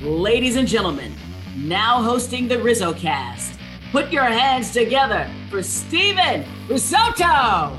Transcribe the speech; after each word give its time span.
Ladies 0.00 0.54
and 0.54 0.68
gentlemen, 0.68 1.12
now 1.56 2.00
hosting 2.00 2.46
the 2.46 2.62
Rizzo 2.62 2.94
cast, 2.94 3.58
put 3.90 4.12
your 4.12 4.22
hands 4.22 4.70
together 4.70 5.28
for 5.50 5.60
Steven 5.60 6.44
Risotto! 6.68 7.76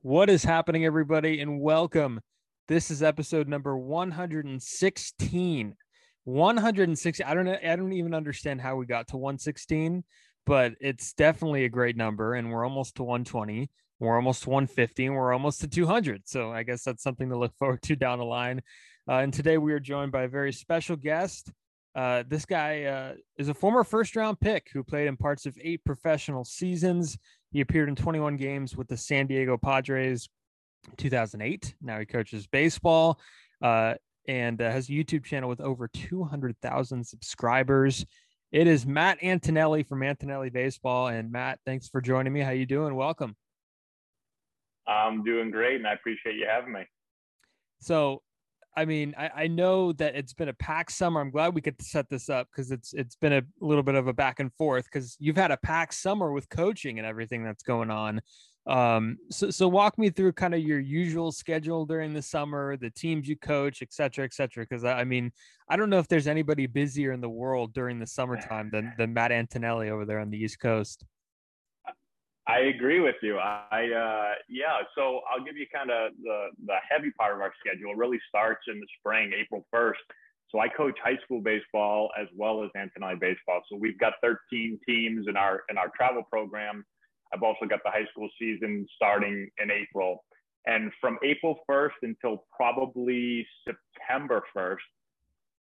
What 0.00 0.28
is 0.28 0.42
happening, 0.42 0.84
everybody, 0.84 1.40
and 1.40 1.60
welcome. 1.60 2.20
This 2.66 2.90
is 2.90 3.04
episode 3.04 3.46
number 3.46 3.78
116. 3.78 5.76
160. 6.24 7.24
I 7.24 7.34
don't 7.34 7.44
know. 7.44 7.56
I 7.64 7.76
don't 7.76 7.92
even 7.92 8.14
understand 8.14 8.60
how 8.60 8.74
we 8.74 8.86
got 8.86 9.06
to 9.08 9.16
116, 9.16 10.02
but 10.44 10.72
it's 10.80 11.12
definitely 11.12 11.66
a 11.66 11.68
great 11.68 11.96
number. 11.96 12.34
And 12.34 12.50
we're 12.50 12.64
almost 12.64 12.96
to 12.96 13.04
120. 13.04 13.70
We're 14.02 14.16
almost 14.16 14.48
150 14.48 15.06
and 15.06 15.14
we're 15.14 15.32
almost 15.32 15.60
to 15.60 15.68
200. 15.68 16.22
So 16.26 16.50
I 16.50 16.64
guess 16.64 16.82
that's 16.82 17.04
something 17.04 17.28
to 17.28 17.38
look 17.38 17.54
forward 17.58 17.82
to 17.82 17.94
down 17.94 18.18
the 18.18 18.24
line. 18.24 18.60
Uh, 19.08 19.18
and 19.18 19.32
today 19.32 19.58
we 19.58 19.72
are 19.72 19.80
joined 19.80 20.10
by 20.10 20.24
a 20.24 20.28
very 20.28 20.52
special 20.52 20.96
guest. 20.96 21.52
Uh, 21.94 22.24
this 22.26 22.44
guy 22.44 22.84
uh, 22.84 23.12
is 23.38 23.48
a 23.48 23.54
former 23.54 23.84
first 23.84 24.16
round 24.16 24.40
pick 24.40 24.68
who 24.72 24.82
played 24.82 25.06
in 25.06 25.16
parts 25.16 25.46
of 25.46 25.56
eight 25.62 25.84
professional 25.84 26.44
seasons. 26.44 27.16
He 27.52 27.60
appeared 27.60 27.88
in 27.88 27.94
21 27.94 28.36
games 28.36 28.76
with 28.76 28.88
the 28.88 28.96
San 28.96 29.28
Diego 29.28 29.56
Padres 29.56 30.28
2008. 30.96 31.76
Now 31.80 32.00
he 32.00 32.06
coaches 32.06 32.48
baseball 32.48 33.20
uh, 33.62 33.94
and 34.26 34.60
uh, 34.60 34.68
has 34.68 34.88
a 34.88 34.92
YouTube 34.92 35.24
channel 35.24 35.48
with 35.48 35.60
over 35.60 35.86
200,000 35.86 37.06
subscribers. 37.06 38.04
It 38.50 38.66
is 38.66 38.84
Matt 38.84 39.22
Antonelli 39.22 39.84
from 39.84 40.02
Antonelli 40.02 40.50
Baseball. 40.50 41.06
And 41.06 41.30
Matt, 41.30 41.60
thanks 41.64 41.88
for 41.88 42.00
joining 42.00 42.32
me. 42.32 42.40
How 42.40 42.50
you 42.50 42.66
doing? 42.66 42.96
Welcome. 42.96 43.36
I'm 44.86 45.22
doing 45.22 45.50
great, 45.50 45.76
and 45.76 45.86
I 45.86 45.92
appreciate 45.92 46.36
you 46.36 46.46
having 46.48 46.72
me. 46.72 46.82
So, 47.80 48.22
I 48.76 48.84
mean, 48.84 49.14
I, 49.18 49.30
I 49.36 49.46
know 49.48 49.92
that 49.94 50.14
it's 50.14 50.32
been 50.32 50.48
a 50.48 50.54
packed 50.54 50.92
summer. 50.92 51.20
I'm 51.20 51.30
glad 51.30 51.54
we 51.54 51.60
could 51.60 51.80
set 51.82 52.08
this 52.08 52.28
up 52.28 52.48
because 52.50 52.70
it's 52.70 52.94
it's 52.94 53.16
been 53.16 53.32
a 53.32 53.42
little 53.60 53.82
bit 53.82 53.96
of 53.96 54.06
a 54.06 54.12
back 54.12 54.40
and 54.40 54.52
forth 54.54 54.86
because 54.86 55.16
you've 55.20 55.36
had 55.36 55.50
a 55.50 55.56
packed 55.58 55.94
summer 55.94 56.32
with 56.32 56.48
coaching 56.48 56.98
and 56.98 57.06
everything 57.06 57.44
that's 57.44 57.62
going 57.62 57.90
on. 57.90 58.20
Um, 58.66 59.18
so 59.30 59.50
so 59.50 59.66
walk 59.68 59.98
me 59.98 60.08
through 60.08 60.32
kind 60.34 60.54
of 60.54 60.60
your 60.60 60.78
usual 60.78 61.32
schedule 61.32 61.84
during 61.84 62.14
the 62.14 62.22
summer, 62.22 62.76
the 62.76 62.90
teams 62.90 63.28
you 63.28 63.36
coach, 63.36 63.82
et 63.82 63.92
cetera, 63.92 64.24
et 64.24 64.32
cetera. 64.32 64.64
Because 64.64 64.84
I, 64.84 65.00
I 65.00 65.04
mean, 65.04 65.32
I 65.68 65.76
don't 65.76 65.90
know 65.90 65.98
if 65.98 66.08
there's 66.08 66.28
anybody 66.28 66.66
busier 66.66 67.12
in 67.12 67.20
the 67.20 67.28
world 67.28 67.74
during 67.74 67.98
the 67.98 68.06
summertime 68.06 68.70
than 68.72 68.94
than 68.96 69.12
Matt 69.12 69.32
Antonelli 69.32 69.90
over 69.90 70.04
there 70.04 70.20
on 70.20 70.30
the 70.30 70.38
East 70.38 70.60
Coast. 70.60 71.04
I 72.52 72.58
agree 72.74 73.00
with 73.00 73.16
you. 73.22 73.38
I 73.38 73.88
uh, 73.90 74.34
yeah. 74.48 74.78
So 74.94 75.20
I'll 75.30 75.44
give 75.44 75.56
you 75.56 75.66
kind 75.74 75.90
of 75.90 76.12
the 76.22 76.48
the 76.66 76.76
heavy 76.88 77.10
part 77.18 77.34
of 77.34 77.40
our 77.40 77.52
schedule. 77.64 77.92
It 77.92 77.96
really 77.96 78.20
starts 78.28 78.62
in 78.68 78.78
the 78.78 78.86
spring, 78.98 79.32
April 79.38 79.66
first. 79.70 80.00
So 80.50 80.58
I 80.60 80.68
coach 80.68 80.98
high 81.02 81.16
school 81.24 81.40
baseball 81.40 82.10
as 82.20 82.28
well 82.36 82.62
as 82.62 82.68
Antonelli 82.76 83.16
baseball. 83.18 83.62
So 83.70 83.78
we've 83.78 83.98
got 83.98 84.12
13 84.22 84.78
teams 84.86 85.26
in 85.28 85.36
our 85.36 85.62
in 85.70 85.78
our 85.78 85.90
travel 85.96 86.24
program. 86.30 86.84
I've 87.32 87.42
also 87.42 87.64
got 87.64 87.80
the 87.84 87.90
high 87.90 88.06
school 88.10 88.28
season 88.38 88.86
starting 88.94 89.48
in 89.62 89.70
April. 89.70 90.22
And 90.66 90.92
from 91.00 91.18
April 91.24 91.58
1st 91.68 92.02
until 92.02 92.44
probably 92.54 93.46
September 93.66 94.42
1st, 94.56 94.76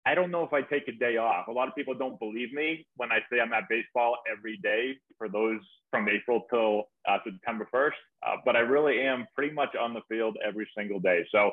I 0.06 0.14
don't 0.14 0.30
know 0.30 0.44
if 0.44 0.52
I 0.52 0.60
take 0.60 0.86
a 0.88 0.92
day 0.92 1.16
off. 1.16 1.48
A 1.48 1.52
lot 1.52 1.66
of 1.66 1.74
people 1.74 1.94
don't 1.94 2.18
believe 2.18 2.52
me 2.52 2.86
when 2.96 3.10
I 3.10 3.20
say 3.30 3.40
I'm 3.40 3.52
at 3.54 3.68
baseball 3.70 4.18
every 4.30 4.58
day 4.58 4.96
for 5.16 5.28
those 5.28 5.60
from 5.90 6.08
April 6.08 6.42
till 6.50 6.84
uh, 7.08 7.18
September 7.24 7.66
1st. 7.74 7.92
Uh, 8.26 8.36
but 8.44 8.54
I 8.54 8.60
really 8.60 9.00
am 9.00 9.26
pretty 9.34 9.54
much 9.54 9.74
on 9.80 9.94
the 9.94 10.02
field 10.08 10.36
every 10.46 10.68
single 10.76 11.00
day. 11.00 11.24
So 11.32 11.52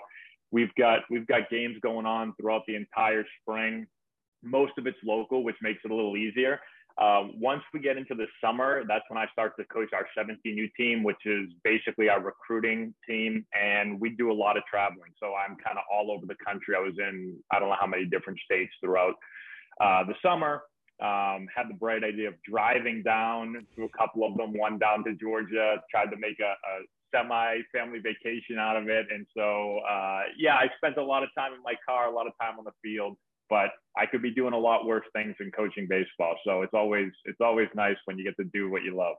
we've 0.52 0.74
got 0.76 1.00
we've 1.10 1.28
got 1.28 1.50
games 1.50 1.78
going 1.82 2.06
on 2.06 2.34
throughout 2.40 2.64
the 2.68 2.76
entire 2.76 3.26
spring. 3.42 3.88
Most 4.44 4.74
of 4.78 4.86
it's 4.86 4.98
local, 5.04 5.44
which 5.44 5.56
makes 5.62 5.80
it 5.86 5.92
a 5.92 5.96
little 5.96 6.18
easier. 6.18 6.60
Um, 7.02 7.34
once 7.40 7.64
we 7.74 7.80
get 7.80 7.98
into 7.98 8.14
the 8.14 8.28
summer, 8.40 8.84
that's 8.88 9.04
when 9.10 9.18
I 9.18 9.26
start 9.32 9.58
to 9.58 9.66
coach 9.66 9.90
our 9.92 10.06
17U 10.16 10.72
team, 10.78 11.04
which 11.04 11.26
is 11.26 11.50
basically 11.64 12.10
our 12.10 12.22
recruiting 12.22 12.94
team. 13.10 13.44
And 13.60 14.00
we 14.00 14.10
do 14.10 14.32
a 14.32 14.34
lot 14.34 14.56
of 14.56 14.64
traveling. 14.70 15.12
So 15.20 15.34
I'm 15.34 15.58
kind 15.58 15.80
of 15.80 15.84
all 15.92 16.12
over 16.12 16.28
the 16.28 16.36
country. 16.46 16.76
I 16.78 16.80
was 16.80 16.94
in, 17.00 17.38
I 17.52 17.60
don't 17.60 17.70
know 17.70 17.78
how 17.80 17.88
many 17.88 18.06
different 18.06 18.38
states 18.46 18.72
throughout 18.82 19.16
uh, 19.82 20.04
the 20.04 20.14
summer. 20.22 20.62
Um, 21.02 21.48
had 21.50 21.68
the 21.68 21.74
bright 21.74 22.04
idea 22.04 22.28
of 22.28 22.36
driving 22.48 23.02
down 23.02 23.66
to 23.76 23.86
a 23.86 23.90
couple 23.98 24.24
of 24.24 24.38
them, 24.38 24.54
one 24.54 24.78
down 24.78 25.04
to 25.06 25.16
Georgia, 25.16 25.78
tried 25.90 26.12
to 26.12 26.18
make 26.18 26.40
a, 26.40 26.54
a 26.54 26.74
semi 27.10 27.62
family 27.74 27.98
vacation 27.98 28.60
out 28.60 28.78
of 28.78 28.88
it. 28.88 29.08
And 29.12 29.26
so, 29.36 29.80
uh, 29.90 30.22
yeah, 30.38 30.54
I 30.54 30.68
spent 30.78 30.98
a 30.98 31.04
lot 31.04 31.24
of 31.24 31.30
time 31.36 31.54
in 31.54 31.64
my 31.64 31.74
car, 31.84 32.08
a 32.08 32.14
lot 32.14 32.28
of 32.28 32.34
time 32.40 32.60
on 32.60 32.66
the 32.66 32.74
field 32.84 33.18
but 33.52 33.70
I 33.98 34.06
could 34.06 34.22
be 34.22 34.32
doing 34.32 34.54
a 34.54 34.58
lot 34.58 34.86
worse 34.86 35.06
things 35.14 35.36
than 35.38 35.52
coaching 35.52 35.86
baseball. 35.88 36.36
So 36.48 36.64
it's 36.64 36.74
always 36.74 37.12
it's 37.26 37.42
always 37.42 37.68
nice 37.76 37.98
when 38.06 38.18
you 38.18 38.24
get 38.24 38.38
to 38.38 38.50
do 38.52 38.72
what 38.72 38.82
you 38.82 38.96
love. 38.96 39.18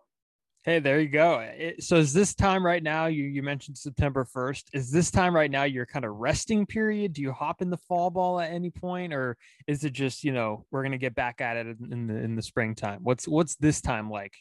Hey, 0.65 0.79
there 0.79 1.01
you 1.01 1.09
go. 1.09 1.41
It, 1.41 1.83
so 1.83 1.97
is 1.97 2.13
this 2.13 2.35
time 2.35 2.65
right 2.65 2.83
now? 2.83 3.07
You 3.07 3.25
you 3.25 3.43
mentioned 3.43 3.77
September 3.77 4.25
first. 4.25 4.71
Is 4.73 4.91
this 4.91 5.11
time 5.11 5.35
right 5.35 5.51
now 5.51 5.65
your 5.65 5.85
kind 5.85 6.07
of 6.07 6.15
resting 6.15 6.65
period? 6.65 7.13
Do 7.13 7.21
you 7.21 7.33
hop 7.33 7.61
in 7.61 7.69
the 7.69 7.77
fall 7.77 8.11
ball 8.11 8.41
at 8.41 8.51
any 8.51 8.71
point, 8.71 9.13
or 9.13 9.37
is 9.67 9.85
it 9.85 9.93
just 9.93 10.25
you 10.25 10.33
know 10.33 10.65
we're 10.71 10.83
gonna 10.83 10.99
get 10.99 11.15
back 11.15 11.43
at 11.43 11.59
it 11.59 11.77
in 11.91 12.07
the 12.07 12.17
in 12.17 12.35
the 12.35 12.43
springtime? 12.43 13.01
What's 13.03 13.29
what's 13.29 13.57
this 13.57 13.83
time 13.83 14.09
like? 14.09 14.33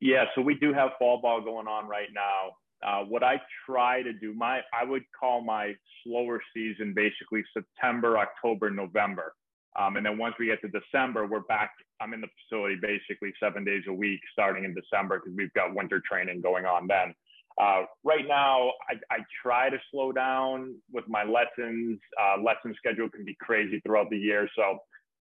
Yeah, 0.00 0.24
so 0.34 0.42
we 0.42 0.54
do 0.56 0.74
have 0.74 0.90
fall 0.98 1.22
ball 1.22 1.40
going 1.40 1.66
on 1.68 1.88
right 1.88 2.08
now. 2.14 2.52
Uh, 2.84 3.04
what 3.04 3.22
I 3.22 3.40
try 3.66 4.02
to 4.02 4.12
do, 4.12 4.34
my 4.34 4.60
I 4.72 4.84
would 4.84 5.04
call 5.18 5.42
my 5.42 5.74
slower 6.02 6.40
season 6.54 6.92
basically 6.94 7.44
September, 7.54 8.18
October, 8.18 8.70
November. 8.70 9.34
Um, 9.78 9.96
and 9.96 10.04
then 10.04 10.18
once 10.18 10.34
we 10.38 10.46
get 10.46 10.60
to 10.62 10.68
December, 10.68 11.26
we're 11.26 11.40
back. 11.40 11.70
I'm 12.00 12.12
in 12.12 12.20
the 12.20 12.28
facility 12.42 12.76
basically 12.80 13.32
seven 13.40 13.64
days 13.64 13.84
a 13.88 13.92
week 13.92 14.20
starting 14.32 14.64
in 14.64 14.74
December 14.74 15.18
because 15.18 15.34
we've 15.36 15.52
got 15.54 15.74
winter 15.74 16.02
training 16.06 16.40
going 16.42 16.66
on 16.66 16.86
then. 16.86 17.14
Uh, 17.60 17.84
right 18.02 18.26
now, 18.26 18.72
I, 18.88 19.14
I, 19.14 19.18
try 19.42 19.68
to 19.68 19.76
slow 19.90 20.10
down 20.10 20.74
with 20.90 21.04
my 21.06 21.22
lessons. 21.22 22.00
Uh, 22.18 22.40
lesson 22.40 22.74
schedule 22.78 23.10
can 23.10 23.26
be 23.26 23.36
crazy 23.40 23.78
throughout 23.80 24.08
the 24.08 24.16
year. 24.16 24.48
So, 24.56 24.78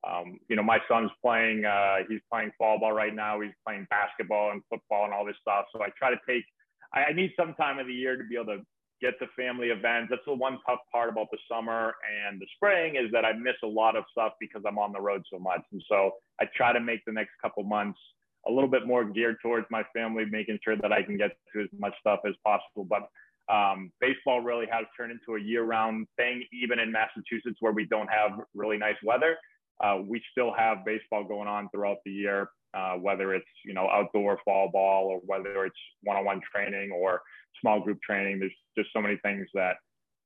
um, 0.07 0.39
you 0.49 0.55
know, 0.55 0.63
my 0.63 0.79
son's 0.89 1.11
playing, 1.25 1.65
uh, 1.65 1.97
he's 2.09 2.21
playing 2.31 2.53
fall 2.59 2.79
ball 2.79 2.93
right 2.93 3.15
now. 3.15 3.41
He's 3.41 3.55
playing 3.67 3.87
basketball 3.89 4.51
and 4.51 4.61
football 4.69 5.05
and 5.07 5.15
all 5.15 5.25
this 5.25 5.37
stuff. 5.41 5.65
So 5.75 5.83
I 5.83 5.89
try 5.99 6.11
to 6.11 6.21
take 6.29 6.45
I 6.93 7.13
need 7.13 7.33
some 7.39 7.55
time 7.55 7.79
of 7.79 7.87
the 7.87 7.93
year 7.93 8.17
to 8.17 8.25
be 8.25 8.37
able 8.37 8.57
to 8.57 8.63
get 9.01 9.19
to 9.21 9.27
family 9.37 9.69
events. 9.69 10.09
That's 10.11 10.25
the 10.27 10.35
one 10.35 10.59
tough 10.67 10.81
part 10.91 11.09
about 11.09 11.29
the 11.31 11.39
summer 11.51 11.95
and 12.27 12.41
the 12.41 12.47
spring 12.57 12.97
is 12.97 13.11
that 13.13 13.25
I 13.25 13.33
miss 13.33 13.55
a 13.63 13.67
lot 13.67 13.97
of 13.97 14.05
stuff 14.11 14.33
because 14.41 14.63
I'm 14.67 14.79
on 14.79 14.93
the 14.93 15.01
road 15.01 15.23
so 15.33 15.39
much. 15.39 15.63
And 15.73 15.83
so 15.89 16.13
I 16.41 16.47
try 16.55 16.73
to 16.73 16.81
make 16.81 17.05
the 17.07 17.13
next 17.13 17.31
couple 17.43 17.63
months 17.63 17.99
a 18.47 18.51
little 18.51 18.69
bit 18.69 18.87
more 18.87 19.05
geared 19.05 19.37
towards 19.43 19.67
my 19.71 19.83
family, 19.95 20.25
making 20.31 20.59
sure 20.65 20.77
that 20.77 20.93
I 20.93 21.03
can 21.03 21.17
get 21.17 21.33
to 21.55 21.61
as 21.61 21.69
much 21.79 21.95
stuff 22.01 22.21
as 22.27 22.35
possible. 22.45 22.85
But 22.89 23.09
um, 23.53 23.93
baseball 24.01 24.41
really 24.41 24.67
has 24.71 24.85
turned 24.97 25.13
into 25.13 25.37
a 25.37 25.41
year-round 25.41 26.07
thing, 26.17 26.45
even 26.53 26.79
in 26.79 26.93
Massachusetts 26.93 27.57
where 27.61 27.73
we 27.73 27.87
don't 27.87 28.09
have 28.09 28.33
really 28.55 28.79
nice 28.79 28.97
weather. 29.03 29.37
Uh, 29.83 29.99
we 30.07 30.21
still 30.33 30.53
have 30.53 30.85
baseball 30.85 31.25
going 31.25 31.49
on 31.49 31.69
throughout 31.71 31.99
the 32.05 32.11
year 32.11 32.51
uh, 32.75 32.95
whether 32.95 33.35
it's 33.35 33.47
you 33.65 33.75
know 33.75 33.89
outdoor 33.91 34.39
fall 34.45 34.71
ball 34.71 35.07
or 35.07 35.21
whether 35.25 35.65
it's 35.65 35.77
one-on-one 36.03 36.41
training 36.53 36.91
or 36.93 37.23
small 37.61 37.81
group 37.81 38.01
training. 38.03 38.39
There's 38.39 38.53
just 38.77 38.91
so 38.93 39.01
many 39.01 39.17
things 39.23 39.47
that 39.55 39.77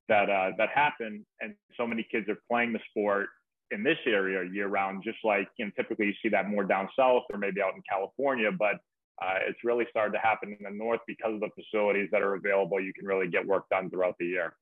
that 0.08 0.28
uh, 0.28 0.50
that 0.58 0.70
happen, 0.74 1.24
and 1.40 1.54
so 1.76 1.86
many 1.86 2.06
kids 2.10 2.28
are 2.28 2.38
playing 2.50 2.72
the 2.72 2.80
sport 2.90 3.28
in 3.70 3.82
this 3.82 3.98
area 4.06 4.48
year 4.50 4.68
round. 4.68 5.02
Just 5.04 5.18
like 5.24 5.48
you 5.58 5.64
know, 5.64 5.70
typically 5.76 6.06
you 6.06 6.14
see 6.22 6.28
that 6.30 6.48
more 6.48 6.64
down 6.64 6.88
south 6.98 7.24
or 7.32 7.38
maybe 7.38 7.62
out 7.62 7.74
in 7.74 7.82
California, 7.88 8.50
but 8.50 8.76
uh, 9.20 9.38
it's 9.46 9.58
really 9.64 9.86
started 9.90 10.12
to 10.12 10.18
happen 10.18 10.56
in 10.58 10.64
the 10.64 10.70
north 10.70 11.00
because 11.06 11.34
of 11.34 11.40
the 11.40 11.48
facilities 11.54 12.08
that 12.12 12.22
are 12.22 12.34
available. 12.34 12.80
You 12.80 12.92
can 12.92 13.06
really 13.06 13.28
get 13.28 13.46
work 13.46 13.68
done 13.70 13.90
throughout 13.90 14.16
the 14.18 14.26
year. 14.26 14.54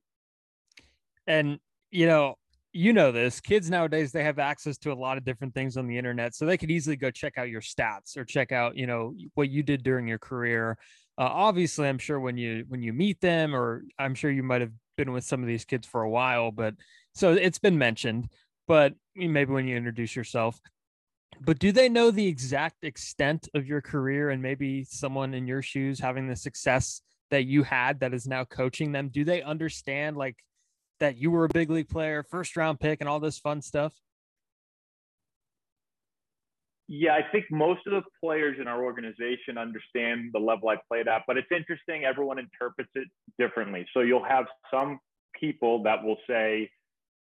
And 1.27 1.59
you 1.91 2.07
know, 2.07 2.37
you 2.73 2.93
know 2.93 3.11
this 3.11 3.41
kids 3.41 3.69
nowadays 3.69 4.13
they 4.13 4.23
have 4.23 4.39
access 4.39 4.79
to 4.79 4.93
a 4.93 4.95
lot 4.95 5.19
of 5.19 5.25
different 5.25 5.53
things 5.55 5.77
on 5.77 5.89
the 5.89 5.99
internet 5.99 6.35
so 6.35 6.47
they 6.47 6.57
could 6.57 6.71
easily 6.71 6.97
go 6.97 7.11
check 7.11 7.37
out 7.37 7.49
your 7.49 7.61
stats 7.61 8.17
or 8.17 8.25
check 8.25 8.53
out 8.53 8.77
you 8.77 8.87
know 8.87 9.15
what 9.35 9.51
you 9.51 9.63
did 9.63 9.83
during 9.83 10.07
your 10.07 10.19
career. 10.19 10.79
Uh, 11.19 11.25
obviously 11.25 11.89
i'm 11.89 11.99
sure 11.99 12.21
when 12.21 12.37
you 12.37 12.65
when 12.69 12.83
you 12.83 12.93
meet 12.93 13.21
them 13.21 13.55
or 13.55 13.83
i'm 13.99 14.15
sure 14.15 14.31
you 14.31 14.43
might 14.43 14.61
have 14.61 14.73
been 14.97 15.13
with 15.13 15.25
some 15.25 15.43
of 15.43 15.47
these 15.49 15.65
kids 15.65 15.87
for 15.87 16.03
a 16.03 16.09
while 16.09 16.51
but 16.51 16.75
so 17.15 17.33
it's 17.33 17.59
been 17.59 17.77
mentioned 17.77 18.29
but 18.71 18.95
maybe 19.17 19.53
when 19.53 19.67
you 19.67 19.77
introduce 19.77 20.15
yourself. 20.15 20.61
But 21.41 21.59
do 21.59 21.73
they 21.73 21.89
know 21.89 22.13
the 22.13 22.29
exact 22.29 22.85
extent 22.85 23.49
of 23.53 23.67
your 23.67 23.81
career 23.81 24.31
and 24.31 24.41
maybe 24.41 24.85
someone 24.85 25.35
in 25.35 25.49
your 25.49 25.61
shoes 25.61 25.99
having 25.99 26.29
the 26.29 26.37
success 26.37 27.01
that 27.33 27.47
you 27.47 27.65
had 27.65 27.99
that 27.99 28.15
is 28.15 28.29
now 28.29 28.45
coaching 28.45 28.93
them? 28.93 29.09
Do 29.09 29.25
they 29.25 29.43
understand 29.43 30.17
like 30.17 30.37
that 31.01 31.17
you 31.17 31.31
were 31.31 31.45
a 31.45 31.49
big 31.49 31.71
league 31.71 31.89
player, 31.89 32.23
first 32.23 32.57
round 32.57 32.81
pick, 32.81 33.01
and 33.01 33.09
all 33.09 33.21
this 33.21 33.39
fun 33.39 33.61
stuff? 33.63 33.93
Yeah, 36.93 37.15
I 37.15 37.23
think 37.31 37.45
most 37.53 37.87
of 37.87 37.93
the 37.93 38.03
players 38.21 38.59
in 38.61 38.67
our 38.67 38.83
organization 38.83 39.57
understand 39.59 40.31
the 40.33 40.41
level 40.41 40.71
I 40.71 40.77
played 40.89 41.07
at, 41.07 41.23
but 41.27 41.37
it's 41.37 41.51
interesting. 41.55 42.05
Everyone 42.05 42.39
interprets 42.39 42.91
it 42.97 43.07
differently. 43.39 43.87
So 43.95 44.01
you'll 44.01 44.25
have 44.25 44.47
some 44.73 44.99
people 45.39 45.85
that 45.85 46.03
will 46.03 46.17
say, 46.29 46.69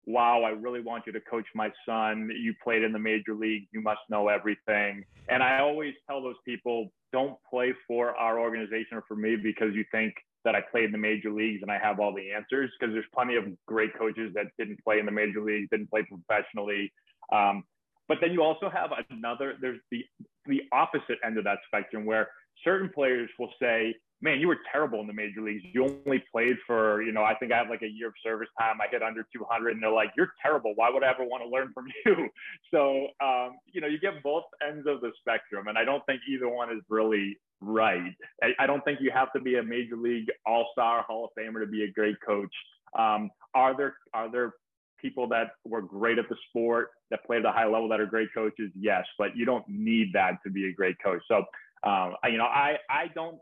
wow, 0.06 0.42
I 0.42 0.50
really 0.50 0.82
want 0.82 1.06
you 1.06 1.14
to 1.14 1.22
coach 1.22 1.46
my 1.54 1.72
son. 1.86 2.32
You 2.36 2.56
played 2.64 2.84
in 2.84 2.92
the 2.92 3.00
major 3.00 3.36
league. 3.36 3.68
You 3.72 3.82
must 3.82 4.02
know 4.10 4.28
everything. 4.28 5.06
And 5.30 5.44
I 5.44 5.60
always 5.60 5.94
tell 6.10 6.22
those 6.22 6.36
people, 6.46 6.92
don't 7.12 7.38
play 7.48 7.74
for 7.88 8.16
our 8.18 8.40
organization 8.40 8.98
or 8.98 9.04
for 9.08 9.16
me 9.16 9.36
because 9.36 9.74
you 9.76 9.86
think 9.92 10.16
that 10.46 10.56
I 10.56 10.62
played 10.62 10.86
in 10.86 10.92
the 10.92 10.98
major 10.98 11.32
leagues 11.32 11.62
and 11.62 11.72
I 11.72 11.78
have 11.78 12.00
all 12.00 12.14
the 12.14 12.32
answers 12.32 12.72
because 12.80 12.94
there's 12.94 13.06
plenty 13.14 13.36
of 13.36 13.46
great 13.66 13.98
coaches 13.98 14.32
that 14.36 14.48
didn't 14.58 14.84
play 14.84 15.00
in 15.00 15.06
the 15.06 15.12
major 15.12 15.42
leagues, 15.42 15.70
didn't 15.72 15.90
play 15.90 16.04
professionally. 16.04 16.92
Um, 17.32 17.64
but 18.08 18.18
then 18.22 18.32
you 18.32 18.44
also 18.44 18.70
have 18.70 18.92
another, 19.10 19.56
there's 19.62 19.80
the, 19.92 20.04
the 20.46 20.62
opposite 20.72 21.18
end 21.24 21.38
of 21.38 21.46
that 21.46 21.60
spectrum 21.68 22.06
where 22.06 22.28
certain 22.64 22.90
players 22.94 23.30
will 23.40 23.52
say, 23.62 23.96
man, 24.24 24.40
you 24.40 24.48
were 24.48 24.60
terrible 24.72 25.02
in 25.02 25.08
the 25.08 25.14
major 25.14 25.42
leagues. 25.42 25.64
You 25.74 25.84
only 25.84 26.24
played 26.32 26.56
for, 26.66 27.02
you 27.04 27.12
know, 27.12 27.24
I 27.24 27.36
think 27.36 27.52
I 27.52 27.58
have 27.58 27.70
like 27.70 27.82
a 27.82 27.90
year 27.90 28.08
of 28.08 28.14
service 28.24 28.48
time. 28.58 28.80
I 28.80 28.88
hit 28.90 29.04
under 29.04 29.28
200 29.36 29.72
and 29.72 29.84
they're 29.84 29.92
like, 29.92 30.12
you're 30.16 30.32
terrible. 30.42 30.72
Why 30.76 30.90
would 30.90 31.04
I 31.04 31.10
ever 31.10 31.26
want 31.26 31.44
to 31.44 31.50
learn 31.50 31.74
from 31.74 31.86
you? 32.06 32.30
So, 32.72 33.08
um, 33.22 33.58
you 33.74 33.82
know, 33.82 33.88
you 33.88 34.00
get 34.00 34.24
both 34.24 34.46
ends 34.66 34.88
of 34.88 35.02
the 35.02 35.12
spectrum. 35.20 35.68
And 35.68 35.78
I 35.78 35.84
don't 35.84 36.06
think 36.06 36.22
either 36.30 36.48
one 36.48 36.72
is 36.72 36.82
really 36.90 37.38
right. 37.64 38.14
I, 38.42 38.50
I 38.60 38.68
don't 38.68 38.84
think 38.86 39.00
you 39.02 39.12
have 39.12 39.32
to 39.34 39.42
be 39.42 39.58
a 39.58 39.64
major 39.64 39.96
league 39.96 40.28
all-star 40.46 41.04
Hall 41.04 41.26
of 41.26 41.32
Famer 41.38 41.60
to 41.62 41.68
be 41.68 41.84
a 41.84 41.92
great 41.92 42.18
coach. 42.26 42.54
Um, 42.98 43.30
are 43.56 43.76
there, 43.76 43.96
are 44.14 44.32
there 44.32 44.54
people 45.00 45.28
that 45.28 45.52
were 45.66 45.82
great 45.82 46.18
at 46.18 46.30
the 46.30 46.36
sport 46.50 46.90
that 47.12 47.26
played 47.26 47.40
at 47.40 47.46
a 47.46 47.52
high 47.52 47.68
level 47.68 47.90
that 47.90 48.00
are 48.00 48.06
great 48.06 48.30
coaches? 48.34 48.72
Yes 48.76 49.04
but 49.18 49.36
you 49.36 49.46
don't 49.46 49.68
need 49.68 50.12
that 50.14 50.38
to 50.46 50.52
be 50.52 50.68
a 50.68 50.74
great 50.74 50.96
coach. 51.04 51.22
So 51.28 51.44
um, 51.86 52.16
you 52.26 52.38
know 52.38 52.46
i 52.46 52.78
i 52.90 53.08
don't 53.14 53.38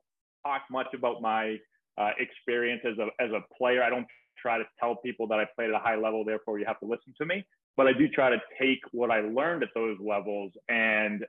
talk 0.45 0.63
much 0.71 0.87
about 0.95 1.21
my 1.21 1.57
uh, 1.97 2.11
experience 2.19 2.81
as 2.85 2.97
a 2.97 3.07
as 3.23 3.31
a 3.31 3.41
player. 3.55 3.83
I 3.83 3.89
don't 3.89 4.07
try 4.41 4.57
to 4.57 4.63
tell 4.79 4.95
people 4.95 5.27
that 5.27 5.39
i 5.39 5.45
played 5.55 5.69
at 5.69 5.75
a 5.75 5.79
high 5.79 5.95
level 5.95 6.23
therefore 6.25 6.57
you 6.57 6.65
have 6.65 6.79
to 6.79 6.85
listen 6.85 7.13
to 7.19 7.25
me. 7.25 7.45
But 7.77 7.87
i 7.87 7.93
do 7.93 8.07
try 8.07 8.29
to 8.29 8.39
take 8.59 8.79
what 8.91 9.11
i 9.11 9.19
learned 9.21 9.63
at 9.63 9.69
those 9.75 9.97
levels 9.99 10.51
and 10.69 11.25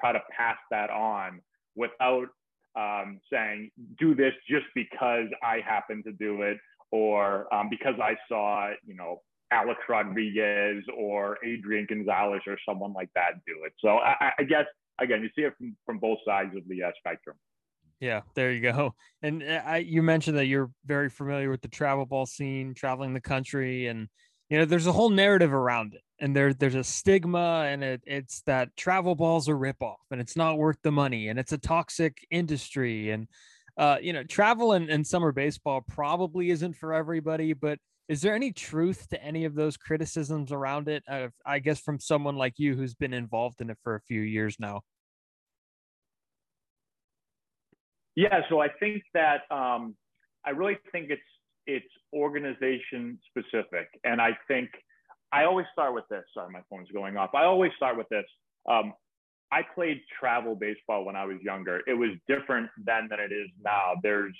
try 0.00 0.12
to 0.12 0.20
pass 0.36 0.56
that 0.70 0.90
on 0.90 1.40
without 1.76 2.26
um, 2.76 3.20
saying 3.32 3.70
do 3.98 4.14
this 4.14 4.32
just 4.48 4.66
because 4.74 5.28
i 5.42 5.60
happen 5.66 6.02
to 6.02 6.12
do 6.12 6.42
it 6.42 6.58
or 6.90 7.52
um, 7.54 7.68
because 7.68 7.94
I 8.00 8.16
saw, 8.28 8.70
you 8.86 8.94
know, 8.94 9.22
Alex 9.50 9.80
Rodriguez 9.88 10.84
or 10.96 11.38
Adrian 11.44 11.86
Gonzalez 11.88 12.42
or 12.46 12.58
someone 12.68 12.92
like 12.92 13.10
that 13.14 13.34
do 13.46 13.64
it. 13.64 13.72
So 13.78 13.98
I, 13.98 14.32
I 14.38 14.42
guess 14.42 14.64
again, 15.00 15.22
you 15.22 15.28
see 15.36 15.42
it 15.42 15.54
from, 15.56 15.76
from 15.84 15.98
both 15.98 16.18
sides 16.26 16.56
of 16.56 16.62
the 16.68 16.84
uh, 16.84 16.90
spectrum. 16.98 17.36
Yeah, 18.00 18.22
there 18.34 18.52
you 18.52 18.60
go. 18.60 18.94
And 19.22 19.42
uh, 19.42 19.62
I, 19.64 19.78
you 19.78 20.02
mentioned 20.02 20.36
that 20.36 20.46
you're 20.46 20.70
very 20.84 21.08
familiar 21.08 21.50
with 21.50 21.62
the 21.62 21.68
travel 21.68 22.06
ball 22.06 22.26
scene, 22.26 22.74
traveling 22.74 23.14
the 23.14 23.20
country, 23.20 23.86
and 23.86 24.08
you 24.50 24.58
know 24.58 24.64
there's 24.64 24.86
a 24.86 24.92
whole 24.92 25.10
narrative 25.10 25.52
around 25.52 25.94
it. 25.94 26.02
And 26.18 26.34
there 26.34 26.54
there's 26.54 26.74
a 26.74 26.84
stigma, 26.84 27.66
and 27.68 27.84
it, 27.84 28.02
it's 28.06 28.40
that 28.42 28.74
travel 28.76 29.14
balls 29.14 29.48
are 29.48 29.56
ripoff, 29.56 29.96
and 30.10 30.20
it's 30.20 30.36
not 30.36 30.56
worth 30.56 30.78
the 30.82 30.90
money, 30.90 31.28
and 31.28 31.38
it's 31.38 31.52
a 31.52 31.58
toxic 31.58 32.26
industry, 32.30 33.10
and 33.10 33.28
uh, 33.76 33.98
you 34.00 34.14
know 34.14 34.22
travel 34.22 34.72
and, 34.72 34.88
and 34.88 35.06
summer 35.06 35.30
baseball 35.30 35.82
probably 35.82 36.50
isn't 36.50 36.74
for 36.74 36.94
everybody, 36.94 37.52
but 37.52 37.78
is 38.08 38.22
there 38.22 38.34
any 38.34 38.52
truth 38.52 39.08
to 39.10 39.22
any 39.22 39.44
of 39.44 39.54
those 39.54 39.76
criticisms 39.76 40.52
around 40.52 40.88
it? 40.88 41.02
Uh, 41.10 41.28
I 41.44 41.58
guess 41.58 41.80
from 41.80 41.98
someone 41.98 42.36
like 42.36 42.54
you 42.56 42.76
who's 42.76 42.94
been 42.94 43.12
involved 43.12 43.60
in 43.60 43.68
it 43.68 43.78
for 43.82 43.96
a 43.96 44.00
few 44.00 44.20
years 44.20 44.56
now. 44.58 44.82
Yeah, 48.14 48.40
so 48.48 48.60
I 48.60 48.68
think 48.80 49.02
that 49.12 49.42
um, 49.50 49.94
I 50.44 50.50
really 50.50 50.78
think 50.92 51.10
it's 51.10 51.20
it's 51.66 51.86
organization 52.14 53.18
specific, 53.28 53.88
and 54.04 54.22
I 54.22 54.30
think 54.48 54.70
I 55.32 55.44
always 55.44 55.66
start 55.72 55.94
with 55.94 56.04
this. 56.08 56.24
Sorry, 56.34 56.50
my 56.52 56.60
phone's 56.70 56.90
going 56.92 57.16
off. 57.16 57.30
I 57.34 57.44
always 57.44 57.72
start 57.76 57.96
with 57.96 58.08
this. 58.08 58.24
Um, 58.68 58.92
I 59.52 59.62
played 59.74 60.00
travel 60.18 60.54
baseball 60.56 61.04
when 61.04 61.16
I 61.16 61.24
was 61.24 61.36
younger. 61.42 61.80
It 61.86 61.94
was 61.94 62.10
different 62.26 62.68
then 62.84 63.08
than 63.10 63.20
it 63.20 63.32
is 63.32 63.48
now. 63.64 63.94
There's 64.02 64.34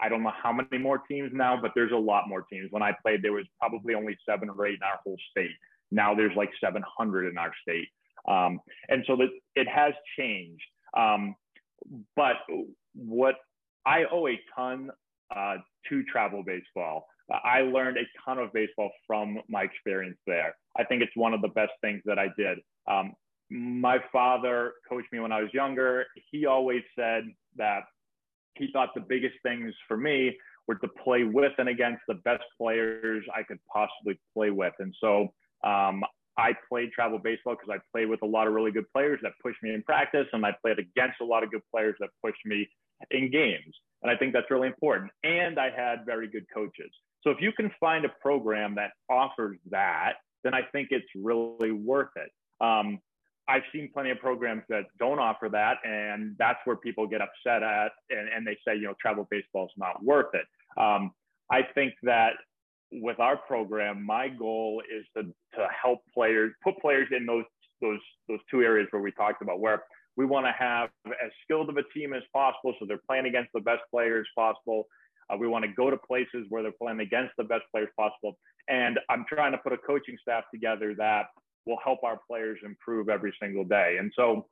I 0.00 0.08
don't 0.08 0.22
know 0.22 0.32
how 0.42 0.52
many 0.52 0.78
more 0.78 0.98
teams 0.98 1.30
now, 1.34 1.58
but 1.60 1.72
there's 1.74 1.92
a 1.92 1.96
lot 1.96 2.28
more 2.28 2.42
teams. 2.42 2.68
When 2.70 2.82
I 2.82 2.92
played, 3.02 3.22
there 3.22 3.32
was 3.32 3.46
probably 3.58 3.94
only 3.94 4.16
seven 4.28 4.48
or 4.48 4.66
eight 4.66 4.76
in 4.76 4.82
our 4.82 5.00
whole 5.04 5.16
state. 5.30 5.50
Now 5.90 6.14
there's 6.14 6.36
like 6.36 6.50
700 6.62 7.28
in 7.28 7.36
our 7.36 7.50
state. 7.62 7.88
Um, 8.28 8.60
and 8.88 9.02
so 9.06 9.16
that 9.16 9.28
it 9.56 9.66
has 9.66 9.94
changed. 10.16 10.62
Um, 10.96 11.34
but 12.14 12.36
what 12.94 13.36
I 13.84 14.04
owe 14.12 14.28
a 14.28 14.38
ton 14.54 14.90
uh, 15.34 15.56
to 15.88 16.02
travel 16.04 16.42
baseball. 16.44 17.06
I 17.30 17.60
learned 17.60 17.98
a 17.98 18.02
ton 18.24 18.38
of 18.38 18.52
baseball 18.52 18.90
from 19.06 19.38
my 19.48 19.62
experience 19.62 20.18
there. 20.26 20.56
I 20.76 20.84
think 20.84 21.02
it's 21.02 21.12
one 21.14 21.34
of 21.34 21.42
the 21.42 21.48
best 21.48 21.72
things 21.82 22.02
that 22.06 22.18
I 22.18 22.28
did. 22.36 22.58
Um, 22.90 23.12
my 23.50 23.98
father 24.12 24.74
coached 24.88 25.12
me 25.12 25.20
when 25.20 25.32
I 25.32 25.42
was 25.42 25.52
younger. 25.52 26.06
He 26.30 26.46
always 26.46 26.82
said 26.98 27.24
that 27.56 27.84
he 28.54 28.70
thought 28.72 28.90
the 28.94 29.04
biggest 29.06 29.34
things 29.42 29.74
for 29.86 29.96
me 29.96 30.36
were 30.66 30.76
to 30.76 30.88
play 31.02 31.24
with 31.24 31.52
and 31.58 31.68
against 31.68 32.02
the 32.08 32.14
best 32.14 32.44
players 32.60 33.24
I 33.34 33.42
could 33.42 33.58
possibly 33.72 34.20
play 34.34 34.50
with. 34.50 34.74
And 34.78 34.94
so 35.00 35.28
um, 35.64 36.04
I 36.36 36.54
played 36.68 36.92
travel 36.92 37.18
baseball 37.18 37.56
because 37.58 37.70
I 37.74 37.80
played 37.92 38.08
with 38.08 38.22
a 38.22 38.26
lot 38.26 38.46
of 38.46 38.52
really 38.52 38.70
good 38.70 38.84
players 38.92 39.18
that 39.22 39.32
pushed 39.42 39.62
me 39.62 39.74
in 39.74 39.82
practice, 39.82 40.26
and 40.32 40.44
I 40.44 40.54
played 40.62 40.78
against 40.78 41.20
a 41.20 41.24
lot 41.24 41.42
of 41.42 41.50
good 41.50 41.62
players 41.74 41.96
that 42.00 42.10
pushed 42.24 42.44
me 42.44 42.68
in 43.10 43.30
games. 43.30 43.74
And 44.02 44.10
I 44.10 44.16
think 44.16 44.32
that's 44.32 44.50
really 44.50 44.68
important. 44.68 45.10
And 45.24 45.58
I 45.58 45.70
had 45.70 46.06
very 46.06 46.28
good 46.28 46.44
coaches. 46.54 46.90
So 47.28 47.32
if 47.32 47.42
you 47.42 47.52
can 47.52 47.70
find 47.78 48.06
a 48.06 48.08
program 48.22 48.74
that 48.76 48.92
offers 49.10 49.58
that, 49.70 50.14
then 50.44 50.54
I 50.54 50.62
think 50.72 50.88
it's 50.92 51.04
really 51.14 51.72
worth 51.72 52.08
it. 52.16 52.30
Um, 52.64 53.00
I've 53.46 53.64
seen 53.70 53.90
plenty 53.92 54.08
of 54.08 54.18
programs 54.18 54.62
that 54.70 54.84
don't 54.98 55.18
offer 55.18 55.50
that, 55.50 55.76
and 55.84 56.36
that's 56.38 56.58
where 56.64 56.76
people 56.76 57.06
get 57.06 57.20
upset 57.20 57.62
at, 57.62 57.92
and, 58.08 58.30
and 58.34 58.46
they 58.46 58.56
say, 58.66 58.76
you 58.76 58.84
know, 58.84 58.94
travel 58.98 59.28
baseball 59.30 59.66
is 59.66 59.72
not 59.76 60.02
worth 60.02 60.34
it. 60.34 60.46
Um, 60.80 61.10
I 61.50 61.60
think 61.74 61.92
that 62.02 62.32
with 62.92 63.20
our 63.20 63.36
program, 63.36 64.06
my 64.06 64.28
goal 64.28 64.82
is 64.90 65.04
to, 65.14 65.24
to 65.58 65.68
help 65.82 66.00
players, 66.14 66.54
put 66.64 66.78
players 66.78 67.08
in 67.14 67.26
those 67.26 67.44
those 67.82 68.00
those 68.26 68.40
two 68.50 68.62
areas 68.62 68.88
where 68.90 69.02
we 69.02 69.12
talked 69.12 69.42
about, 69.42 69.60
where 69.60 69.82
we 70.16 70.24
want 70.24 70.46
to 70.46 70.52
have 70.58 70.88
as 71.06 71.30
skilled 71.44 71.68
of 71.68 71.76
a 71.76 71.82
team 71.94 72.14
as 72.14 72.22
possible, 72.32 72.74
so 72.78 72.86
they're 72.86 73.02
playing 73.06 73.26
against 73.26 73.50
the 73.52 73.60
best 73.60 73.82
players 73.90 74.26
possible. 74.34 74.86
Uh, 75.30 75.36
we 75.36 75.46
want 75.46 75.64
to 75.64 75.70
go 75.72 75.90
to 75.90 75.96
places 75.96 76.46
where 76.48 76.62
they're 76.62 76.72
playing 76.72 77.00
against 77.00 77.32
the 77.36 77.44
best 77.44 77.64
players 77.70 77.88
possible, 77.96 78.38
and 78.68 78.98
I'm 79.08 79.24
trying 79.28 79.52
to 79.52 79.58
put 79.58 79.72
a 79.72 79.78
coaching 79.78 80.16
staff 80.20 80.44
together 80.52 80.94
that 80.98 81.26
will 81.66 81.78
help 81.84 82.02
our 82.02 82.18
players 82.26 82.58
improve 82.64 83.08
every 83.08 83.34
single 83.40 83.64
day. 83.64 83.96
And 83.98 84.12
so 84.16 84.46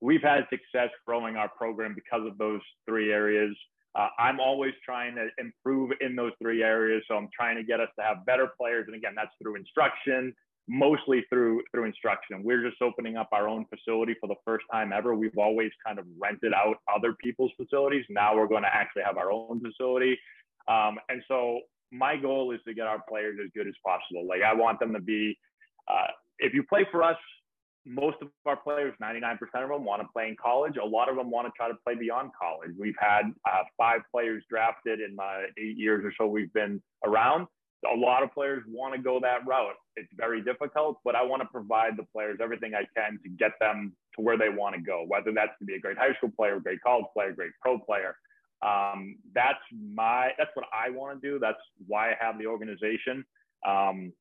we've 0.00 0.22
had 0.22 0.46
success 0.50 0.90
growing 1.06 1.36
our 1.36 1.48
program 1.48 1.94
because 1.94 2.26
of 2.26 2.36
those 2.36 2.60
three 2.86 3.12
areas. 3.12 3.56
Uh, 3.94 4.08
I'm 4.18 4.40
always 4.40 4.72
trying 4.84 5.14
to 5.16 5.28
improve 5.38 5.92
in 6.00 6.16
those 6.16 6.32
three 6.40 6.62
areas. 6.62 7.02
So 7.08 7.16
I'm 7.16 7.28
trying 7.34 7.56
to 7.56 7.62
get 7.62 7.80
us 7.80 7.88
to 7.98 8.04
have 8.04 8.26
better 8.26 8.50
players. 8.58 8.84
And 8.86 8.96
again, 8.96 9.12
that's 9.14 9.30
through 9.40 9.56
instruction, 9.56 10.34
mostly 10.68 11.24
through 11.28 11.62
through 11.72 11.84
instruction. 11.84 12.42
We're 12.42 12.68
just 12.68 12.80
opening 12.80 13.16
up 13.16 13.28
our 13.32 13.48
own 13.48 13.66
facility 13.66 14.14
for 14.20 14.28
the 14.28 14.36
first 14.44 14.64
time 14.70 14.92
ever. 14.92 15.14
We've 15.14 15.36
always 15.36 15.70
kind 15.84 15.98
of 15.98 16.06
rented 16.20 16.52
out 16.54 16.76
other 16.94 17.14
people's 17.14 17.52
facilities. 17.56 18.04
Now 18.08 18.36
we're 18.36 18.48
going 18.48 18.62
to 18.62 18.74
actually 18.74 19.02
have 19.02 19.16
our 19.16 19.32
own 19.32 19.60
facility. 19.60 20.18
Um, 20.68 20.98
and 21.08 21.22
so 21.28 21.60
my 21.90 22.16
goal 22.16 22.52
is 22.52 22.60
to 22.66 22.74
get 22.74 22.86
our 22.86 23.02
players 23.08 23.38
as 23.42 23.50
good 23.54 23.66
as 23.66 23.74
possible. 23.84 24.26
Like 24.26 24.42
I 24.42 24.54
want 24.54 24.80
them 24.80 24.92
to 24.94 25.00
be 25.00 25.36
uh, 25.88 26.08
if 26.38 26.54
you 26.54 26.62
play 26.62 26.86
for 26.90 27.02
us, 27.02 27.16
most 27.84 28.16
of 28.22 28.28
our 28.46 28.56
players, 28.56 28.94
99% 29.02 29.38
of 29.54 29.68
them 29.68 29.84
want 29.84 30.02
to 30.02 30.08
play 30.12 30.28
in 30.28 30.36
college. 30.40 30.76
A 30.76 30.86
lot 30.86 31.08
of 31.08 31.16
them 31.16 31.30
want 31.30 31.48
to 31.48 31.52
try 31.56 31.68
to 31.68 31.74
play 31.84 31.94
beyond 31.94 32.30
college. 32.40 32.70
We've 32.78 32.96
had 32.98 33.22
uh, 33.48 33.64
five 33.76 34.02
players 34.12 34.44
drafted 34.48 35.00
in 35.00 35.16
my 35.16 35.46
eight 35.58 35.76
years 35.76 36.04
or 36.04 36.12
so 36.16 36.26
we've 36.26 36.52
been 36.52 36.80
around. 37.04 37.46
A 37.90 37.96
lot 37.96 38.22
of 38.22 38.32
players 38.32 38.62
want 38.68 38.94
to 38.94 39.00
go 39.00 39.18
that 39.20 39.46
route. 39.46 39.74
It's 39.96 40.12
very 40.16 40.42
difficult, 40.42 40.98
but 41.04 41.16
I 41.16 41.22
want 41.22 41.42
to 41.42 41.48
provide 41.48 41.96
the 41.96 42.04
players 42.12 42.38
everything 42.40 42.74
I 42.74 42.86
can 42.96 43.18
to 43.22 43.28
get 43.28 43.52
them 43.60 43.94
to 44.16 44.22
where 44.22 44.38
they 44.38 44.48
want 44.48 44.74
to 44.76 44.80
go, 44.80 45.04
whether 45.06 45.32
that's 45.32 45.52
to 45.58 45.64
be 45.64 45.74
a 45.74 45.80
great 45.80 45.98
high 45.98 46.14
school 46.14 46.30
player, 46.36 46.60
great 46.60 46.80
college 46.82 47.06
player, 47.12 47.32
great 47.32 47.52
pro 47.60 47.78
player. 47.78 48.16
Um, 48.64 49.16
that's 49.34 49.58
my, 49.72 50.30
that's 50.38 50.50
what 50.54 50.66
I 50.72 50.90
want 50.90 51.20
to 51.20 51.28
do. 51.28 51.38
That's 51.40 51.58
why 51.86 52.10
I 52.10 52.14
have 52.20 52.38
the 52.38 52.46
organization. 52.46 53.24
Um, 53.66 54.12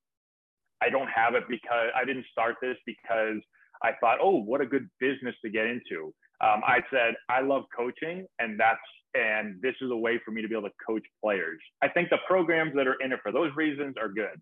I 0.82 0.90
don't 0.90 1.10
have 1.10 1.36
it 1.36 1.44
because 1.48 1.90
I 1.96 2.04
didn't 2.06 2.26
start 2.32 2.56
this 2.62 2.78
because 2.86 3.38
I 3.84 3.92
thought, 4.00 4.18
oh, 4.22 4.42
what 4.42 4.62
a 4.62 4.66
good 4.66 4.90
business 5.00 5.36
to 5.44 5.52
get 5.52 5.68
into. 5.68 6.14
Um, 6.42 6.62
I 6.66 6.80
said, 6.90 7.14
I 7.30 7.42
love 7.42 7.64
coaching, 7.76 8.26
and 8.40 8.60
that's 8.60 8.80
and 9.14 9.62
this 9.62 9.76
is 9.82 9.92
a 9.92 9.96
way 9.96 10.20
for 10.24 10.32
me 10.32 10.42
to 10.42 10.48
be 10.48 10.56
able 10.56 10.70
to 10.70 10.76
coach 10.86 11.04
players. 11.24 11.60
I 11.82 11.90
think 11.90 12.10
the 12.10 12.20
programs 12.28 12.74
that 12.76 12.88
are 12.88 12.96
in 13.04 13.12
it 13.12 13.20
for 13.24 13.32
those 13.32 13.52
reasons 13.56 13.96
are 14.02 14.10
good. 14.10 14.40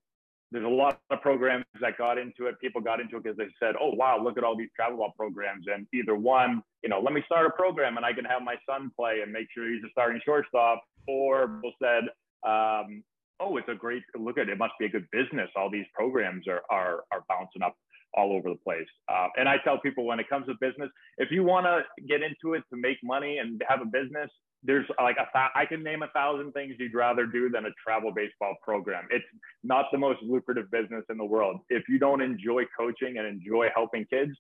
there's 0.52 0.66
a 0.66 0.68
lot 0.68 1.00
of 1.12 1.22
programs 1.22 1.66
that 1.80 1.98
got 1.98 2.18
into 2.18 2.48
it. 2.48 2.60
People 2.60 2.82
got 2.82 3.00
into 3.00 3.18
it 3.18 3.24
because 3.24 3.38
they 3.38 3.48
said, 3.60 3.76
"Oh 3.80 3.92
wow, 3.94 4.18
look 4.22 4.38
at 4.38 4.44
all 4.44 4.58
these 4.58 4.70
travel 4.76 4.98
ball 4.98 5.14
programs." 5.16 5.66
And 5.68 5.86
either 5.94 6.16
one, 6.16 6.64
you 6.84 6.90
know, 6.90 7.00
let 7.00 7.14
me 7.14 7.22
start 7.26 7.46
a 7.46 7.52
program 7.52 7.98
and 7.98 8.06
I 8.06 8.14
can 8.14 8.26
have 8.26 8.42
my 8.42 8.56
son 8.68 8.92
play 8.96 9.22
and 9.22 9.32
make 9.32 9.48
sure 9.54 9.70
he's 9.72 9.84
a 9.84 9.90
starting 9.92 10.20
shortstop, 10.26 10.84
or 11.08 11.48
people 11.48 11.74
said, 11.82 12.04
um, 12.50 13.04
"Oh, 13.40 13.58
it's 13.58 13.70
a 13.70 13.76
great 13.76 14.04
look 14.18 14.38
at 14.40 14.50
it. 14.50 14.54
it 14.54 14.58
must 14.58 14.74
be 14.80 14.86
a 14.86 14.90
good 14.90 15.08
business. 15.12 15.50
All 15.56 15.70
these 15.70 15.86
programs 15.94 16.48
are 16.48 16.64
are 16.72 17.04
are 17.12 17.24
bouncing 17.30 17.62
up 17.62 17.76
all 18.16 18.34
over 18.34 18.50
the 18.50 18.60
place." 18.64 18.88
Uh, 19.08 19.28
and 19.38 19.48
I 19.48 19.58
tell 19.64 19.78
people 19.80 20.06
when 20.06 20.20
it 20.20 20.28
comes 20.30 20.48
to 20.48 20.56
business, 20.60 20.90
if 21.20 21.30
you 21.32 21.44
want 21.44 21.68
to 21.68 21.84
get 22.08 22.24
into 22.24 22.56
it 22.56 22.64
to 22.72 22.76
make 22.78 22.98
money 23.04 23.38
and 23.38 23.62
have 23.70 23.82
a 23.82 23.86
business, 23.86 24.32
there's 24.64 24.86
like 25.02 25.16
a 25.16 25.28
th- 25.34 25.52
I 25.56 25.66
can 25.66 25.84
name 25.84 26.04
a 26.04 26.08
thousand 26.08 26.52
things 26.52 26.76
you'd 26.80 26.94
rather 26.94 27.26
do 27.26 27.50
than 27.50 27.66
a 27.66 27.70
travel 27.84 28.12
baseball 28.14 28.56
program. 28.64 29.06
It's 29.10 29.26
not 29.64 29.86
the 29.92 29.98
most 29.98 30.22
lucrative 30.22 30.70
business 30.72 31.04
in 31.10 31.18
the 31.18 31.26
world. 31.26 31.60
If 31.70 31.84
you 31.88 31.98
don't 31.98 32.22
enjoy 32.22 32.64
coaching 32.78 33.18
and 33.18 33.26
enjoy 33.26 33.68
helping 33.74 34.06
kids, 34.06 34.32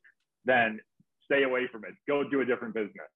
then 0.45 0.79
stay 1.23 1.43
away 1.43 1.67
from 1.71 1.85
it. 1.85 1.93
Go 2.07 2.23
do 2.29 2.41
a 2.41 2.45
different 2.45 2.73
business. 2.73 3.07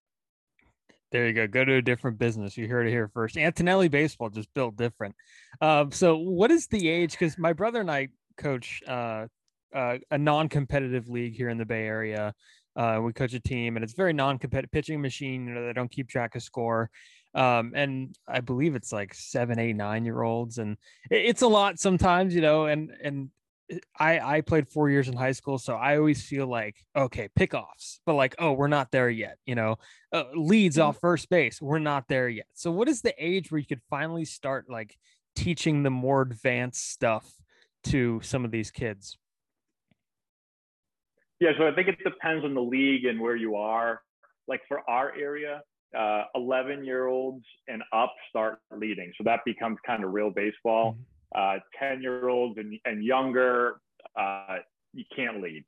There 1.11 1.27
you 1.27 1.33
go. 1.33 1.45
Go 1.45 1.63
to 1.63 1.75
a 1.75 1.81
different 1.81 2.17
business. 2.17 2.57
You 2.57 2.67
heard 2.67 2.87
it 2.87 2.91
here 2.91 3.07
first. 3.13 3.37
Antonelli 3.37 3.87
Baseball 3.87 4.29
just 4.29 4.51
built 4.55 4.75
different. 4.75 5.13
Um, 5.61 5.91
so, 5.91 6.17
what 6.17 6.49
is 6.49 6.67
the 6.67 6.89
age? 6.89 7.11
Because 7.11 7.37
my 7.37 7.53
brother 7.53 7.81
and 7.81 7.91
I 7.91 8.07
coach 8.37 8.81
uh, 8.87 9.27
uh, 9.75 9.97
a 10.09 10.17
non-competitive 10.17 11.09
league 11.09 11.35
here 11.35 11.49
in 11.49 11.59
the 11.59 11.65
Bay 11.65 11.85
Area. 11.85 12.33
Uh, 12.75 12.99
we 13.01 13.13
coach 13.13 13.33
a 13.33 13.39
team, 13.39 13.77
and 13.77 13.83
it's 13.83 13.93
very 13.93 14.13
non-competitive 14.13 14.71
pitching 14.71 15.01
machine. 15.01 15.47
You 15.47 15.53
know, 15.53 15.65
they 15.65 15.73
don't 15.73 15.91
keep 15.91 16.09
track 16.09 16.35
of 16.35 16.43
score, 16.43 16.89
um, 17.35 17.73
and 17.75 18.15
I 18.27 18.41
believe 18.41 18.75
it's 18.75 18.91
like 18.91 19.13
seven, 19.13 19.59
eight, 19.59 19.75
nine 19.75 20.05
year 20.05 20.21
olds, 20.21 20.57
and 20.57 20.77
it, 21.09 21.25
it's 21.25 21.41
a 21.41 21.47
lot 21.47 21.79
sometimes. 21.79 22.33
You 22.33 22.41
know, 22.41 22.65
and 22.65 22.91
and 23.03 23.29
I 23.99 24.37
I 24.37 24.41
played 24.41 24.67
four 24.67 24.89
years 24.89 25.07
in 25.07 25.15
high 25.15 25.31
school, 25.31 25.57
so 25.57 25.75
I 25.75 25.97
always 25.97 26.21
feel 26.25 26.47
like 26.47 26.75
okay, 26.95 27.29
pickoffs, 27.37 27.99
but 28.05 28.13
like 28.13 28.35
oh, 28.39 28.53
we're 28.53 28.67
not 28.67 28.91
there 28.91 29.09
yet. 29.09 29.37
You 29.45 29.55
know, 29.55 29.77
uh, 30.11 30.25
leads 30.35 30.77
mm-hmm. 30.77 30.89
off 30.89 30.99
first 30.99 31.29
base, 31.29 31.61
we're 31.61 31.79
not 31.79 32.07
there 32.07 32.29
yet. 32.29 32.47
So, 32.53 32.71
what 32.71 32.87
is 32.89 33.01
the 33.01 33.13
age 33.17 33.51
where 33.51 33.59
you 33.59 33.67
could 33.67 33.81
finally 33.89 34.25
start 34.25 34.69
like 34.69 34.97
teaching 35.35 35.83
the 35.83 35.89
more 35.89 36.21
advanced 36.21 36.91
stuff 36.91 37.31
to 37.85 38.19
some 38.23 38.45
of 38.45 38.51
these 38.51 38.71
kids? 38.71 39.17
Yeah, 41.43 41.49
so 41.57 41.67
I 41.67 41.75
think 41.75 41.89
it 41.89 41.97
depends 42.01 42.45
on 42.45 42.53
the 42.53 42.61
league 42.61 43.03
and 43.03 43.19
where 43.19 43.35
you 43.35 43.57
are. 43.57 44.01
Like 44.47 44.61
for 44.65 44.79
our 44.89 45.11
area, 45.13 45.61
uh, 45.93 46.23
11 46.35 46.85
year 46.85 47.07
olds 47.07 47.43
and 47.67 47.83
up 47.91 48.13
start 48.29 48.59
leading. 48.71 49.11
So 49.17 49.25
that 49.25 49.41
becomes 49.45 49.77
kind 49.85 50.05
of 50.05 50.13
real 50.13 50.29
baseball. 50.29 50.95
Mm-hmm. 51.35 51.57
Uh, 51.57 51.59
10 51.77 52.01
year 52.01 52.29
olds 52.29 52.57
and, 52.57 52.79
and 52.85 53.03
younger, 53.03 53.81
uh, 54.17 54.59
you 54.93 55.03
can't 55.13 55.41
lead. 55.41 55.65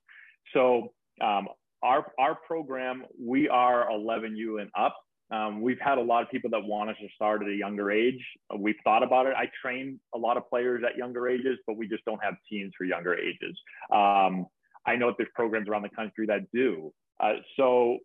So 0.54 0.94
um, 1.20 1.46
our, 1.82 2.10
our 2.18 2.36
program, 2.46 3.04
we 3.22 3.46
are 3.50 3.86
11U 3.90 4.62
and 4.62 4.70
up. 4.78 4.96
Um, 5.30 5.60
we've 5.60 5.80
had 5.80 5.98
a 5.98 6.02
lot 6.02 6.22
of 6.22 6.30
people 6.30 6.48
that 6.50 6.64
want 6.64 6.88
us 6.88 6.96
to 7.02 7.08
start 7.14 7.42
at 7.42 7.48
a 7.48 7.54
younger 7.54 7.90
age. 7.90 8.24
We've 8.56 8.76
thought 8.82 9.02
about 9.02 9.26
it. 9.26 9.34
I 9.36 9.50
train 9.60 10.00
a 10.14 10.18
lot 10.18 10.38
of 10.38 10.48
players 10.48 10.84
at 10.88 10.96
younger 10.96 11.28
ages, 11.28 11.58
but 11.66 11.76
we 11.76 11.86
just 11.86 12.04
don't 12.06 12.22
have 12.24 12.34
teams 12.48 12.72
for 12.78 12.84
younger 12.84 13.14
ages. 13.14 13.58
Um, 13.92 14.46
I 14.86 14.96
know 14.96 15.08
that 15.08 15.16
there's 15.18 15.30
programs 15.34 15.68
around 15.68 15.82
the 15.82 15.90
country 15.90 16.26
that 16.26 16.50
do. 16.52 16.92
Uh, 17.20 17.34
so 17.56 17.98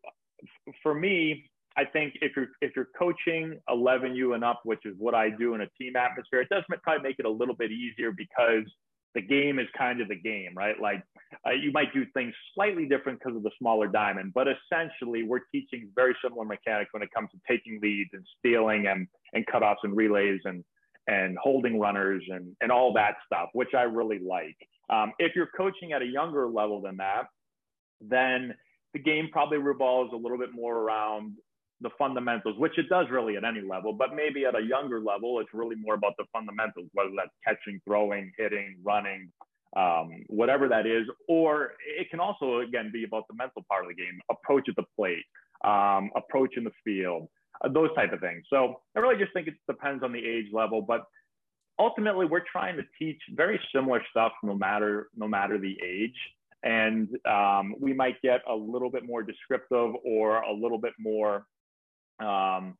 for 0.81 0.93
me, 0.93 1.49
I 1.77 1.85
think 1.85 2.15
if 2.21 2.33
you're 2.35 2.49
if 2.61 2.71
you're 2.75 2.89
coaching 2.97 3.59
11U 3.69 4.35
and 4.35 4.43
up, 4.43 4.61
which 4.65 4.85
is 4.85 4.95
what 4.97 5.15
I 5.15 5.29
do 5.29 5.53
in 5.55 5.61
a 5.61 5.67
team 5.79 5.95
atmosphere, 5.95 6.41
it 6.41 6.49
does 6.49 6.63
probably 6.83 7.03
make 7.03 7.17
it 7.19 7.25
a 7.25 7.29
little 7.29 7.55
bit 7.55 7.71
easier 7.71 8.11
because 8.11 8.65
the 9.13 9.21
game 9.21 9.59
is 9.59 9.67
kind 9.77 10.01
of 10.01 10.07
the 10.07 10.15
game, 10.15 10.53
right? 10.55 10.79
Like 10.79 11.03
uh, 11.45 11.51
you 11.51 11.71
might 11.71 11.93
do 11.93 12.05
things 12.13 12.33
slightly 12.55 12.87
different 12.87 13.19
because 13.19 13.35
of 13.35 13.43
the 13.43 13.51
smaller 13.59 13.87
diamond, 13.87 14.33
but 14.33 14.47
essentially 14.47 15.23
we're 15.23 15.41
teaching 15.51 15.89
very 15.95 16.15
similar 16.23 16.45
mechanics 16.45 16.89
when 16.93 17.03
it 17.03 17.09
comes 17.13 17.29
to 17.31 17.37
taking 17.47 17.79
leads 17.81 18.09
and 18.13 18.25
stealing 18.39 18.87
and 18.87 19.07
and 19.33 19.45
cutoffs 19.47 19.83
and 19.83 19.95
relays 19.95 20.41
and 20.45 20.63
and 21.07 21.37
holding 21.41 21.79
runners 21.79 22.23
and 22.29 22.55
and 22.61 22.71
all 22.71 22.93
that 22.93 23.15
stuff, 23.25 23.49
which 23.53 23.73
I 23.75 23.83
really 23.83 24.19
like. 24.19 24.57
Um, 24.89 25.13
if 25.19 25.35
you're 25.35 25.49
coaching 25.55 25.93
at 25.93 26.01
a 26.01 26.05
younger 26.05 26.47
level 26.47 26.81
than 26.81 26.97
that, 26.97 27.23
then 28.01 28.53
the 28.93 28.99
game 28.99 29.29
probably 29.31 29.57
revolves 29.57 30.11
a 30.13 30.17
little 30.17 30.37
bit 30.37 30.53
more 30.53 30.77
around 30.77 31.35
the 31.81 31.89
fundamentals, 31.97 32.57
which 32.57 32.77
it 32.77 32.87
does 32.89 33.07
really 33.09 33.35
at 33.37 33.43
any 33.43 33.61
level, 33.61 33.91
but 33.93 34.15
maybe 34.15 34.45
at 34.45 34.55
a 34.55 34.61
younger 34.61 35.01
level, 35.01 35.39
it's 35.39 35.49
really 35.53 35.75
more 35.75 35.95
about 35.95 36.13
the 36.17 36.25
fundamentals, 36.31 36.87
whether 36.93 37.09
that's 37.15 37.31
catching, 37.45 37.81
throwing, 37.85 38.31
hitting, 38.37 38.75
running, 38.83 39.31
um, 39.75 40.23
whatever 40.27 40.67
that 40.67 40.85
is. 40.85 41.07
Or 41.27 41.71
it 41.97 42.09
can 42.09 42.19
also, 42.19 42.59
again, 42.59 42.91
be 42.93 43.03
about 43.03 43.27
the 43.27 43.35
mental 43.35 43.65
part 43.67 43.83
of 43.83 43.89
the 43.89 43.95
game, 43.95 44.19
approach 44.29 44.69
at 44.69 44.75
the 44.75 44.85
plate, 44.95 45.23
um, 45.63 46.11
approach 46.15 46.55
in 46.55 46.63
the 46.63 46.71
field, 46.83 47.27
those 47.69 47.89
type 47.95 48.13
of 48.13 48.19
things. 48.19 48.43
So 48.49 48.81
I 48.95 48.99
really 48.99 49.17
just 49.17 49.33
think 49.33 49.47
it 49.47 49.55
depends 49.67 50.03
on 50.03 50.11
the 50.11 50.19
age 50.19 50.47
level, 50.51 50.81
but 50.81 51.05
ultimately 51.79 52.25
we're 52.25 52.43
trying 52.51 52.77
to 52.77 52.83
teach 52.97 53.21
very 53.35 53.59
similar 53.73 54.01
stuff 54.09 54.31
no 54.43 54.55
matter 54.55 55.09
no 55.15 55.27
matter 55.27 55.57
the 55.57 55.77
age. 55.85 56.17
And 56.63 57.09
um, 57.27 57.75
we 57.79 57.91
might 57.93 58.21
get 58.21 58.41
a 58.47 58.53
little 58.55 58.91
bit 58.91 59.05
more 59.05 59.23
descriptive 59.23 59.93
or 60.05 60.41
a 60.41 60.53
little 60.53 60.77
bit 60.77 60.93
more 60.99 61.47
um, 62.23 62.77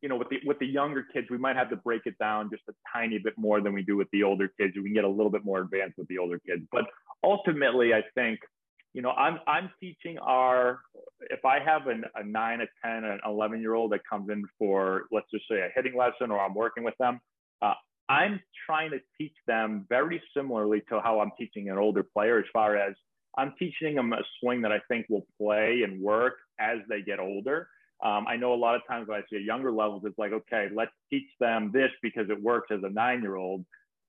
you 0.00 0.08
know 0.08 0.16
with 0.16 0.28
the 0.28 0.38
with 0.44 0.58
the 0.58 0.66
younger 0.66 1.04
kids 1.12 1.28
we 1.30 1.38
might 1.38 1.56
have 1.56 1.70
to 1.70 1.76
break 1.76 2.02
it 2.04 2.16
down 2.18 2.50
just 2.50 2.62
a 2.68 2.72
tiny 2.92 3.18
bit 3.18 3.34
more 3.36 3.60
than 3.60 3.72
we 3.72 3.82
do 3.82 3.96
with 3.96 4.08
the 4.12 4.22
older 4.22 4.48
kids. 4.60 4.74
We 4.76 4.84
can 4.84 4.94
get 4.94 5.04
a 5.04 5.08
little 5.08 5.30
bit 5.30 5.44
more 5.44 5.60
advanced 5.60 5.98
with 5.98 6.08
the 6.08 6.18
older 6.18 6.38
kids. 6.46 6.62
But 6.70 6.84
ultimately 7.24 7.94
i 7.94 8.02
think 8.14 8.38
you 8.94 9.02
know 9.02 9.10
i'm 9.10 9.38
i'm 9.46 9.70
teaching 9.80 10.18
our 10.18 10.80
if 11.30 11.44
i 11.44 11.58
have 11.58 11.86
an, 11.88 12.04
a 12.14 12.24
9 12.24 12.60
a 12.60 12.66
10 12.86 13.04
an 13.04 13.20
11 13.26 13.60
year 13.60 13.74
old 13.74 13.92
that 13.92 14.00
comes 14.08 14.30
in 14.30 14.44
for 14.58 15.04
let's 15.12 15.30
just 15.30 15.44
say 15.50 15.60
a 15.60 15.68
hitting 15.74 15.96
lesson 15.96 16.30
or 16.30 16.40
i'm 16.40 16.54
working 16.54 16.84
with 16.84 16.96
them 16.98 17.20
uh, 17.62 17.74
I'm 18.08 18.40
trying 18.66 18.90
to 18.90 19.00
teach 19.18 19.34
them 19.46 19.86
very 19.88 20.22
similarly 20.36 20.82
to 20.90 21.00
how 21.00 21.20
I'm 21.20 21.32
teaching 21.38 21.70
an 21.70 21.78
older 21.78 22.02
player, 22.02 22.38
as 22.38 22.44
far 22.52 22.76
as 22.76 22.94
I'm 23.36 23.54
teaching 23.58 23.94
them 23.94 24.12
a 24.12 24.20
swing 24.40 24.62
that 24.62 24.72
I 24.72 24.80
think 24.88 25.06
will 25.08 25.26
play 25.40 25.82
and 25.84 26.00
work 26.00 26.34
as 26.60 26.78
they 26.88 27.02
get 27.02 27.18
older. 27.18 27.68
Um, 28.04 28.26
I 28.28 28.36
know 28.36 28.52
a 28.52 28.56
lot 28.56 28.74
of 28.74 28.82
times 28.86 29.08
when 29.08 29.18
I 29.18 29.22
see 29.30 29.42
younger 29.42 29.72
levels, 29.72 30.02
it's 30.04 30.18
like, 30.18 30.32
okay, 30.32 30.68
let's 30.74 30.90
teach 31.10 31.28
them 31.40 31.70
this 31.72 31.90
because 32.02 32.28
it 32.28 32.40
works 32.40 32.68
as 32.70 32.80
a 32.82 32.90
nine 32.90 33.22
year 33.22 33.36
old. 33.36 33.64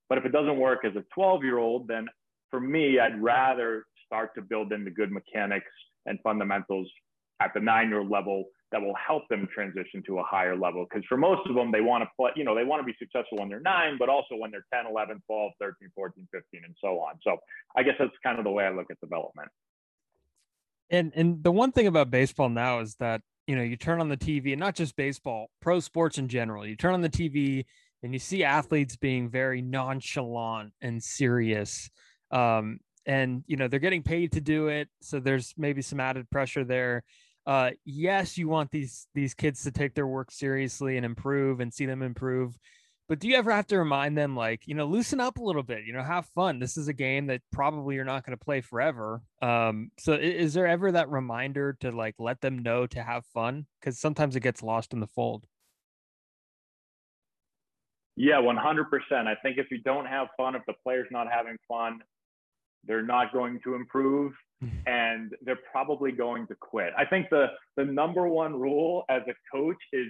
But 0.08 0.18
if 0.18 0.24
it 0.24 0.32
doesn't 0.32 0.58
work 0.58 0.84
as 0.84 0.94
a 0.96 1.04
12 1.14 1.44
year 1.44 1.58
old, 1.58 1.88
then 1.88 2.06
for 2.50 2.60
me, 2.60 2.98
I'd 2.98 3.20
rather 3.20 3.86
start 4.06 4.34
to 4.34 4.42
build 4.42 4.72
in 4.72 4.84
the 4.84 4.90
good 4.90 5.10
mechanics 5.10 5.70
and 6.06 6.18
fundamentals 6.22 6.88
at 7.40 7.52
the 7.54 7.60
nine 7.60 7.88
year 7.88 8.02
level 8.02 8.44
that 8.72 8.80
will 8.80 8.94
help 8.94 9.28
them 9.28 9.48
transition 9.54 10.02
to 10.06 10.18
a 10.18 10.22
higher 10.22 10.56
level. 10.56 10.86
Because 10.88 11.04
for 11.08 11.16
most 11.16 11.48
of 11.48 11.54
them, 11.54 11.70
they 11.70 11.80
want 11.80 12.02
to 12.02 12.10
play, 12.16 12.30
you 12.34 12.44
know, 12.44 12.54
they 12.54 12.64
want 12.64 12.80
to 12.80 12.84
be 12.84 12.96
successful 12.98 13.38
when 13.38 13.48
they're 13.48 13.60
nine, 13.60 13.96
but 13.98 14.08
also 14.08 14.34
when 14.36 14.50
they're 14.50 14.66
10, 14.72 14.86
11, 14.90 15.22
12, 15.26 15.52
13, 15.60 15.88
14, 15.94 16.28
15, 16.32 16.60
and 16.64 16.74
so 16.80 16.98
on. 16.98 17.14
So 17.22 17.36
I 17.76 17.82
guess 17.82 17.94
that's 17.98 18.10
kind 18.24 18.38
of 18.38 18.44
the 18.44 18.50
way 18.50 18.64
I 18.64 18.70
look 18.70 18.86
at 18.90 19.00
development. 19.00 19.48
And 20.90 21.12
and 21.16 21.42
the 21.42 21.50
one 21.50 21.72
thing 21.72 21.86
about 21.88 22.10
baseball 22.10 22.48
now 22.48 22.80
is 22.80 22.94
that 22.96 23.20
you 23.46 23.56
know 23.56 23.62
you 23.62 23.76
turn 23.76 24.00
on 24.00 24.08
the 24.08 24.16
TV 24.16 24.52
and 24.52 24.60
not 24.60 24.76
just 24.76 24.94
baseball, 24.94 25.50
pro 25.60 25.80
sports 25.80 26.16
in 26.16 26.28
general. 26.28 26.64
You 26.64 26.76
turn 26.76 26.94
on 26.94 27.00
the 27.00 27.08
TV 27.08 27.64
and 28.02 28.12
you 28.12 28.20
see 28.20 28.44
athletes 28.44 28.96
being 28.96 29.28
very 29.28 29.62
nonchalant 29.62 30.72
and 30.80 31.02
serious. 31.02 31.90
Um, 32.30 32.78
and 33.06 33.44
you 33.46 33.56
know 33.56 33.68
they're 33.68 33.80
getting 33.80 34.02
paid 34.02 34.32
to 34.32 34.40
do 34.40 34.68
it, 34.68 34.88
so 35.00 35.20
there's 35.20 35.54
maybe 35.56 35.82
some 35.82 36.00
added 36.00 36.28
pressure 36.30 36.64
there 36.64 37.04
uh, 37.46 37.70
yes, 37.84 38.36
you 38.36 38.48
want 38.48 38.70
these 38.70 39.06
these 39.14 39.32
kids 39.32 39.62
to 39.62 39.70
take 39.70 39.94
their 39.94 40.06
work 40.06 40.30
seriously 40.30 40.96
and 40.96 41.06
improve 41.06 41.60
and 41.60 41.72
see 41.72 41.86
them 41.86 42.02
improve. 42.02 42.58
But 43.08 43.20
do 43.20 43.28
you 43.28 43.36
ever 43.36 43.52
have 43.52 43.68
to 43.68 43.78
remind 43.78 44.18
them, 44.18 44.34
like, 44.34 44.66
you 44.66 44.74
know, 44.74 44.84
loosen 44.84 45.20
up 45.20 45.38
a 45.38 45.42
little 45.42 45.62
bit, 45.62 45.84
you 45.86 45.92
know, 45.92 46.02
have 46.02 46.26
fun. 46.34 46.58
This 46.58 46.76
is 46.76 46.88
a 46.88 46.92
game 46.92 47.26
that 47.26 47.40
probably 47.52 47.94
you're 47.94 48.04
not 48.04 48.26
going 48.26 48.36
to 48.36 48.44
play 48.44 48.60
forever. 48.60 49.22
Um, 49.40 49.92
so 49.96 50.14
is 50.14 50.54
there 50.54 50.66
ever 50.66 50.90
that 50.90 51.08
reminder 51.08 51.76
to 51.80 51.92
like 51.92 52.16
let 52.18 52.40
them 52.40 52.58
know 52.58 52.84
to 52.88 53.00
have 53.00 53.24
fun? 53.26 53.66
Because 53.80 54.00
sometimes 54.00 54.34
it 54.34 54.40
gets 54.40 54.60
lost 54.60 54.92
in 54.92 54.98
the 54.98 55.06
fold. 55.06 55.46
Yeah, 58.16 58.40
100%. 58.40 58.56
I 59.12 59.36
think 59.40 59.58
if 59.58 59.70
you 59.70 59.78
don't 59.78 60.06
have 60.06 60.26
fun, 60.36 60.56
if 60.56 60.62
the 60.66 60.74
player's 60.82 61.06
not 61.12 61.28
having 61.30 61.58
fun, 61.68 62.00
they're 62.86 63.02
not 63.02 63.32
going 63.32 63.60
to 63.64 63.74
improve 63.74 64.32
and 64.86 65.34
they're 65.42 65.58
probably 65.70 66.12
going 66.12 66.46
to 66.46 66.54
quit. 66.54 66.92
I 66.96 67.04
think 67.04 67.28
the 67.30 67.48
the 67.76 67.84
number 67.84 68.28
one 68.28 68.58
rule 68.58 69.04
as 69.08 69.22
a 69.28 69.34
coach 69.54 69.76
is 69.92 70.08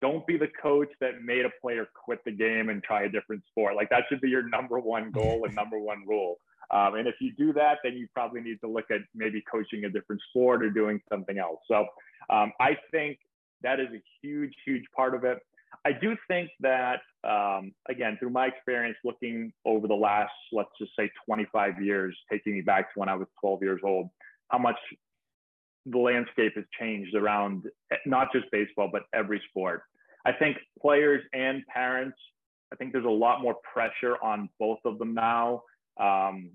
don't 0.00 0.24
be 0.26 0.36
the 0.36 0.48
coach 0.62 0.88
that 1.00 1.22
made 1.22 1.44
a 1.44 1.50
player 1.60 1.88
quit 2.04 2.20
the 2.24 2.30
game 2.30 2.68
and 2.68 2.82
try 2.82 3.02
a 3.02 3.08
different 3.08 3.42
sport. 3.50 3.74
Like 3.74 3.90
that 3.90 4.04
should 4.08 4.20
be 4.20 4.28
your 4.28 4.48
number 4.48 4.78
one 4.78 5.10
goal 5.10 5.44
and 5.44 5.54
number 5.56 5.78
one 5.78 6.04
rule. 6.06 6.38
Um, 6.70 6.94
and 6.96 7.08
if 7.08 7.14
you 7.20 7.32
do 7.32 7.52
that, 7.54 7.78
then 7.82 7.94
you 7.94 8.06
probably 8.14 8.40
need 8.40 8.60
to 8.60 8.68
look 8.68 8.90
at 8.90 9.00
maybe 9.14 9.42
coaching 9.50 9.84
a 9.84 9.90
different 9.90 10.20
sport 10.30 10.62
or 10.62 10.70
doing 10.70 11.00
something 11.08 11.38
else. 11.38 11.60
So 11.66 11.86
um, 12.30 12.52
I 12.60 12.76
think 12.90 13.18
that 13.62 13.80
is 13.80 13.88
a 13.88 14.02
huge, 14.22 14.54
huge 14.64 14.84
part 14.94 15.14
of 15.14 15.24
it. 15.24 15.38
I 15.84 15.92
do 15.92 16.16
think 16.26 16.50
that, 16.60 17.00
um, 17.24 17.72
again, 17.88 18.16
through 18.18 18.30
my 18.30 18.46
experience 18.46 18.96
looking 19.04 19.52
over 19.64 19.86
the 19.86 19.94
last, 19.94 20.32
let's 20.52 20.70
just 20.80 20.92
say 20.98 21.10
25 21.26 21.82
years, 21.82 22.16
taking 22.30 22.54
me 22.54 22.60
back 22.60 22.92
to 22.92 23.00
when 23.00 23.08
I 23.08 23.14
was 23.14 23.26
12 23.40 23.62
years 23.62 23.80
old, 23.84 24.08
how 24.48 24.58
much 24.58 24.76
the 25.86 25.98
landscape 25.98 26.54
has 26.56 26.64
changed 26.78 27.14
around 27.14 27.64
not 28.06 28.32
just 28.32 28.46
baseball, 28.50 28.88
but 28.92 29.02
every 29.14 29.40
sport. 29.48 29.82
I 30.26 30.32
think 30.32 30.58
players 30.80 31.22
and 31.32 31.64
parents, 31.66 32.18
I 32.72 32.76
think 32.76 32.92
there's 32.92 33.04
a 33.04 33.08
lot 33.08 33.40
more 33.40 33.56
pressure 33.72 34.16
on 34.22 34.48
both 34.58 34.80
of 34.84 34.98
them 34.98 35.14
now 35.14 35.62
um, 35.98 36.50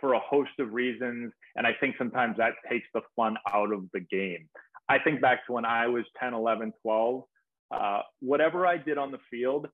for 0.00 0.14
a 0.14 0.20
host 0.20 0.50
of 0.58 0.72
reasons. 0.72 1.32
And 1.56 1.66
I 1.66 1.72
think 1.80 1.96
sometimes 1.96 2.36
that 2.36 2.54
takes 2.68 2.86
the 2.92 3.00
fun 3.16 3.36
out 3.52 3.72
of 3.72 3.84
the 3.92 4.00
game. 4.00 4.48
I 4.88 4.98
think 4.98 5.20
back 5.20 5.46
to 5.46 5.52
when 5.52 5.64
I 5.64 5.86
was 5.86 6.04
10, 6.20 6.34
11, 6.34 6.72
12, 6.82 7.22
uh, 7.70 8.00
whatever 8.20 8.66
I 8.66 8.76
did 8.76 8.98
on 8.98 9.10
the 9.10 9.18
field, 9.30 9.68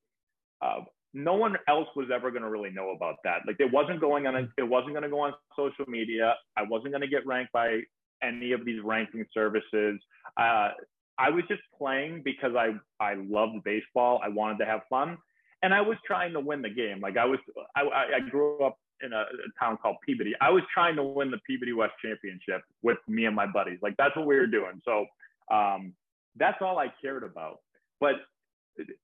uh, 0.63 0.81
no 1.13 1.35
one 1.35 1.57
else 1.69 1.89
was 1.95 2.09
ever 2.13 2.31
going 2.31 2.43
to 2.43 2.51
really 2.51 2.71
know 2.71 2.91
about 2.91 3.17
that. 3.25 3.43
Like 3.47 3.57
it 3.61 3.73
wasn't 3.73 4.01
going 4.01 4.27
on, 4.27 4.53
it 4.59 4.69
wasn't 4.69 4.93
going 4.93 5.05
to 5.05 5.09
go 5.09 5.21
on 5.21 5.33
social 5.57 5.85
media. 5.87 6.35
I 6.57 6.63
wasn't 6.63 6.93
going 6.93 7.03
to 7.03 7.09
get 7.09 7.27
ranked 7.27 7.53
by 7.53 7.81
any 8.23 8.53
of 8.53 8.65
these 8.65 8.81
ranking 8.83 9.25
services. 9.33 10.01
Uh, 10.37 10.71
I 11.19 11.31
was 11.31 11.45
just 11.49 11.63
playing 11.79 12.23
because 12.25 12.53
I 12.57 12.73
I 12.99 13.15
loved 13.15 13.63
baseball. 13.65 14.21
I 14.25 14.29
wanted 14.29 14.59
to 14.59 14.65
have 14.65 14.81
fun, 14.91 15.17
and 15.63 15.73
I 15.73 15.81
was 15.81 15.97
trying 16.05 16.33
to 16.33 16.41
win 16.41 16.63
the 16.63 16.71
game. 16.71 17.01
Like 17.01 17.17
I 17.17 17.25
was, 17.25 17.39
I, 17.77 17.83
I 18.17 18.29
grew 18.29 18.65
up 18.65 18.79
in 19.01 19.13
a, 19.13 19.21
a, 19.21 19.65
town 19.65 19.79
called 19.81 19.97
Peabody. 20.05 20.33
I 20.41 20.51
was 20.51 20.63
trying 20.73 20.97
to 20.97 21.05
win 21.05 21.31
the 21.31 21.39
Peabody 21.47 21.73
West 21.73 21.93
Championship 22.03 22.63
with 22.83 22.99
me 23.07 23.27
and 23.27 23.37
my 23.37 23.47
buddies. 23.47 23.79
Like 23.83 23.95
that's 23.97 24.17
what 24.17 24.27
we 24.27 24.37
were 24.37 24.47
doing. 24.47 24.81
So 24.85 25.07
um, 25.55 25.93
that's 26.37 26.59
all 26.61 26.79
I 26.79 26.93
cared 27.01 27.23
about. 27.23 27.61
But 28.01 28.15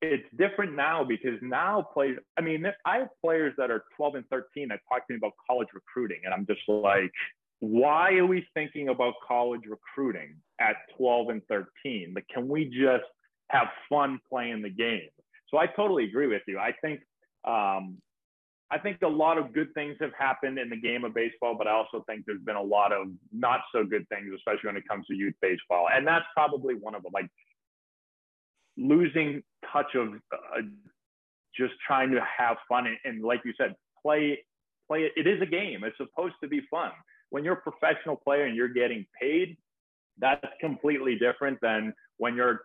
it's 0.02 0.26
different 0.36 0.74
now 0.74 1.04
because 1.04 1.38
now 1.42 1.86
players. 1.94 2.18
I 2.36 2.40
mean, 2.40 2.66
I 2.84 2.98
have 2.98 3.08
players 3.24 3.54
that 3.56 3.70
are 3.70 3.84
12 3.96 4.14
and 4.16 4.24
13 4.28 4.68
that 4.68 4.80
talk 4.88 5.06
to 5.06 5.12
me 5.12 5.18
about 5.18 5.32
college 5.48 5.68
recruiting, 5.74 6.20
and 6.24 6.34
I'm 6.34 6.46
just 6.46 6.60
like, 6.68 7.12
why 7.60 8.14
are 8.14 8.26
we 8.26 8.46
thinking 8.54 8.88
about 8.88 9.14
college 9.26 9.62
recruiting 9.68 10.36
at 10.60 10.76
12 10.96 11.28
and 11.28 11.42
13? 11.48 12.12
Like, 12.14 12.26
can 12.32 12.48
we 12.48 12.64
just 12.64 13.04
have 13.48 13.68
fun 13.88 14.18
playing 14.28 14.62
the 14.62 14.70
game? 14.70 15.08
So 15.48 15.58
I 15.58 15.66
totally 15.66 16.04
agree 16.04 16.26
with 16.26 16.42
you. 16.48 16.58
I 16.58 16.72
think 16.82 17.00
um, 17.44 17.98
I 18.72 18.78
think 18.78 18.98
a 19.02 19.08
lot 19.08 19.36
of 19.36 19.52
good 19.52 19.74
things 19.74 19.96
have 20.00 20.12
happened 20.16 20.58
in 20.58 20.70
the 20.70 20.76
game 20.76 21.04
of 21.04 21.12
baseball, 21.12 21.56
but 21.58 21.66
I 21.66 21.72
also 21.72 22.04
think 22.08 22.24
there's 22.24 22.42
been 22.42 22.56
a 22.56 22.62
lot 22.62 22.92
of 22.92 23.08
not 23.32 23.60
so 23.72 23.84
good 23.84 24.08
things, 24.08 24.30
especially 24.34 24.68
when 24.68 24.76
it 24.76 24.86
comes 24.88 25.06
to 25.08 25.14
youth 25.14 25.34
baseball, 25.42 25.88
and 25.92 26.06
that's 26.06 26.26
probably 26.34 26.74
one 26.74 26.94
of 26.94 27.02
them. 27.02 27.12
Like 27.12 27.28
losing 28.80 29.42
touch 29.72 29.94
of 29.94 30.14
uh, 30.32 30.62
just 31.56 31.74
trying 31.86 32.10
to 32.12 32.20
have 32.38 32.56
fun 32.68 32.86
and, 32.86 32.96
and 33.04 33.22
like 33.22 33.40
you 33.44 33.52
said, 33.56 33.74
play 34.02 34.38
play 34.88 35.02
it. 35.02 35.12
It 35.16 35.26
is 35.26 35.40
a 35.42 35.46
game. 35.46 35.84
It's 35.84 35.96
supposed 35.98 36.34
to 36.42 36.48
be 36.48 36.62
fun 36.70 36.90
when 37.30 37.44
you're 37.44 37.54
a 37.54 37.70
professional 37.70 38.16
player 38.16 38.44
and 38.44 38.54
you're 38.54 38.68
getting 38.68 39.06
paid, 39.18 39.56
that's 40.18 40.44
completely 40.60 41.16
different 41.16 41.58
than 41.62 41.94
when 42.18 42.34
you're 42.34 42.60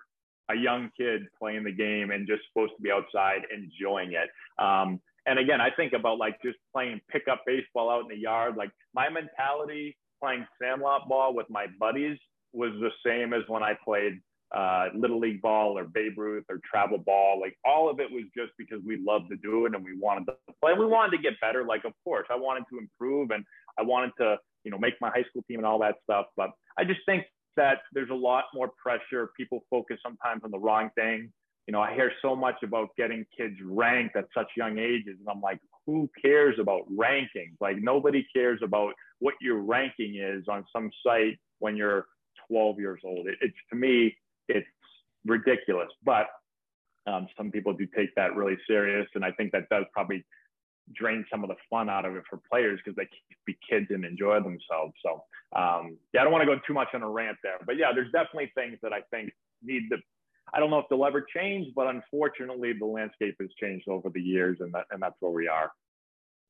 a 0.49 0.55
young 0.55 0.91
kid 0.99 1.23
playing 1.39 1.63
the 1.63 1.71
game 1.71 2.11
and 2.11 2.27
just 2.27 2.41
supposed 2.49 2.73
to 2.75 2.81
be 2.81 2.91
outside 2.91 3.41
enjoying 3.53 4.13
it. 4.13 4.29
Um, 4.63 4.99
and 5.25 5.39
again, 5.39 5.61
I 5.61 5.69
think 5.71 5.93
about 5.93 6.19
like 6.19 6.39
just 6.43 6.57
playing 6.73 6.99
pickup 7.09 7.43
baseball 7.47 7.89
out 7.89 8.01
in 8.01 8.09
the 8.09 8.17
yard. 8.17 8.55
Like 8.57 8.69
my 8.93 9.09
mentality 9.09 9.97
playing 10.21 10.45
sandlot 10.61 11.07
ball 11.07 11.33
with 11.33 11.49
my 11.49 11.65
buddies 11.79 12.17
was 12.53 12.71
the 12.79 12.91
same 13.05 13.33
as 13.33 13.41
when 13.47 13.63
I 13.63 13.73
played 13.83 14.19
uh, 14.53 14.87
little 14.93 15.19
league 15.19 15.41
ball 15.41 15.77
or 15.77 15.85
Babe 15.85 16.17
Ruth 16.17 16.45
or 16.49 16.59
travel 16.69 16.97
ball. 16.97 17.39
Like 17.39 17.57
all 17.65 17.89
of 17.89 17.99
it 17.99 18.11
was 18.11 18.23
just 18.35 18.51
because 18.57 18.79
we 18.85 18.97
loved 18.97 19.29
to 19.29 19.37
do 19.37 19.65
it 19.65 19.75
and 19.75 19.83
we 19.83 19.97
wanted 19.97 20.25
to 20.25 20.33
play. 20.61 20.73
We 20.73 20.85
wanted 20.85 21.17
to 21.17 21.23
get 21.23 21.39
better. 21.41 21.63
Like 21.63 21.85
of 21.85 21.93
course, 22.03 22.27
I 22.29 22.35
wanted 22.35 22.63
to 22.71 22.77
improve 22.77 23.31
and 23.31 23.43
I 23.77 23.83
wanted 23.83 24.11
to 24.19 24.37
you 24.65 24.71
know, 24.71 24.77
make 24.77 24.95
my 24.99 25.09
high 25.09 25.23
school 25.29 25.43
team 25.47 25.59
and 25.59 25.65
all 25.65 25.79
that 25.79 25.95
stuff. 26.03 26.25
But 26.35 26.49
I 26.77 26.83
just 26.83 26.99
think 27.05 27.23
that 27.55 27.79
there's 27.93 28.09
a 28.09 28.15
lot 28.15 28.45
more 28.53 28.71
pressure. 28.81 29.29
People 29.37 29.63
focus 29.69 29.97
sometimes 30.03 30.41
on 30.43 30.51
the 30.51 30.59
wrong 30.59 30.89
thing. 30.95 31.31
You 31.67 31.71
know, 31.71 31.81
I 31.81 31.93
hear 31.93 32.11
so 32.21 32.35
much 32.35 32.55
about 32.63 32.89
getting 32.97 33.25
kids 33.37 33.55
ranked 33.63 34.15
at 34.15 34.25
such 34.35 34.47
young 34.57 34.77
ages. 34.77 35.17
And 35.19 35.27
I'm 35.29 35.41
like, 35.41 35.59
who 35.85 36.09
cares 36.21 36.57
about 36.59 36.81
rankings? 36.91 37.55
Like 37.61 37.77
nobody 37.77 38.25
cares 38.35 38.59
about 38.63 38.93
what 39.19 39.35
your 39.39 39.59
ranking 39.59 40.15
is 40.15 40.45
on 40.49 40.65
some 40.75 40.91
site 41.05 41.37
when 41.59 41.77
you're 41.77 42.05
12 42.49 42.79
years 42.79 43.01
old. 43.05 43.27
It, 43.27 43.37
it's 43.41 43.55
to 43.71 43.77
me, 43.77 44.15
it's 44.47 44.67
ridiculous. 45.25 45.89
But 46.03 46.27
um, 47.07 47.27
some 47.37 47.51
people 47.51 47.73
do 47.73 47.87
take 47.95 48.13
that 48.15 48.35
really 48.35 48.57
serious. 48.67 49.07
And 49.15 49.23
I 49.23 49.31
think 49.31 49.51
that 49.51 49.69
does 49.69 49.85
probably 49.93 50.25
drain 50.93 51.25
some 51.31 51.43
of 51.43 51.49
the 51.49 51.55
fun 51.69 51.89
out 51.89 52.05
of 52.05 52.15
it 52.15 52.23
for 52.29 52.39
players 52.51 52.79
because 52.83 52.95
they 52.95 53.05
can 53.05 53.37
be 53.45 53.57
kids 53.67 53.87
and 53.89 54.05
enjoy 54.05 54.35
themselves. 54.35 54.93
So 55.03 55.23
um, 55.55 55.97
yeah, 56.13 56.21
I 56.21 56.23
don't 56.23 56.33
want 56.33 56.43
to 56.43 56.45
go 56.45 56.59
too 56.67 56.73
much 56.73 56.89
on 56.93 57.01
a 57.01 57.09
rant 57.09 57.37
there, 57.43 57.57
but 57.65 57.77
yeah, 57.77 57.91
there's 57.93 58.11
definitely 58.11 58.51
things 58.55 58.77
that 58.83 58.93
I 58.93 59.01
think 59.11 59.31
need 59.63 59.89
to. 59.89 59.97
I 60.53 60.59
don't 60.59 60.69
know 60.69 60.77
if 60.77 60.85
they'll 60.89 61.05
ever 61.05 61.25
change, 61.35 61.73
but 61.75 61.87
unfortunately, 61.87 62.73
the 62.73 62.85
landscape 62.85 63.35
has 63.41 63.49
changed 63.59 63.87
over 63.89 64.09
the 64.09 64.21
years, 64.21 64.57
and 64.59 64.71
that 64.73 64.85
and 64.91 65.01
that's 65.01 65.15
where 65.19 65.31
we 65.31 65.47
are. 65.47 65.71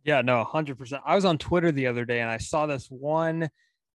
Yeah, 0.04 0.22
no, 0.22 0.44
hundred 0.44 0.78
percent. 0.78 1.02
I 1.06 1.16
was 1.16 1.26
on 1.26 1.38
Twitter 1.38 1.72
the 1.72 1.88
other 1.88 2.06
day 2.06 2.20
and 2.20 2.30
I 2.30 2.38
saw 2.38 2.66
this 2.68 2.88
one 2.88 3.50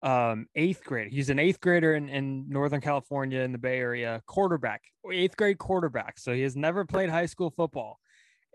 um 0.03 0.45
eighth 0.55 0.83
grade. 0.83 1.11
He's 1.11 1.29
an 1.29 1.39
eighth 1.39 1.59
grader 1.59 1.95
in, 1.95 2.09
in 2.09 2.47
Northern 2.49 2.81
California 2.81 3.41
in 3.41 3.51
the 3.51 3.57
Bay 3.57 3.77
Area, 3.77 4.21
quarterback, 4.27 4.83
eighth 5.11 5.35
grade 5.37 5.57
quarterback. 5.57 6.19
So 6.19 6.33
he 6.33 6.41
has 6.41 6.55
never 6.55 6.85
played 6.85 7.09
high 7.09 7.25
school 7.25 7.49
football 7.49 7.99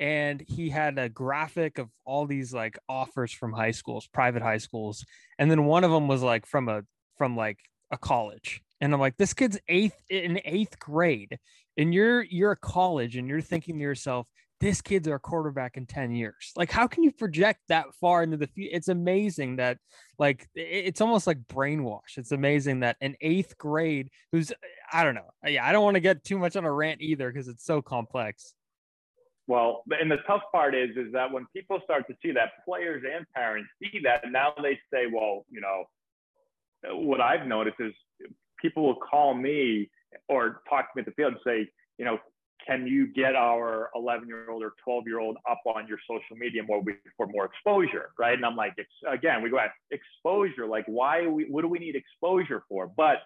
and 0.01 0.43
he 0.49 0.69
had 0.69 0.99
a 0.99 1.09
graphic 1.09 1.79
of 1.79 1.89
all 2.05 2.27
these 2.27 2.53
like 2.53 2.79
offers 2.89 3.33
from 3.33 3.53
high 3.53 3.71
schools 3.71 4.09
private 4.13 4.43
high 4.43 4.59
schools 4.59 5.05
and 5.39 5.51
then 5.51 5.65
one 5.65 5.85
of 5.85 5.91
them 5.91 6.09
was 6.09 6.23
like 6.23 6.47
from 6.47 6.69
a 6.69 6.83
from 7.17 7.37
like 7.37 7.59
a 7.91 7.99
college 7.99 8.63
and 8.81 8.93
i'm 8.93 9.01
like 9.01 9.17
this 9.17 9.33
kid's 9.33 9.59
eighth 9.69 9.97
in 10.11 10.41
eighth 10.45 10.79
grade 10.79 11.39
and 11.77 11.93
you're 11.95 12.23
you're 12.23 12.53
a 12.53 12.57
college 12.57 13.17
and 13.17 13.29
you're 13.29 13.41
thinking 13.41 13.77
to 13.77 13.83
yourself 13.83 14.27
this 14.63 14.81
kid's 14.81 15.09
our 15.09 15.19
quarterback 15.19 15.77
in 15.77 15.87
10 15.87 16.13
years. 16.13 16.53
Like 16.55 16.71
how 16.71 16.87
can 16.87 17.03
you 17.03 17.11
project 17.11 17.59
that 17.69 17.87
far 18.01 18.23
into 18.23 18.37
the 18.37 18.47
future? 18.47 18.71
It's 18.73 18.87
amazing 18.87 19.57
that 19.57 19.79
like 20.21 20.49
it's 20.55 21.01
almost 21.01 21.27
like 21.27 21.39
brainwash. 21.49 22.17
It's 22.17 22.31
amazing 22.31 22.81
that 22.81 22.97
an 23.01 23.17
eighth 23.21 23.59
grade 23.59 24.09
who's 24.31 24.53
i 24.93 25.03
don't 25.03 25.17
know. 25.17 25.31
Uh, 25.45 25.51
yeah 25.51 25.67
i 25.67 25.73
don't 25.73 25.83
want 25.83 25.97
to 25.97 26.01
get 26.01 26.23
too 26.23 26.39
much 26.39 26.55
on 26.55 26.65
a 26.65 26.73
rant 26.73 27.01
either 27.01 27.29
because 27.29 27.49
it's 27.49 27.65
so 27.65 27.83
complex. 27.83 28.55
Well, 29.49 29.83
and 30.01 30.09
the 30.09 30.19
tough 30.29 30.43
part 30.53 30.77
is, 30.77 30.91
is 30.97 31.13
that 31.13 31.33
when 31.33 31.47
people 31.55 31.81
start 31.83 32.07
to 32.07 32.15
see 32.23 32.31
that, 32.31 32.65
players 32.65 33.03
and 33.13 33.27
parents 33.35 33.69
see 33.83 33.99
that, 34.05 34.23
and 34.23 34.33
now 34.33 34.55
they 34.63 34.79
say, 34.93 35.07
well, 35.13 35.45
you 35.51 35.61
know, 35.61 35.85
what 36.95 37.21
I've 37.21 37.49
noticed 37.49 37.77
is 37.81 37.93
people 38.61 38.85
will 38.85 39.01
call 39.11 39.35
me 39.35 39.91
or 40.29 40.63
talk 40.71 40.93
to 40.93 40.97
me 40.97 41.01
at 41.01 41.07
the 41.07 41.13
field 41.13 41.33
and 41.33 41.41
say, 41.45 41.69
you 41.99 42.05
know, 42.05 42.19
can 42.67 42.87
you 42.87 43.07
get 43.07 43.35
our 43.35 43.91
11 43.95 44.29
year 44.29 44.51
old 44.51 44.63
or 44.63 44.75
12 44.85 45.05
year 45.07 45.21
old 45.21 45.37
up 45.51 45.61
on 45.67 45.87
your 45.87 45.99
social 46.09 46.37
media 46.37 46.63
more 46.63 46.83
for 47.17 47.27
more 47.27 47.47
exposure, 47.47 48.11
right? 48.19 48.35
And 48.35 48.45
I'm 48.45 48.57
like, 48.57 48.75
again, 49.11 49.43
we 49.43 49.51
go 49.51 49.59
at 49.59 49.73
exposure. 49.91 50.67
Like, 50.67 50.85
why? 50.87 51.27
We, 51.27 51.45
what 51.45 51.63
do 51.63 51.69
we 51.69 51.79
need 51.79 51.97
exposure 51.97 52.63
for? 52.69 52.91
But 52.97 53.19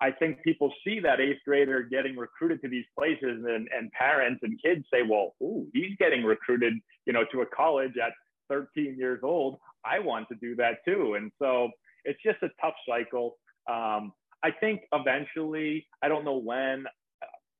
I 0.00 0.10
think 0.10 0.42
people 0.42 0.72
see 0.84 0.98
that 1.00 1.20
eighth 1.20 1.40
grader 1.44 1.82
getting 1.82 2.16
recruited 2.16 2.62
to 2.62 2.68
these 2.68 2.86
places 2.98 3.44
and, 3.46 3.68
and 3.76 3.92
parents 3.92 4.40
and 4.42 4.58
kids 4.62 4.84
say, 4.92 5.00
well, 5.08 5.34
ooh, 5.42 5.66
he's 5.74 5.94
getting 5.98 6.24
recruited, 6.24 6.74
you 7.06 7.12
know, 7.12 7.24
to 7.32 7.42
a 7.42 7.46
college 7.46 7.92
at 8.02 8.12
13 8.48 8.96
years 8.98 9.20
old. 9.22 9.58
I 9.84 9.98
want 9.98 10.28
to 10.28 10.34
do 10.36 10.56
that 10.56 10.84
too. 10.86 11.14
And 11.14 11.30
so 11.38 11.70
it's 12.04 12.20
just 12.22 12.38
a 12.42 12.48
tough 12.60 12.74
cycle. 12.88 13.36
Um, 13.70 14.12
I 14.42 14.50
think 14.50 14.82
eventually, 14.92 15.86
I 16.02 16.08
don't 16.08 16.24
know 16.24 16.38
when, 16.38 16.86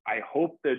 I 0.07 0.21
hope 0.27 0.59
that, 0.65 0.77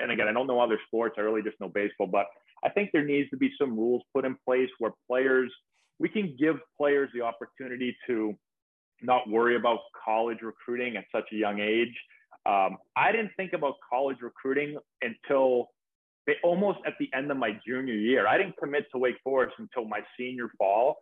and 0.00 0.10
again, 0.10 0.28
I 0.28 0.32
don't 0.32 0.46
know 0.46 0.60
other 0.60 0.78
sports, 0.86 1.16
I 1.18 1.22
really 1.22 1.42
just 1.42 1.60
know 1.60 1.68
baseball, 1.68 2.06
but 2.06 2.26
I 2.64 2.68
think 2.68 2.90
there 2.92 3.04
needs 3.04 3.30
to 3.30 3.36
be 3.36 3.50
some 3.58 3.76
rules 3.76 4.02
put 4.14 4.24
in 4.24 4.36
place 4.46 4.68
where 4.78 4.92
players, 5.08 5.50
we 5.98 6.08
can 6.08 6.36
give 6.38 6.56
players 6.76 7.10
the 7.14 7.22
opportunity 7.22 7.96
to 8.06 8.34
not 9.02 9.28
worry 9.28 9.56
about 9.56 9.78
college 10.04 10.38
recruiting 10.42 10.96
at 10.96 11.04
such 11.14 11.24
a 11.32 11.36
young 11.36 11.60
age. 11.60 11.94
Um, 12.46 12.76
I 12.96 13.12
didn't 13.12 13.32
think 13.36 13.52
about 13.52 13.74
college 13.88 14.18
recruiting 14.20 14.78
until 15.02 15.68
they, 16.26 16.34
almost 16.42 16.78
at 16.86 16.94
the 16.98 17.08
end 17.14 17.30
of 17.30 17.36
my 17.36 17.58
junior 17.66 17.94
year. 17.94 18.26
I 18.26 18.36
didn't 18.38 18.56
commit 18.58 18.84
to 18.92 18.98
Wake 18.98 19.16
Forest 19.24 19.54
until 19.58 19.86
my 19.86 20.00
senior 20.18 20.50
fall. 20.58 20.98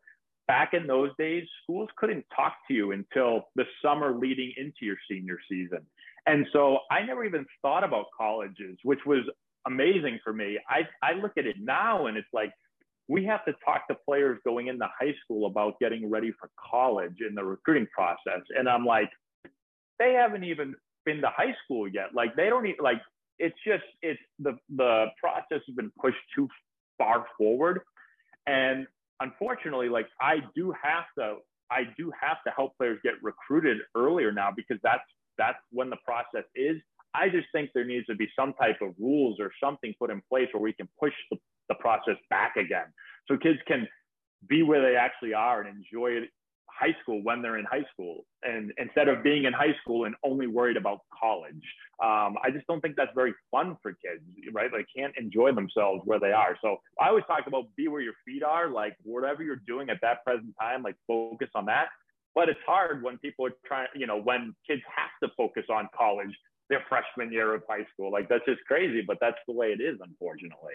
Back 0.48 0.74
in 0.74 0.86
those 0.86 1.10
days, 1.18 1.44
schools 1.62 1.88
couldn't 1.96 2.24
talk 2.34 2.54
to 2.68 2.74
you 2.74 2.92
until 2.92 3.44
the 3.54 3.64
summer 3.82 4.16
leading 4.16 4.52
into 4.56 4.78
your 4.82 4.96
senior 5.08 5.38
season. 5.48 5.80
And 6.26 6.46
so 6.52 6.78
I 6.90 7.02
never 7.02 7.24
even 7.24 7.46
thought 7.62 7.84
about 7.84 8.06
colleges, 8.16 8.76
which 8.82 9.00
was 9.06 9.20
amazing 9.66 10.18
for 10.24 10.32
me. 10.32 10.58
I, 10.68 10.80
I 11.02 11.12
look 11.12 11.32
at 11.36 11.46
it 11.46 11.56
now 11.60 12.06
and 12.06 12.16
it's 12.16 12.28
like, 12.32 12.52
we 13.08 13.24
have 13.24 13.44
to 13.46 13.52
talk 13.64 13.88
to 13.88 13.94
players 14.06 14.38
going 14.44 14.66
into 14.66 14.86
high 15.00 15.14
school 15.24 15.46
about 15.46 15.78
getting 15.80 16.10
ready 16.10 16.32
for 16.38 16.50
college 16.70 17.16
in 17.26 17.34
the 17.34 17.44
recruiting 17.44 17.86
process. 17.94 18.42
And 18.56 18.68
I'm 18.68 18.84
like, 18.84 19.10
they 19.98 20.12
haven't 20.12 20.44
even 20.44 20.74
been 21.04 21.20
to 21.22 21.28
high 21.34 21.54
school 21.64 21.88
yet. 21.88 22.14
Like 22.14 22.36
they 22.36 22.48
don't 22.48 22.66
even 22.66 22.82
like 22.82 23.00
it's 23.38 23.56
just 23.66 23.84
it's 24.02 24.20
the 24.38 24.58
the 24.76 25.06
process 25.20 25.62
has 25.66 25.74
been 25.74 25.90
pushed 26.00 26.18
too 26.34 26.48
far 26.98 27.26
forward, 27.36 27.80
and 28.46 28.86
unfortunately, 29.20 29.88
like 29.88 30.06
I 30.20 30.36
do 30.54 30.72
have 30.82 31.04
to 31.18 31.36
I 31.70 31.82
do 31.98 32.10
have 32.20 32.38
to 32.46 32.50
help 32.56 32.76
players 32.78 32.98
get 33.02 33.14
recruited 33.22 33.78
earlier 33.94 34.32
now 34.32 34.50
because 34.54 34.78
that's 34.82 35.02
that's 35.36 35.58
when 35.70 35.90
the 35.90 35.98
process 36.04 36.44
is. 36.54 36.76
I 37.14 37.28
just 37.28 37.46
think 37.52 37.70
there 37.74 37.84
needs 37.84 38.06
to 38.06 38.14
be 38.14 38.28
some 38.38 38.52
type 38.54 38.78
of 38.82 38.94
rules 38.98 39.38
or 39.40 39.50
something 39.62 39.94
put 39.98 40.10
in 40.10 40.22
place 40.28 40.48
where 40.52 40.62
we 40.62 40.72
can 40.72 40.88
push 41.00 41.12
the, 41.30 41.38
the 41.68 41.74
process 41.76 42.16
back 42.30 42.56
again, 42.56 42.86
so 43.26 43.36
kids 43.36 43.58
can 43.66 43.86
be 44.48 44.62
where 44.62 44.82
they 44.82 44.96
actually 44.96 45.34
are 45.34 45.62
and 45.62 45.68
enjoy 45.76 46.10
it 46.10 46.28
high 46.68 46.94
school 47.02 47.20
when 47.22 47.42
they're 47.42 47.58
in 47.58 47.64
high 47.64 47.84
school 47.92 48.24
and 48.42 48.72
instead 48.78 49.08
of 49.08 49.22
being 49.22 49.44
in 49.44 49.52
high 49.52 49.74
school 49.82 50.04
and 50.04 50.14
only 50.24 50.46
worried 50.46 50.76
about 50.76 51.00
college. 51.18 51.62
Um, 52.02 52.36
i 52.44 52.50
just 52.52 52.66
don't 52.68 52.80
think 52.80 52.94
that's 52.96 53.14
very 53.14 53.34
fun 53.50 53.76
for 53.82 53.92
kids 53.92 54.22
right? 54.52 54.70
They 54.72 54.86
can't 54.94 55.14
enjoy 55.18 55.52
themselves 55.52 56.02
where 56.04 56.20
they 56.20 56.32
are. 56.32 56.56
So 56.62 56.76
i 57.00 57.08
always 57.08 57.24
talk 57.26 57.46
about 57.46 57.64
be 57.76 57.88
where 57.88 58.00
your 58.00 58.14
feet 58.24 58.42
are 58.42 58.68
like 58.68 58.96
whatever 59.02 59.42
you're 59.42 59.62
doing 59.66 59.90
at 59.90 59.98
that 60.02 60.24
present 60.24 60.54
time 60.60 60.82
like 60.82 60.96
focus 61.06 61.48
on 61.54 61.66
that. 61.66 61.88
But 62.34 62.48
it's 62.48 62.60
hard 62.66 63.02
when 63.02 63.18
people 63.18 63.46
are 63.46 63.56
trying 63.66 63.88
you 63.94 64.06
know 64.06 64.20
when 64.20 64.54
kids 64.66 64.82
have 64.94 65.14
to 65.22 65.34
focus 65.36 65.64
on 65.70 65.88
college 65.96 66.34
their 66.70 66.84
freshman 66.88 67.32
year 67.32 67.54
of 67.54 67.62
high 67.68 67.86
school. 67.92 68.12
Like 68.12 68.28
that's 68.28 68.44
just 68.44 68.60
crazy 68.66 69.02
but 69.06 69.18
that's 69.20 69.38
the 69.46 69.54
way 69.54 69.68
it 69.68 69.80
is 69.80 69.98
unfortunately 70.00 70.74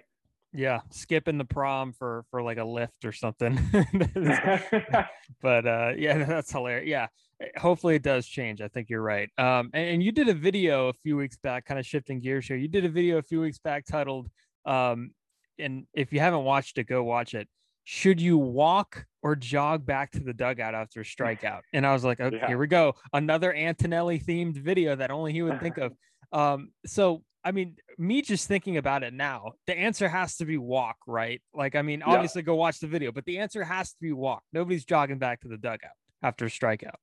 yeah, 0.54 0.82
skipping 0.92 1.38
the 1.38 1.46
prom 1.46 1.94
for 1.94 2.26
for 2.30 2.42
like 2.42 2.58
a 2.58 2.64
lift 2.64 3.06
or 3.06 3.12
something. 3.12 3.60
but 5.42 5.66
uh 5.66 5.92
yeah, 5.98 6.24
that's 6.24 6.52
hilarious. 6.52 6.88
Yeah. 6.88 7.08
Eh, 7.42 7.48
hopefully 7.58 7.96
it 7.96 8.04
does 8.04 8.28
change. 8.28 8.62
I 8.62 8.68
think 8.68 8.90
you're 8.90 9.02
right. 9.02 9.30
Um 9.38 9.72
and, 9.74 9.90
and 9.90 10.04
you 10.04 10.12
did 10.12 10.30
a 10.30 10.34
video 10.34 10.90
a 10.90 10.94
few 10.94 11.18
weeks 11.18 11.38
back, 11.38 11.66
kind 11.66 11.80
of 11.80 11.86
shifting 11.86 12.20
gears 12.20 12.48
here. 12.48 12.58
You 12.58 12.68
did 12.68 12.86
a 12.86 12.90
video 12.90 13.18
a 13.18 13.24
few 13.24 13.42
weeks 13.42 13.58
back 13.58 13.86
titled 13.86 14.30
um 14.66 15.12
and 15.60 15.86
if 15.94 16.14
you 16.14 16.20
haven't 16.20 16.44
watched 16.44 16.78
it, 16.78 16.86
go 16.86 17.04
watch 17.04 17.34
it. 17.34 17.48
Should 17.86 18.22
you 18.22 18.38
walk 18.38 19.06
or 19.22 19.36
jog 19.36 19.86
back 19.86 20.12
to 20.12 20.20
the 20.20 20.34
dugout 20.34 20.74
after 20.74 21.02
a 21.02 21.04
strikeout? 21.04 21.62
And 21.74 21.86
I 21.86 21.94
was 21.94 22.04
like, 22.04 22.20
okay, 22.20 22.38
yeah. 22.38 22.48
here 22.48 22.58
we 22.58 22.68
go. 22.68 22.94
Another 23.12 23.54
Antonelli 23.54 24.20
themed 24.20 24.58
video 24.58 24.96
that 24.96 25.12
only 25.12 25.34
he 25.34 25.42
would 25.42 25.60
think 25.60 25.78
of. 25.78 25.94
Um, 26.32 26.72
so 26.86 27.24
I 27.44 27.52
mean, 27.52 27.76
me 27.98 28.22
just 28.22 28.48
thinking 28.48 28.78
about 28.78 29.04
it 29.04 29.14
now, 29.14 29.54
the 29.68 29.78
answer 29.78 30.08
has 30.08 30.36
to 30.38 30.46
be 30.46 30.58
walk, 30.58 30.98
right? 31.08 31.42
Like, 31.54 31.76
I 31.76 31.82
mean, 31.82 32.02
obviously 32.02 32.42
yeah. 32.42 32.48
go 32.48 32.56
watch 32.56 32.80
the 32.80 32.88
video, 32.88 33.12
but 33.12 33.26
the 33.26 33.40
answer 33.40 33.64
has 33.64 33.92
to 33.92 33.98
be 34.02 34.12
walk. 34.12 34.44
Nobody's 34.52 34.86
jogging 34.86 35.20
back 35.20 35.42
to 35.42 35.48
the 35.48 35.58
dugout 35.58 35.92
after 36.22 36.46
a 36.46 36.50
strikeout. 36.50 36.96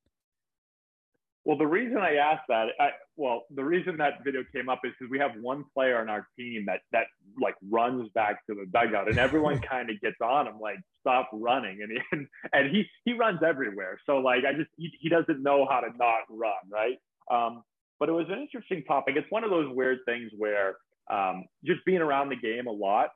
Well, 1.44 1.56
the 1.56 1.66
reason 1.66 1.96
I 1.96 2.16
asked 2.16 2.44
that, 2.48 2.68
I, 2.78 2.90
well, 3.16 3.44
the 3.54 3.64
reason 3.64 3.96
that 3.96 4.22
video 4.24 4.42
came 4.54 4.68
up 4.68 4.80
is 4.84 4.92
because 4.98 5.10
we 5.10 5.18
have 5.18 5.32
one 5.40 5.64
player 5.74 5.98
on 5.98 6.10
our 6.10 6.26
team 6.38 6.64
that 6.66 6.80
that 6.92 7.06
like 7.40 7.54
runs 7.70 8.10
back 8.14 8.44
to 8.46 8.54
the 8.54 8.66
dugout, 8.70 9.08
and 9.08 9.18
everyone 9.18 9.58
kind 9.70 9.88
of 9.88 9.98
gets 10.02 10.20
on 10.22 10.46
him 10.46 10.60
like, 10.60 10.76
"Stop 11.00 11.30
running!" 11.32 11.80
And 11.82 11.92
he, 11.92 12.26
and 12.52 12.70
he 12.70 12.84
he 13.06 13.14
runs 13.14 13.40
everywhere. 13.42 13.98
So 14.04 14.18
like, 14.18 14.44
I 14.44 14.52
just 14.52 14.68
he, 14.76 14.90
he 15.00 15.08
doesn't 15.08 15.42
know 15.42 15.66
how 15.68 15.80
to 15.80 15.88
not 15.96 16.20
run, 16.28 16.52
right? 16.70 16.98
Um, 17.30 17.62
but 18.00 18.08
it 18.08 18.12
was 18.12 18.26
an 18.30 18.40
interesting 18.40 18.82
topic. 18.84 19.14
It's 19.16 19.30
one 19.30 19.44
of 19.44 19.50
those 19.50 19.72
weird 19.72 19.98
things 20.06 20.32
where 20.36 20.76
um, 21.10 21.44
just 21.64 21.84
being 21.84 22.00
around 22.00 22.30
the 22.30 22.36
game 22.36 22.66
a 22.66 22.72
lot, 22.72 23.10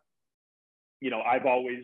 you 1.01 1.11
know, 1.11 1.23
I've 1.23 1.47
always, 1.47 1.83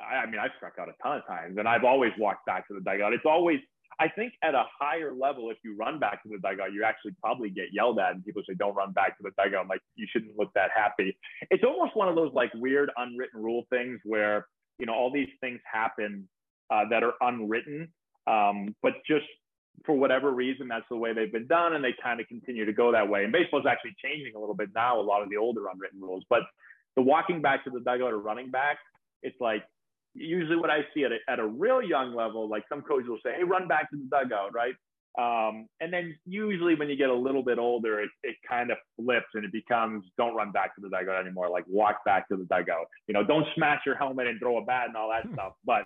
I, 0.00 0.16
I 0.16 0.26
mean, 0.26 0.40
I've 0.40 0.50
struck 0.56 0.74
out 0.78 0.88
a 0.88 0.94
ton 1.02 1.18
of 1.18 1.26
times 1.26 1.56
and 1.58 1.68
I've 1.68 1.84
always 1.84 2.12
walked 2.18 2.44
back 2.44 2.66
to 2.68 2.74
the 2.74 2.80
dugout. 2.80 3.12
It's 3.12 3.24
always, 3.24 3.60
I 4.00 4.08
think 4.08 4.32
at 4.42 4.54
a 4.54 4.64
higher 4.80 5.12
level, 5.14 5.50
if 5.50 5.58
you 5.62 5.76
run 5.76 6.00
back 6.00 6.22
to 6.24 6.28
the 6.28 6.38
dugout, 6.38 6.72
you 6.72 6.82
actually 6.82 7.14
probably 7.20 7.50
get 7.50 7.66
yelled 7.72 7.98
at, 7.98 8.14
and 8.14 8.24
people 8.24 8.42
say, 8.48 8.54
"Don't 8.54 8.74
run 8.74 8.92
back 8.92 9.18
to 9.18 9.22
the 9.22 9.30
dugout." 9.36 9.62
I'm 9.62 9.68
like, 9.68 9.82
you 9.96 10.06
shouldn't 10.10 10.36
look 10.36 10.50
that 10.54 10.70
happy. 10.74 11.16
It's 11.50 11.62
almost 11.62 11.94
one 11.94 12.08
of 12.08 12.16
those 12.16 12.32
like 12.32 12.50
weird 12.54 12.90
unwritten 12.96 13.42
rule 13.42 13.64
things 13.70 14.00
where 14.04 14.46
you 14.78 14.86
know 14.86 14.94
all 14.94 15.12
these 15.12 15.28
things 15.40 15.60
happen 15.70 16.26
uh, 16.70 16.84
that 16.90 17.04
are 17.04 17.12
unwritten, 17.20 17.92
um, 18.26 18.74
but 18.82 18.94
just 19.06 19.26
for 19.84 19.94
whatever 19.94 20.30
reason, 20.30 20.68
that's 20.68 20.84
the 20.90 20.96
way 20.96 21.12
they've 21.12 21.32
been 21.32 21.46
done, 21.46 21.74
and 21.74 21.84
they 21.84 21.94
kind 22.02 22.20
of 22.20 22.28
continue 22.28 22.64
to 22.64 22.72
go 22.72 22.92
that 22.92 23.08
way. 23.08 23.24
And 23.24 23.32
baseball 23.32 23.60
is 23.60 23.66
actually 23.66 23.94
changing 24.02 24.34
a 24.36 24.38
little 24.38 24.54
bit 24.54 24.70
now. 24.74 25.00
A 25.00 25.02
lot 25.02 25.22
of 25.22 25.30
the 25.30 25.36
older 25.36 25.68
unwritten 25.72 26.00
rules, 26.00 26.24
but 26.30 26.42
the 26.96 27.02
walking 27.02 27.40
back 27.40 27.64
to 27.64 27.70
the 27.70 27.80
dugout 27.80 28.12
or 28.12 28.18
running 28.18 28.50
back, 28.50 28.76
it's 29.22 29.40
like 29.40 29.64
usually 30.14 30.56
what 30.56 30.70
I 30.70 30.80
see 30.94 31.04
at 31.04 31.12
a, 31.12 31.18
at 31.28 31.38
a 31.38 31.46
real 31.46 31.82
young 31.82 32.14
level, 32.14 32.48
like 32.48 32.64
some 32.68 32.82
coaches 32.82 33.08
will 33.08 33.18
say, 33.24 33.34
"Hey, 33.36 33.44
run 33.44 33.66
back 33.66 33.90
to 33.90 33.96
the 33.96 34.08
dugout," 34.10 34.54
right? 34.54 34.74
Um, 35.18 35.66
and 35.80 35.92
then 35.92 36.16
usually 36.24 36.74
when 36.74 36.88
you 36.88 36.96
get 36.96 37.10
a 37.10 37.14
little 37.14 37.42
bit 37.42 37.58
older, 37.58 38.00
it, 38.00 38.08
it 38.22 38.36
kind 38.48 38.70
of 38.70 38.78
flips 38.96 39.26
and 39.34 39.44
it 39.44 39.52
becomes 39.52 40.04
don't 40.16 40.34
run 40.34 40.52
back 40.52 40.74
to 40.76 40.80
the 40.80 40.88
dugout 40.88 41.20
anymore. 41.20 41.50
Like 41.50 41.64
walk 41.68 42.02
back 42.04 42.28
to 42.28 42.36
the 42.36 42.44
dugout. 42.44 42.86
You 43.08 43.14
know, 43.14 43.24
don't 43.24 43.46
smash 43.54 43.80
your 43.84 43.96
helmet 43.96 44.26
and 44.26 44.38
throw 44.40 44.56
a 44.56 44.64
bat 44.64 44.88
and 44.88 44.96
all 44.96 45.10
that 45.10 45.30
stuff. 45.34 45.52
But 45.66 45.84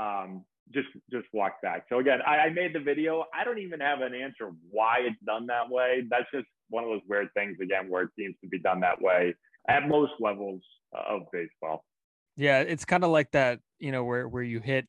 um, 0.00 0.44
just 0.72 0.88
just 1.10 1.26
walk 1.32 1.60
back. 1.62 1.86
So 1.88 1.98
again, 1.98 2.20
I, 2.26 2.38
I, 2.38 2.50
made 2.50 2.74
the 2.74 2.80
video. 2.80 3.24
I 3.34 3.44
don't 3.44 3.58
even 3.58 3.80
have 3.80 4.00
an 4.00 4.14
answer 4.14 4.50
why 4.70 4.98
it's 5.00 5.20
done 5.24 5.46
that 5.46 5.70
way. 5.70 6.04
That's 6.08 6.26
just 6.32 6.46
one 6.68 6.84
of 6.84 6.90
those 6.90 7.02
weird 7.08 7.28
things 7.34 7.58
again 7.62 7.88
where 7.88 8.02
it 8.02 8.10
seems 8.18 8.34
to 8.42 8.48
be 8.48 8.58
done 8.58 8.80
that 8.80 9.00
way 9.00 9.34
at 9.68 9.88
most 9.88 10.12
levels 10.20 10.60
of 10.92 11.22
baseball. 11.32 11.84
Yeah, 12.36 12.60
it's 12.60 12.84
kind 12.84 13.04
of 13.04 13.10
like 13.10 13.30
that, 13.32 13.60
you 13.78 13.92
know, 13.92 14.04
where 14.04 14.28
where 14.28 14.42
you 14.42 14.60
hit, 14.60 14.86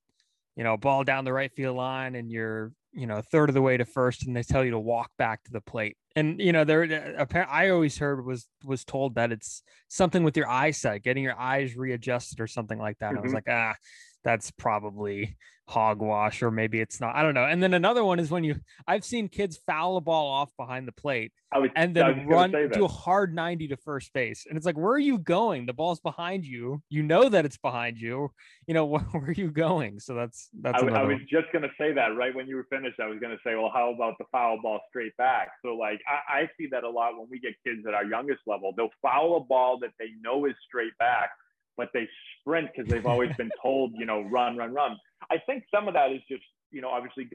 you 0.55 0.63
know, 0.63 0.73
a 0.73 0.77
ball 0.77 1.03
down 1.03 1.25
the 1.25 1.33
right 1.33 1.51
field 1.51 1.75
line 1.75 2.15
and 2.15 2.31
you're, 2.31 2.71
you 2.93 3.05
know, 3.05 3.17
a 3.17 3.23
third 3.23 3.49
of 3.49 3.53
the 3.53 3.61
way 3.61 3.77
to 3.77 3.85
first 3.85 4.25
and 4.25 4.35
they 4.35 4.43
tell 4.43 4.63
you 4.63 4.71
to 4.71 4.79
walk 4.79 5.11
back 5.17 5.43
to 5.43 5.51
the 5.51 5.61
plate. 5.61 5.97
And 6.15 6.39
you 6.39 6.53
know, 6.53 6.63
there 6.63 7.17
I 7.49 7.69
always 7.69 7.97
heard 7.97 8.25
was 8.25 8.47
was 8.63 8.85
told 8.85 9.15
that 9.15 9.31
it's 9.31 9.63
something 9.87 10.23
with 10.23 10.37
your 10.37 10.47
eyesight, 10.47 11.03
getting 11.03 11.23
your 11.23 11.37
eyes 11.37 11.75
readjusted 11.75 12.39
or 12.39 12.47
something 12.47 12.79
like 12.79 12.97
that. 12.99 13.09
Mm-hmm. 13.09 13.17
I 13.17 13.21
was 13.21 13.33
mm-hmm. 13.33 13.35
like, 13.35 13.49
ah, 13.49 13.75
that's 14.23 14.51
probably 14.51 15.35
hogwash 15.67 16.43
or 16.43 16.51
maybe 16.51 16.79
it's 16.81 16.99
not. 16.99 17.15
I 17.15 17.23
don't 17.23 17.33
know. 17.33 17.45
And 17.45 17.61
then 17.61 17.73
another 17.73 18.03
one 18.03 18.19
is 18.19 18.29
when 18.29 18.43
you 18.43 18.55
I've 18.87 19.05
seen 19.05 19.29
kids 19.29 19.59
foul 19.65 19.97
a 19.97 20.01
ball 20.01 20.29
off 20.29 20.51
behind 20.57 20.87
the 20.87 20.91
plate 20.91 21.31
and 21.75 21.95
then 21.95 22.27
run 22.27 22.51
do 22.71 22.85
a 22.85 22.87
hard 22.87 23.33
90 23.33 23.69
to 23.69 23.77
first 23.77 24.11
base. 24.13 24.45
And 24.47 24.57
it's 24.57 24.65
like, 24.65 24.77
where 24.77 24.93
are 24.93 24.99
you 24.99 25.17
going? 25.17 25.65
The 25.65 25.73
ball's 25.73 25.99
behind 25.99 26.45
you. 26.45 26.81
You 26.89 27.03
know 27.03 27.29
that 27.29 27.45
it's 27.45 27.57
behind 27.57 27.97
you. 27.97 28.31
You 28.67 28.73
know, 28.73 28.85
where, 28.93 29.01
where 29.01 29.29
are 29.29 29.31
you 29.31 29.51
going? 29.51 29.99
So 29.99 30.15
that's 30.15 30.49
that's 30.61 30.81
I, 30.81 30.87
I 30.87 31.03
was 31.03 31.17
one. 31.17 31.27
just 31.29 31.47
gonna 31.53 31.71
say 31.77 31.93
that 31.93 32.15
right 32.15 32.35
when 32.35 32.47
you 32.47 32.55
were 32.55 32.67
finished. 32.69 32.99
I 32.99 33.07
was 33.07 33.19
gonna 33.19 33.39
say, 33.45 33.55
well, 33.55 33.71
how 33.73 33.93
about 33.93 34.17
the 34.17 34.25
foul 34.31 34.59
ball 34.61 34.81
straight 34.89 35.15
back? 35.17 35.49
So 35.63 35.75
like 35.75 36.01
I, 36.07 36.41
I 36.41 36.49
see 36.57 36.67
that 36.71 36.83
a 36.83 36.89
lot 36.89 37.17
when 37.17 37.27
we 37.29 37.39
get 37.39 37.53
kids 37.65 37.85
at 37.87 37.93
our 37.93 38.05
youngest 38.05 38.41
level. 38.47 38.73
They'll 38.75 38.89
foul 39.01 39.37
a 39.37 39.39
ball 39.39 39.79
that 39.79 39.91
they 39.99 40.09
know 40.21 40.45
is 40.45 40.55
straight 40.67 40.97
back 40.97 41.29
but 41.77 41.89
they 41.93 42.07
sprint 42.39 42.69
because 42.75 42.89
they've 42.89 43.05
always 43.05 43.35
been 43.37 43.51
told, 43.61 43.93
you 43.95 44.05
know, 44.05 44.21
run, 44.21 44.57
run, 44.57 44.73
run. 44.73 44.97
I 45.31 45.37
think 45.45 45.63
some 45.73 45.87
of 45.87 45.93
that 45.93 46.11
is 46.11 46.21
just, 46.29 46.43
you 46.71 46.81
know, 46.81 46.89
obviously, 46.89 47.29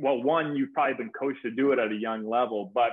well, 0.00 0.22
one, 0.22 0.56
you've 0.56 0.72
probably 0.72 0.94
been 0.94 1.12
coached 1.18 1.42
to 1.42 1.50
do 1.50 1.72
it 1.72 1.78
at 1.78 1.92
a 1.92 1.96
young 1.96 2.28
level, 2.28 2.70
but 2.74 2.92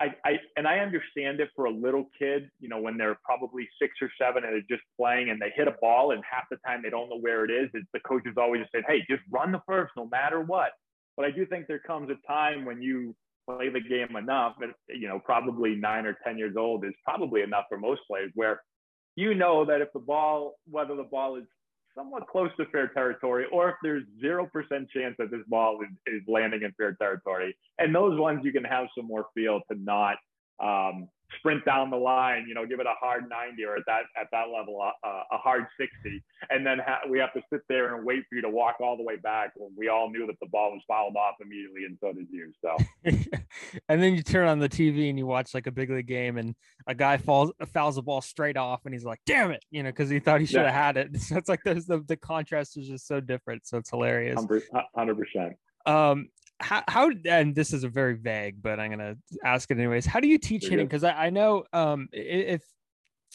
I, 0.00 0.14
I 0.24 0.38
and 0.56 0.66
I 0.66 0.78
understand 0.78 1.40
it 1.40 1.50
for 1.54 1.66
a 1.66 1.70
little 1.70 2.06
kid, 2.18 2.48
you 2.58 2.70
know, 2.70 2.80
when 2.80 2.96
they're 2.96 3.18
probably 3.22 3.68
six 3.80 3.92
or 4.00 4.10
seven 4.18 4.44
and 4.44 4.54
they're 4.54 4.76
just 4.76 4.86
playing 4.98 5.28
and 5.28 5.40
they 5.40 5.52
hit 5.54 5.68
a 5.68 5.74
ball 5.80 6.12
and 6.12 6.22
half 6.28 6.44
the 6.50 6.56
time 6.66 6.80
they 6.82 6.88
don't 6.88 7.10
know 7.10 7.18
where 7.18 7.44
it 7.44 7.50
is. 7.50 7.68
It's 7.74 7.86
the 7.92 8.00
coaches 8.00 8.34
always 8.38 8.62
just 8.62 8.72
said, 8.72 8.84
hey, 8.88 9.04
just 9.10 9.22
run 9.30 9.52
the 9.52 9.60
first 9.66 9.92
no 9.96 10.08
matter 10.10 10.40
what. 10.40 10.70
But 11.18 11.26
I 11.26 11.30
do 11.30 11.44
think 11.44 11.66
there 11.66 11.80
comes 11.80 12.08
a 12.08 12.26
time 12.26 12.64
when 12.64 12.80
you 12.80 13.14
play 13.46 13.68
the 13.68 13.80
game 13.80 14.16
enough, 14.16 14.54
and 14.62 14.72
you 14.88 15.06
know, 15.06 15.20
probably 15.22 15.74
nine 15.74 16.06
or 16.06 16.16
ten 16.24 16.38
years 16.38 16.56
old 16.56 16.84
is 16.84 16.94
probably 17.04 17.42
enough 17.42 17.64
for 17.68 17.78
most 17.78 18.00
players 18.08 18.30
where 18.34 18.62
you 19.16 19.34
know 19.34 19.64
that 19.64 19.80
if 19.80 19.92
the 19.92 20.00
ball, 20.00 20.54
whether 20.70 20.96
the 20.96 21.02
ball 21.04 21.36
is 21.36 21.44
somewhat 21.96 22.26
close 22.28 22.50
to 22.56 22.66
fair 22.66 22.88
territory 22.88 23.46
or 23.52 23.70
if 23.70 23.74
there's 23.82 24.04
0% 24.22 24.48
chance 24.90 25.14
that 25.18 25.30
this 25.30 25.40
ball 25.48 25.80
is, 25.82 25.88
is 26.14 26.22
landing 26.28 26.62
in 26.62 26.72
fair 26.72 26.94
territory. 26.94 27.56
And 27.78 27.94
those 27.94 28.18
ones 28.18 28.40
you 28.44 28.52
can 28.52 28.64
have 28.64 28.86
some 28.96 29.06
more 29.06 29.26
feel 29.34 29.60
to 29.70 29.78
not 29.78 30.16
um, 30.62 31.08
sprint 31.38 31.64
down 31.64 31.90
the 31.90 31.96
line, 31.96 32.46
you 32.48 32.54
know, 32.54 32.66
give 32.66 32.80
it 32.80 32.86
a 32.86 32.94
hard 33.00 33.28
90 33.28 33.64
or 33.64 33.76
at 33.76 33.82
that 33.86 34.02
at 34.20 34.28
that 34.32 34.46
level 34.52 34.80
uh, 34.80 35.22
a 35.32 35.38
hard 35.38 35.66
60, 35.78 36.22
and 36.50 36.66
then 36.66 36.78
ha- 36.78 37.00
we 37.08 37.18
have 37.18 37.32
to 37.34 37.42
sit 37.52 37.62
there 37.68 37.94
and 37.94 38.04
wait 38.04 38.24
for 38.28 38.36
you 38.36 38.42
to 38.42 38.48
walk 38.48 38.76
all 38.80 38.96
the 38.96 39.02
way 39.02 39.16
back 39.16 39.52
when 39.56 39.70
we 39.76 39.88
all 39.88 40.10
knew 40.10 40.26
that 40.26 40.36
the 40.40 40.48
ball 40.48 40.72
was 40.72 40.82
fouled 40.88 41.16
off 41.16 41.34
immediately, 41.40 41.84
and 41.84 41.98
so 42.00 42.12
did 42.12 42.26
you. 42.30 42.52
So, 42.62 42.76
and 43.88 44.02
then 44.02 44.14
you 44.14 44.22
turn 44.22 44.48
on 44.48 44.58
the 44.58 44.68
TV 44.68 45.08
and 45.08 45.18
you 45.18 45.26
watch 45.26 45.54
like 45.54 45.66
a 45.66 45.72
big 45.72 45.90
league 45.90 46.06
game, 46.06 46.38
and 46.38 46.54
a 46.86 46.94
guy 46.94 47.16
falls 47.16 47.52
fouls 47.72 47.96
the 47.96 48.02
ball 48.02 48.20
straight 48.20 48.56
off, 48.56 48.80
and 48.84 48.94
he's 48.94 49.04
like, 49.04 49.20
"Damn 49.26 49.50
it," 49.50 49.64
you 49.70 49.82
know, 49.82 49.90
because 49.90 50.10
he 50.10 50.18
thought 50.18 50.40
he 50.40 50.46
should 50.46 50.60
have 50.60 50.66
yeah. 50.66 50.84
had 50.86 50.96
it. 50.96 51.10
So 51.30 51.36
it's 51.36 51.48
like 51.48 51.60
there's 51.64 51.86
the 51.86 52.02
the 52.08 52.16
contrast 52.16 52.76
is 52.76 52.88
just 52.88 53.06
so 53.06 53.20
different. 53.20 53.66
So 53.66 53.78
it's 53.78 53.90
hilarious. 53.90 54.36
Hundred 54.96 55.16
percent. 55.18 55.54
Um, 55.86 56.28
how, 56.60 56.82
how 56.88 57.10
and 57.26 57.54
this 57.54 57.72
is 57.72 57.84
a 57.84 57.88
very 57.88 58.14
vague 58.14 58.62
but 58.62 58.78
i'm 58.78 58.90
going 58.90 58.98
to 58.98 59.16
ask 59.44 59.70
it 59.70 59.78
anyways 59.78 60.06
how 60.06 60.20
do 60.20 60.28
you 60.28 60.38
teach 60.38 60.66
hitting 60.66 60.86
because 60.86 61.04
I, 61.04 61.26
I, 61.26 61.30
know 61.30 61.64
um 61.72 62.08
if 62.12 62.62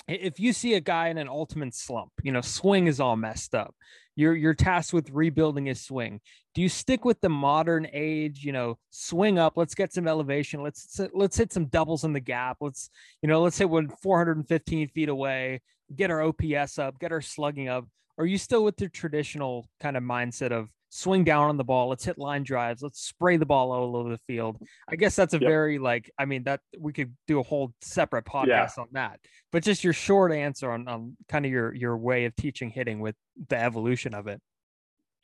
if 0.07 0.39
you 0.39 0.53
see 0.53 0.75
a 0.75 0.81
guy 0.81 1.09
in 1.09 1.17
an 1.17 1.27
ultimate 1.27 1.73
slump, 1.73 2.11
you 2.21 2.31
know, 2.31 2.41
swing 2.41 2.87
is 2.87 2.99
all 2.99 3.15
messed 3.15 3.55
up. 3.55 3.73
You're 4.15 4.35
you're 4.35 4.53
tasked 4.53 4.93
with 4.93 5.09
rebuilding 5.09 5.65
his 5.65 5.81
swing. 5.81 6.21
Do 6.53 6.61
you 6.61 6.69
stick 6.69 7.03
with 7.03 7.19
the 7.19 7.29
modern 7.29 7.87
age, 7.91 8.43
you 8.43 8.53
know, 8.53 8.77
swing 8.89 9.37
up, 9.37 9.53
let's 9.57 9.75
get 9.75 9.91
some 9.91 10.07
elevation, 10.07 10.63
let's 10.63 10.99
let's 11.13 11.37
hit 11.37 11.51
some 11.51 11.65
doubles 11.65 12.05
in 12.05 12.13
the 12.13 12.21
gap. 12.21 12.57
Let's, 12.61 12.89
you 13.21 13.27
know, 13.27 13.41
let's 13.41 13.57
hit 13.57 13.69
one 13.69 13.89
415 13.89 14.89
feet 14.89 15.09
away, 15.09 15.61
get 15.95 16.11
our 16.11 16.21
OPS 16.21 16.79
up, 16.79 16.97
get 16.99 17.11
our 17.11 17.21
slugging 17.21 17.67
up. 17.67 17.85
Are 18.17 18.25
you 18.25 18.37
still 18.37 18.63
with 18.63 18.77
the 18.77 18.87
traditional 18.87 19.67
kind 19.81 19.97
of 19.97 20.03
mindset 20.03 20.51
of 20.51 20.69
swing 20.95 21.25
down 21.25 21.49
on 21.49 21.57
the 21.57 21.63
ball. 21.63 21.89
Let's 21.89 22.05
hit 22.05 22.17
line 22.17 22.43
drives. 22.43 22.81
Let's 22.81 23.01
spray 23.01 23.35
the 23.35 23.45
ball 23.45 23.73
all 23.73 23.97
over 23.97 24.09
the 24.09 24.17
field. 24.19 24.57
I 24.89 24.95
guess 24.95 25.13
that's 25.13 25.33
a 25.33 25.39
yep. 25.39 25.49
very 25.49 25.77
like, 25.77 26.09
I 26.17 26.23
mean, 26.23 26.43
that 26.45 26.61
we 26.79 26.93
could 26.93 27.13
do 27.27 27.41
a 27.41 27.43
whole 27.43 27.73
separate 27.81 28.23
podcast 28.23 28.47
yeah. 28.47 28.69
on 28.79 28.87
that. 28.93 29.19
But 29.51 29.63
just 29.63 29.83
your 29.83 29.91
short 29.91 30.31
answer 30.31 30.71
on, 30.71 30.87
on 30.87 31.17
kind 31.27 31.45
of 31.45 31.51
your 31.51 31.73
your 31.73 31.97
way 31.97 32.23
of 32.25 32.35
teaching 32.37 32.69
hitting 32.69 33.01
with 33.01 33.15
the 33.49 33.57
evolution 33.57 34.13
of 34.13 34.27
it. 34.27 34.39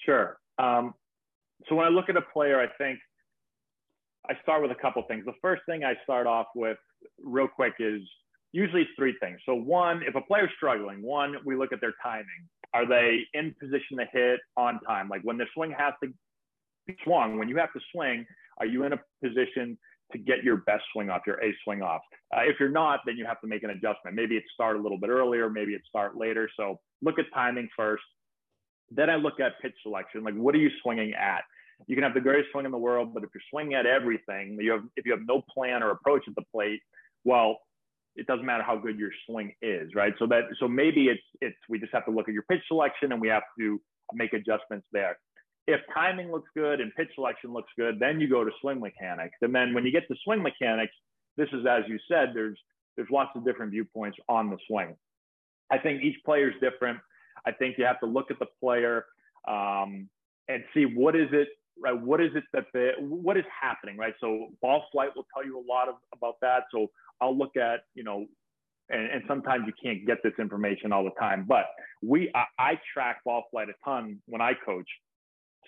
Sure. 0.06 0.38
Um, 0.60 0.94
so 1.70 1.76
when 1.76 1.86
I 1.86 1.90
look 1.90 2.10
at 2.10 2.18
a 2.18 2.22
player, 2.34 2.60
I 2.60 2.68
think 2.78 3.00
I 4.30 4.34
start 4.44 4.62
with 4.62 4.72
a 4.72 4.82
couple 4.82 5.02
things. 5.08 5.24
The 5.26 5.34
first 5.42 5.62
thing 5.68 5.86
I 5.86 5.94
start 6.04 6.28
off 6.28 6.48
with 6.54 6.78
real 7.24 7.48
quick 7.48 7.76
is 7.80 8.02
usually 8.52 8.82
it's 8.82 8.92
three 8.98 9.16
things. 9.22 9.40
So 9.46 9.54
one, 9.56 10.04
if 10.04 10.16
a 10.16 10.22
player's 10.22 10.52
struggling, 10.56 11.02
one, 11.02 11.36
we 11.46 11.56
look 11.56 11.72
at 11.72 11.82
their 11.82 11.94
timing. 12.04 12.26
Are 12.74 12.88
they 12.88 13.22
in 13.34 13.56
position 13.60 13.98
to 13.98 14.06
hit 14.12 14.40
on 14.58 14.80
time? 14.82 15.10
Like 15.10 15.22
when 15.24 15.38
the 15.38 15.46
swing 15.54 15.74
has 15.78 15.94
to 16.04 16.10
be 16.88 16.96
swung, 17.04 17.38
when 17.38 17.50
you 17.50 17.58
have 17.58 17.74
to 17.74 17.80
swing, 17.94 18.26
are 18.60 18.66
you 18.66 18.84
in 18.84 18.94
a 18.94 19.00
position 19.24 19.78
to 20.12 20.18
get 20.18 20.44
your 20.44 20.58
best 20.58 20.84
swing 20.94 21.10
off, 21.10 21.22
your 21.26 21.42
A 21.44 21.54
swing 21.64 21.82
off? 21.82 22.02
Uh, 22.36 22.42
if 22.42 22.58
you're 22.60 22.70
not, 22.70 23.02
then 23.06 23.18
you 23.18 23.26
have 23.26 23.42
to 23.42 23.48
make 23.48 23.64
an 23.64 23.72
adjustment. 23.72 24.16
Maybe 24.16 24.36
it 24.36 24.44
start 24.54 24.78
a 24.78 24.80
little 24.80 24.98
bit 24.98 25.10
earlier, 25.10 25.50
maybe 25.50 25.74
it 25.74 25.82
start 25.88 26.18
later. 26.18 26.50
So 26.58 26.80
look 27.02 27.20
at 27.20 27.26
timing 27.34 27.70
first. 27.76 28.04
Then 28.90 29.10
I 29.10 29.16
look 29.16 29.40
at 29.40 29.54
pitch 29.62 29.76
selection. 29.84 30.24
Like 30.24 30.36
what 30.36 30.56
are 30.56 30.60
you 30.60 30.70
swinging 30.82 31.14
at? 31.14 31.44
You 31.88 31.96
can 31.96 32.04
have 32.04 32.14
the 32.14 32.22
greatest 32.22 32.52
swing 32.52 32.66
in 32.66 32.72
the 32.72 32.78
world, 32.78 33.14
but 33.14 33.24
if 33.24 33.30
you're 33.34 33.42
swinging 33.50 33.74
at 33.74 33.86
everything, 33.86 34.58
you 34.60 34.72
have 34.72 34.84
if 34.98 35.06
you 35.06 35.12
have 35.14 35.26
no 35.26 35.42
plan 35.54 35.82
or 35.82 35.92
approach 35.92 36.24
at 36.28 36.36
the 36.36 36.44
plate, 36.54 36.80
well, 37.24 37.58
it 38.16 38.28
doesn't 38.28 38.46
matter 38.46 38.64
how 38.64 38.78
good 38.78 39.00
your 39.00 39.12
swing 39.26 39.54
is, 39.62 39.90
right? 39.96 40.14
So 40.20 40.28
that 40.28 40.44
so 40.60 40.68
maybe 40.68 41.06
it's 41.06 41.24
it's 41.42 41.58
we 41.70 41.80
just 41.80 41.94
have 41.94 42.06
to 42.06 42.12
look 42.12 42.28
at 42.28 42.34
your 42.34 42.44
pitch 42.44 42.62
selection 42.68 43.12
and 43.12 43.22
we 43.22 43.28
have 43.30 43.44
to 43.60 43.82
make 44.14 44.34
adjustments 44.34 44.86
there. 44.92 45.18
If 45.68 45.80
timing 45.94 46.32
looks 46.32 46.50
good 46.56 46.82
and 46.82 46.94
pitch 46.96 47.10
selection 47.16 47.54
looks 47.54 47.72
good, 47.78 48.00
then 48.00 48.20
you 48.20 48.30
go 48.30 48.44
to 48.44 48.52
swing 48.62 48.80
mechanics. 48.80 49.36
And 49.42 49.54
then 49.54 49.74
when 49.74 49.86
you 49.86 49.92
get 49.92 50.08
to 50.08 50.16
swing 50.24 50.42
mechanics, 50.42 50.94
this 51.38 51.48
is 51.54 51.66
as 51.66 51.84
you 51.88 51.98
said, 52.10 52.32
there's 52.34 52.60
there's 52.96 53.10
lots 53.10 53.32
of 53.36 53.46
different 53.46 53.72
viewpoints 53.72 54.18
on 54.28 54.50
the 54.50 54.58
swing. 54.68 54.96
I 55.72 55.78
think 55.78 56.04
each 56.04 56.18
player 56.26 56.50
is 56.50 56.56
different. 56.62 57.00
I 57.46 57.52
think 57.52 57.78
you 57.78 57.86
have 57.86 58.00
to 58.02 58.06
look 58.06 58.30
at 58.30 58.40
the 58.40 58.48
player 58.60 59.06
um, 59.48 60.10
and 60.50 60.64
see 60.74 60.86
what 60.86 61.16
is 61.16 61.30
it 61.32 61.48
right? 61.82 62.00
What 62.00 62.22
is 62.22 62.32
it 62.36 62.44
that 62.54 62.66
the 62.74 62.92
what 63.00 63.38
is 63.38 63.46
happening, 63.62 63.98
right? 63.98 64.14
So 64.22 64.50
ball 64.62 64.86
flight 64.92 65.10
will 65.16 65.26
tell 65.34 65.46
you 65.46 65.58
a 65.60 65.66
lot 65.68 65.90
of, 65.90 65.96
about 66.14 66.36
that. 66.42 66.64
So 66.72 66.88
I'll 67.20 67.38
look 67.38 67.58
at, 67.58 67.82
you 67.96 68.04
know, 68.04 68.26
and, 68.90 69.10
and, 69.10 69.24
sometimes 69.28 69.66
you 69.68 69.74
can't 69.82 70.06
get 70.06 70.18
this 70.24 70.34
information 70.38 70.92
all 70.92 71.04
the 71.04 71.18
time, 71.20 71.46
but 71.48 71.66
we, 72.02 72.30
I, 72.36 72.46
I, 72.60 72.80
track 72.94 73.24
ball 73.24 73.44
flight 73.52 73.70
a 73.70 73.74
ton 73.86 74.22
when 74.26 74.42
I 74.42 74.52
coach. 74.66 74.88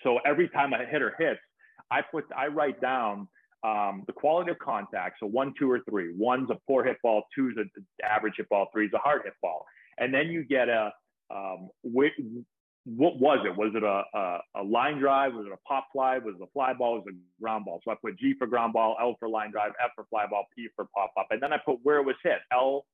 So 0.02 0.18
every 0.26 0.48
time 0.48 0.72
a 0.74 0.84
hitter 0.84 1.14
hits, 1.18 1.40
I 1.90 2.02
put, 2.02 2.24
I 2.36 2.48
write 2.48 2.80
down 2.80 3.28
um, 3.64 4.04
the 4.06 4.12
quality 4.12 4.50
of 4.50 4.58
contact. 4.58 5.16
So 5.20 5.26
one, 5.26 5.54
two, 5.58 5.70
or 5.70 5.80
three. 5.88 6.12
One's 6.16 6.50
a 6.50 6.58
poor 6.68 6.84
hit 6.84 6.98
ball. 7.02 7.22
Two's 7.34 7.54
an 7.56 7.70
average 8.04 8.34
hit 8.36 8.48
ball. 8.50 8.68
Three's 8.72 8.92
a 8.94 8.98
hard 8.98 9.22
hit 9.24 9.32
ball. 9.40 9.64
And 9.96 10.12
then 10.12 10.26
you 10.26 10.44
get 10.44 10.68
a, 10.68 10.92
um, 11.34 11.70
what 12.84 13.18
was 13.18 13.38
it? 13.46 13.56
Was 13.56 13.72
it 13.74 13.82
a, 13.82 14.04
a, 14.14 14.62
a, 14.62 14.62
line 14.62 14.98
drive? 14.98 15.32
Was 15.32 15.46
it 15.46 15.52
a 15.52 15.68
pop 15.68 15.88
fly? 15.92 16.18
Was 16.18 16.34
it 16.38 16.42
a 16.42 16.50
fly 16.52 16.74
ball? 16.74 16.96
Was 16.96 17.04
it 17.06 17.14
a 17.14 17.42
ground 17.42 17.64
ball? 17.64 17.80
So 17.84 17.90
I 17.90 17.94
put 17.94 18.18
G 18.18 18.34
for 18.38 18.46
ground 18.46 18.74
ball, 18.74 18.96
L 19.00 19.16
for 19.18 19.28
line 19.28 19.50
drive, 19.50 19.72
F 19.82 19.90
for 19.94 20.04
fly 20.10 20.26
ball, 20.26 20.46
P 20.54 20.68
for 20.76 20.86
pop 20.94 21.12
up. 21.18 21.28
And 21.30 21.42
then 21.42 21.52
I 21.52 21.56
put 21.64 21.78
where 21.82 21.98
it 21.98 22.04
was 22.04 22.16
hit, 22.22 22.38
L, 22.52 22.84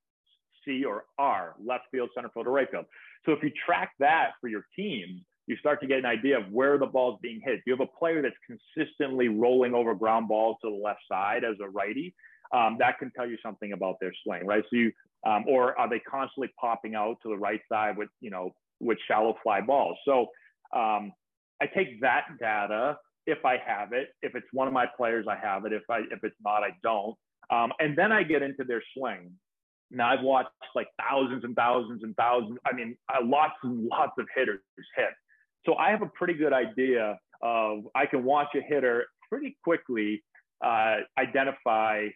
C, 0.64 0.84
or 0.84 1.04
R, 1.18 1.54
left 1.64 1.84
field, 1.90 2.10
center 2.14 2.30
field, 2.32 2.46
or 2.46 2.52
right 2.52 2.70
field. 2.70 2.86
So 3.26 3.32
if 3.32 3.42
you 3.42 3.50
track 3.66 3.92
that 3.98 4.32
for 4.40 4.48
your 4.48 4.64
team, 4.76 5.24
you 5.46 5.56
start 5.56 5.80
to 5.80 5.88
get 5.88 5.98
an 5.98 6.06
idea 6.06 6.38
of 6.38 6.52
where 6.52 6.78
the 6.78 6.86
ball 6.86 7.14
is 7.14 7.18
being 7.20 7.40
hit. 7.44 7.60
You 7.66 7.72
have 7.72 7.80
a 7.80 7.98
player 7.98 8.22
that's 8.22 8.36
consistently 8.46 9.26
rolling 9.26 9.74
over 9.74 9.94
ground 9.96 10.28
balls 10.28 10.58
to 10.62 10.70
the 10.70 10.76
left 10.76 11.00
side 11.10 11.42
as 11.42 11.56
a 11.60 11.68
righty. 11.68 12.14
Um, 12.54 12.76
that 12.78 12.98
can 13.00 13.10
tell 13.16 13.28
you 13.28 13.36
something 13.42 13.72
about 13.72 13.96
their 14.00 14.12
swing, 14.24 14.46
right? 14.46 14.62
So 14.70 14.76
you, 14.76 14.92
um, 15.26 15.44
or 15.48 15.76
are 15.78 15.88
they 15.88 15.98
constantly 15.98 16.52
popping 16.60 16.94
out 16.94 17.16
to 17.24 17.28
the 17.28 17.36
right 17.36 17.60
side 17.68 17.96
with, 17.96 18.08
you 18.20 18.30
know, 18.30 18.54
with 18.80 18.98
shallow 19.06 19.36
fly 19.42 19.60
balls. 19.60 19.96
So 20.04 20.26
um, 20.74 21.12
I 21.60 21.66
take 21.74 22.00
that 22.00 22.24
data 22.38 22.96
if 23.26 23.44
I 23.44 23.58
have 23.64 23.92
it. 23.92 24.08
If 24.22 24.34
it's 24.34 24.46
one 24.52 24.66
of 24.66 24.74
my 24.74 24.86
players, 24.96 25.26
I 25.28 25.36
have 25.36 25.64
it. 25.66 25.72
If 25.72 25.82
I 25.90 25.98
if 26.10 26.22
it's 26.22 26.36
not, 26.44 26.62
I 26.62 26.70
don't. 26.82 27.14
Um, 27.50 27.72
and 27.78 27.96
then 27.96 28.12
I 28.12 28.22
get 28.22 28.42
into 28.42 28.64
their 28.64 28.82
swing. 28.96 29.32
Now 29.90 30.10
I've 30.10 30.22
watched 30.22 30.50
like 30.74 30.88
thousands 30.98 31.44
and 31.44 31.54
thousands 31.56 32.02
and 32.02 32.14
thousands. 32.16 32.58
I 32.64 32.74
mean, 32.74 32.96
lots 33.24 33.54
and 33.62 33.86
lots 33.86 34.12
of 34.18 34.26
hitters 34.34 34.60
hit. 34.96 35.10
So 35.66 35.74
I 35.74 35.90
have 35.90 36.02
a 36.02 36.10
pretty 36.14 36.34
good 36.34 36.52
idea 36.52 37.18
of 37.42 37.80
I 37.94 38.06
can 38.06 38.24
watch 38.24 38.48
a 38.54 38.60
hitter 38.60 39.06
pretty 39.28 39.56
quickly 39.64 40.22
uh, 40.64 40.98
identify 41.18 42.06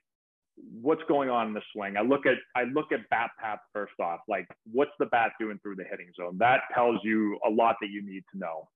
what's 0.57 1.03
going 1.09 1.31
on 1.31 1.49
in 1.49 1.55
the 1.55 1.63
swing. 1.73 1.97
I 1.97 2.03
look 2.03 2.27
at 2.27 2.37
I 2.55 2.65
look 2.65 2.93
at 2.93 3.09
bat 3.11 3.31
path 3.41 3.59
first 3.73 3.99
off. 4.01 4.21
Like 4.29 4.47
what's 4.71 4.93
the 4.99 5.07
bat 5.07 5.33
doing 5.41 5.59
through 5.63 5.77
the 5.77 5.85
hitting 5.85 6.13
zone? 6.17 6.37
That 6.39 6.63
tells 6.75 7.01
you 7.03 7.39
a 7.47 7.51
lot 7.51 7.77
that 7.81 7.89
you 7.89 8.05
need 8.05 8.25
to 8.33 8.39
know. 8.39 8.69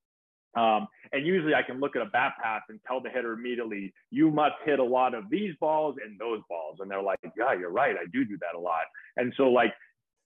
Um, 0.56 0.88
and 1.12 1.26
usually 1.26 1.54
I 1.54 1.62
can 1.62 1.78
look 1.78 1.94
at 1.94 2.02
a 2.02 2.06
bat 2.06 2.32
path 2.42 2.62
and 2.68 2.80
tell 2.86 3.00
the 3.00 3.10
hitter 3.10 3.32
immediately, 3.32 3.92
you 4.10 4.30
must 4.30 4.54
hit 4.64 4.78
a 4.78 4.84
lot 4.84 5.14
of 5.14 5.24
these 5.30 5.54
balls 5.60 5.96
and 6.04 6.18
those 6.18 6.40
balls. 6.48 6.78
And 6.80 6.90
they're 6.90 7.02
like, 7.02 7.20
yeah, 7.36 7.52
you're 7.52 7.70
right. 7.70 7.94
I 7.94 8.06
do 8.12 8.24
do 8.24 8.38
that 8.38 8.56
a 8.56 8.60
lot. 8.60 8.82
And 9.16 9.32
so 9.36 9.44
like 9.44 9.72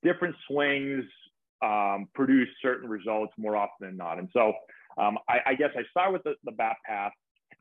different 0.03 0.35
swings 0.49 1.05
um, 1.63 2.09
produce 2.15 2.49
certain 2.63 2.89
results 2.89 3.33
more 3.37 3.57
often 3.57 3.87
than 3.87 3.97
not. 3.97 4.19
And 4.19 4.29
so 4.33 4.53
um, 4.97 5.19
I, 5.29 5.39
I, 5.47 5.55
guess 5.55 5.71
I 5.77 5.83
start 5.91 6.13
with 6.13 6.23
the, 6.25 6.35
the 6.45 6.53
bat 6.53 6.77
path. 6.87 7.13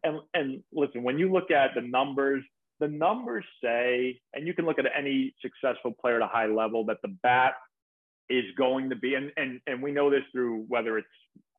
And, 0.04 0.20
and 0.34 0.64
listen, 0.72 1.04
when 1.04 1.20
you 1.20 1.32
look 1.32 1.52
at 1.52 1.72
the 1.76 1.82
numbers, 1.82 2.44
the 2.82 2.88
numbers 2.88 3.46
say, 3.64 4.20
and 4.34 4.48
you 4.48 4.54
can 4.54 4.66
look 4.66 4.80
at 4.80 4.86
any 4.98 5.34
successful 5.42 5.94
player 6.02 6.16
at 6.18 6.24
a 6.24 6.28
high 6.28 6.48
level, 6.48 6.84
that 6.86 6.98
the 7.04 7.16
bat 7.24 7.54
is 8.28 8.44
going 8.58 8.90
to 8.90 8.96
be, 8.96 9.14
and 9.14 9.32
and 9.38 9.62
and 9.68 9.82
we 9.82 9.92
know 9.92 10.10
this 10.10 10.24
through 10.32 10.66
whether 10.68 10.98
it's 10.98 11.08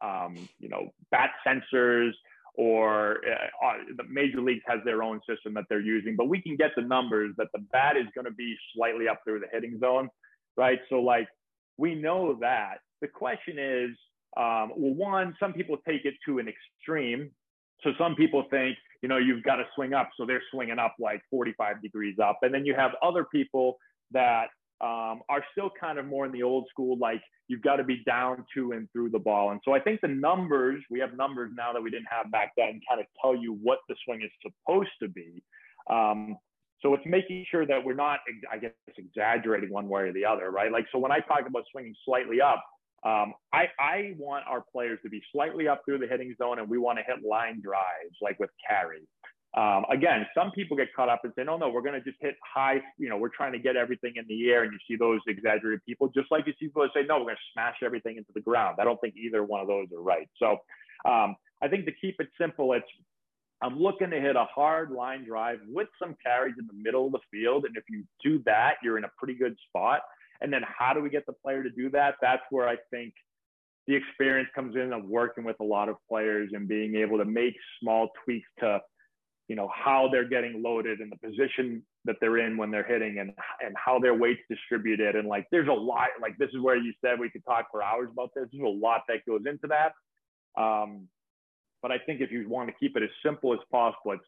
um, 0.03 0.37
you 0.59 0.69
know 0.69 0.93
bat 1.11 1.31
sensors 1.47 2.11
or 2.55 3.21
uh, 3.27 3.67
uh, 3.67 3.75
the 3.97 4.05
major 4.11 4.41
leagues 4.43 4.63
has 4.67 4.81
their 4.85 5.03
own 5.03 5.21
system 5.27 5.55
that 5.55 5.65
they're 5.71 5.81
using, 5.81 6.17
but 6.17 6.29
we 6.29 6.43
can 6.43 6.57
get 6.57 6.73
the 6.77 6.83
numbers 6.83 7.33
that 7.39 7.47
the 7.55 7.61
bat 7.73 7.97
is 7.97 8.07
going 8.15 8.27
to 8.27 8.33
be 8.33 8.55
slightly 8.75 9.09
up 9.09 9.21
through 9.25 9.41
the 9.41 9.47
hitting 9.51 9.79
zone, 9.79 10.09
right? 10.57 10.81
So 10.91 10.97
like 10.97 11.29
we 11.79 11.95
know 11.95 12.37
that. 12.41 12.79
The 13.01 13.09
question 13.09 13.59
is, 13.59 13.91
um, 14.37 14.73
well, 14.77 14.95
one, 14.95 15.35
some 15.41 15.53
people 15.53 15.77
take 15.89 16.05
it 16.05 16.15
to 16.27 16.39
an 16.39 16.49
extreme. 16.49 17.31
So 17.83 17.91
some 17.99 18.15
people 18.15 18.45
think 18.51 18.77
you 19.03 19.09
know, 19.09 19.19
you've 19.19 19.43
got 19.43 19.57
to 19.57 19.65
swing 19.75 19.95
up. 19.95 20.11
So 20.17 20.25
they're 20.25 20.43
swinging 20.51 20.79
up 20.79 20.95
like 20.99 21.23
45 21.31 21.83
degrees 21.83 22.17
up. 22.23 22.39
And 22.43 22.55
then 22.55 22.65
you 22.65 22.75
have 22.75 22.93
other 23.03 23.25
people 23.25 23.77
that 24.13 24.47
um, 24.81 25.21
are 25.29 25.45
still 25.53 25.71
kind 25.79 25.99
of 25.99 26.07
more 26.07 26.25
in 26.25 26.33
the 26.33 26.43
old 26.43 26.67
school, 26.71 26.97
like 26.99 27.21
you've 27.49 27.63
got 27.63 27.77
to 27.77 27.85
be 27.85 28.03
down 28.05 28.45
to 28.55 28.73
and 28.73 28.89
through 28.93 29.11
the 29.11 29.19
ball. 29.19 29.51
And 29.51 29.61
so 29.65 29.75
I 29.75 29.81
think 29.81 30.01
the 30.01 30.09
numbers, 30.09 30.83
we 30.91 31.01
have 31.01 31.17
numbers 31.17 31.51
now 31.57 31.73
that 31.73 31.83
we 31.83 31.91
didn't 31.91 32.09
have 32.11 32.31
back 32.31 32.53
then, 32.57 32.81
kind 32.89 33.01
of 33.01 33.07
tell 33.21 33.37
you 33.37 33.59
what 33.63 33.79
the 33.89 33.95
swing 34.05 34.23
is 34.23 34.31
supposed 34.43 34.91
to 35.03 35.09
be. 35.09 35.43
Um, 35.91 36.37
so 36.81 36.95
it's 36.95 37.05
making 37.07 37.47
sure 37.49 37.65
that 37.65 37.85
we're 37.85 37.95
not, 37.95 38.21
I 38.51 38.59
guess, 38.59 38.73
exaggerating 38.97 39.71
one 39.71 39.89
way 39.89 40.03
or 40.03 40.13
the 40.13 40.25
other, 40.25 40.51
right? 40.51 40.73
Like, 40.73 40.87
so 40.91 40.99
when 40.99 41.13
I 41.13 41.21
talk 41.21 41.47
about 41.47 41.63
swinging 41.71 41.95
slightly 42.05 42.41
up, 42.41 42.65
um, 43.05 43.35
I, 43.53 43.67
I 43.79 44.15
want 44.17 44.45
our 44.49 44.63
players 44.73 44.99
to 45.03 45.11
be 45.11 45.21
slightly 45.33 45.67
up 45.69 45.83
through 45.85 45.99
the 45.99 46.07
hitting 46.07 46.35
zone 46.39 46.59
and 46.59 46.69
we 46.69 46.79
want 46.79 46.99
to 46.99 47.05
hit 47.05 47.27
line 47.29 47.61
drives 47.61 48.17
like 48.21 48.39
with 48.39 48.51
carry. 48.69 49.03
Um, 49.55 49.85
again, 49.91 50.25
some 50.35 50.51
people 50.53 50.77
get 50.77 50.89
caught 50.95 51.11
up 51.11 51.23
and 51.25 51.33
say, 51.37 51.45
no, 51.45 51.59
no, 51.59 51.69
we're 51.69 51.83
going 51.83 51.95
to 51.95 52.01
just 52.01 52.17
hit 52.21 52.37
high. 52.43 52.81
You 52.97 53.11
know, 53.11 53.19
we're 53.19 53.29
trying 53.29 53.53
to 53.53 53.59
get 53.59 53.77
everything 53.77 54.15
in 54.17 54.25
the 54.27 54.51
air. 54.51 54.63
And 54.63 54.73
you 54.73 54.79
see 54.89 54.97
those 54.97 55.21
exaggerated 55.27 55.85
people, 55.85 56.09
just 56.09 56.31
like 56.31 56.47
you 56.47 56.55
see 56.59 56.67
people 56.67 56.89
say, 56.95 57.03
no, 57.07 57.19
we're 57.19 57.25
going 57.25 57.37
to 57.37 57.53
smash 57.53 57.77
everything 57.85 58.17
into 58.17 58.31
the 58.35 58.41
ground. 58.41 58.79
I 58.81 58.85
don't 58.85 59.01
think 59.01 59.15
either 59.17 59.45
one 59.45 59.61
of 59.61 59.67
those 59.67 59.89
are 59.95 60.03
right. 60.03 60.29
So 60.39 60.57
um, 61.05 61.37
I 61.63 61.69
think 61.69 61.85
to 61.85 61.93
keep 62.01 62.17
it 62.19 62.29
simple, 62.41 62.73
it's 62.73 62.87
I'm 63.63 63.79
looking 63.79 64.11
to 64.11 64.21
hit 64.21 64.37
a 64.37 64.45
hard 64.45 64.91
line 64.91 65.25
drive 65.25 65.61
with 65.69 65.89
some 66.01 66.17
carries 66.25 66.55
in 66.59 66.67
the 66.67 66.75
middle 66.75 67.07
of 67.07 67.13
the 67.13 67.21
field. 67.31 67.65
And 67.65 67.77
if 67.77 67.85
you 67.89 68.05
do 68.23 68.43
that, 68.45 68.75
you're 68.83 68.99
in 68.99 69.05
a 69.05 69.11
pretty 69.19 69.35
good 69.35 69.57
spot. 69.69 70.01
And 70.43 70.53
then 70.53 70.63
how 70.67 70.93
do 70.93 71.01
we 71.01 71.11
get 71.11 71.25
the 71.27 71.33
player 71.33 71.63
to 71.63 71.71
do 71.71 71.91
that? 71.91 72.17
That's 72.21 72.43
where 72.51 72.69
I 72.69 72.77
think 72.91 73.15
the 73.87 73.95
experience 73.95 74.49
comes 74.55 74.77
in 74.77 74.93
of 74.93 75.05
working 75.05 75.45
with 75.45 75.57
a 75.61 75.65
lot 75.65 75.89
of 75.89 75.97
players 76.09 76.51
and 76.53 76.69
being 76.69 76.97
able 76.97 77.19
to 77.19 77.25
make 77.25 77.55
small 77.81 78.11
tweaks 78.25 78.49
to, 78.61 78.81
you 79.49 79.57
know, 79.57 79.71
how 79.75 80.09
they're 80.11 80.29
getting 80.29 80.63
loaded 80.63 81.01
and 81.01 81.11
the 81.11 81.17
position 81.17 81.83
that 82.05 82.17
they're 82.21 82.39
in 82.39 82.57
when 82.57 82.71
they're 82.71 82.87
hitting 82.87 83.19
and 83.19 83.33
and 83.65 83.75
how 83.77 83.99
their 83.99 84.15
weights 84.15 84.41
distributed. 84.51 85.17
And 85.17 85.29
like 85.29 85.47
there's 85.51 85.69
a 85.69 85.73
lot 85.73 86.09
like 86.21 86.37
this 86.39 86.51
is 86.53 86.61
where 86.61 86.77
you 86.77 86.93
said 87.05 87.19
we 87.19 87.31
could 87.31 87.45
talk 87.45 87.67
for 87.71 87.83
hours 87.83 88.09
about 88.13 88.31
this. 88.35 88.47
There's 88.53 88.65
a 88.65 88.69
lot 88.69 89.03
that 89.09 89.25
goes 89.27 89.43
into 89.47 89.69
that. 89.69 89.93
Um, 90.61 91.09
but 91.83 91.91
i 91.91 91.99
think 91.99 92.21
if 92.21 92.31
you 92.31 92.49
want 92.49 92.69
to 92.69 92.75
keep 92.81 92.97
it 92.97 93.03
as 93.03 93.11
simple 93.25 93.53
as 93.53 93.59
possible 93.71 94.13
it's 94.13 94.25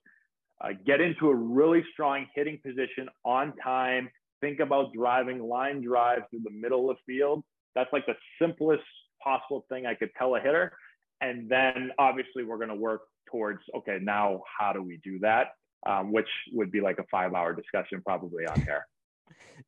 uh, 0.61 0.69
get 0.87 1.01
into 1.01 1.29
a 1.31 1.35
really 1.35 1.83
strong 1.93 2.27
hitting 2.35 2.59
position 2.65 3.09
on 3.25 3.55
time 3.57 4.09
think 4.45 4.61
about 4.61 4.93
driving 4.93 5.43
line 5.43 5.81
drive 5.81 6.23
through 6.31 6.41
the 6.45 6.51
middle 6.51 6.91
of 6.91 6.97
the 6.97 7.15
field 7.15 7.43
that's 7.75 7.93
like 7.93 8.07
the 8.07 8.17
simplest 8.41 8.83
possible 9.23 9.65
thing 9.69 9.87
i 9.87 9.95
could 9.95 10.11
tell 10.19 10.37
a 10.37 10.41
hitter 10.41 10.77
and 11.21 11.49
then 11.49 11.91
obviously 11.99 12.45
we're 12.45 12.59
going 12.59 12.69
to 12.69 12.75
work 12.75 13.03
towards 13.31 13.61
okay 13.75 13.99
now 14.03 14.43
how 14.59 14.73
do 14.73 14.83
we 14.83 15.01
do 15.03 15.19
that 15.19 15.49
um, 15.87 16.13
which 16.13 16.29
would 16.53 16.71
be 16.71 16.81
like 16.81 16.99
a 16.99 17.05
five 17.11 17.35
hour 17.35 17.55
discussion 17.55 18.03
probably 18.05 18.47
on 18.47 18.61
here. 18.63 18.87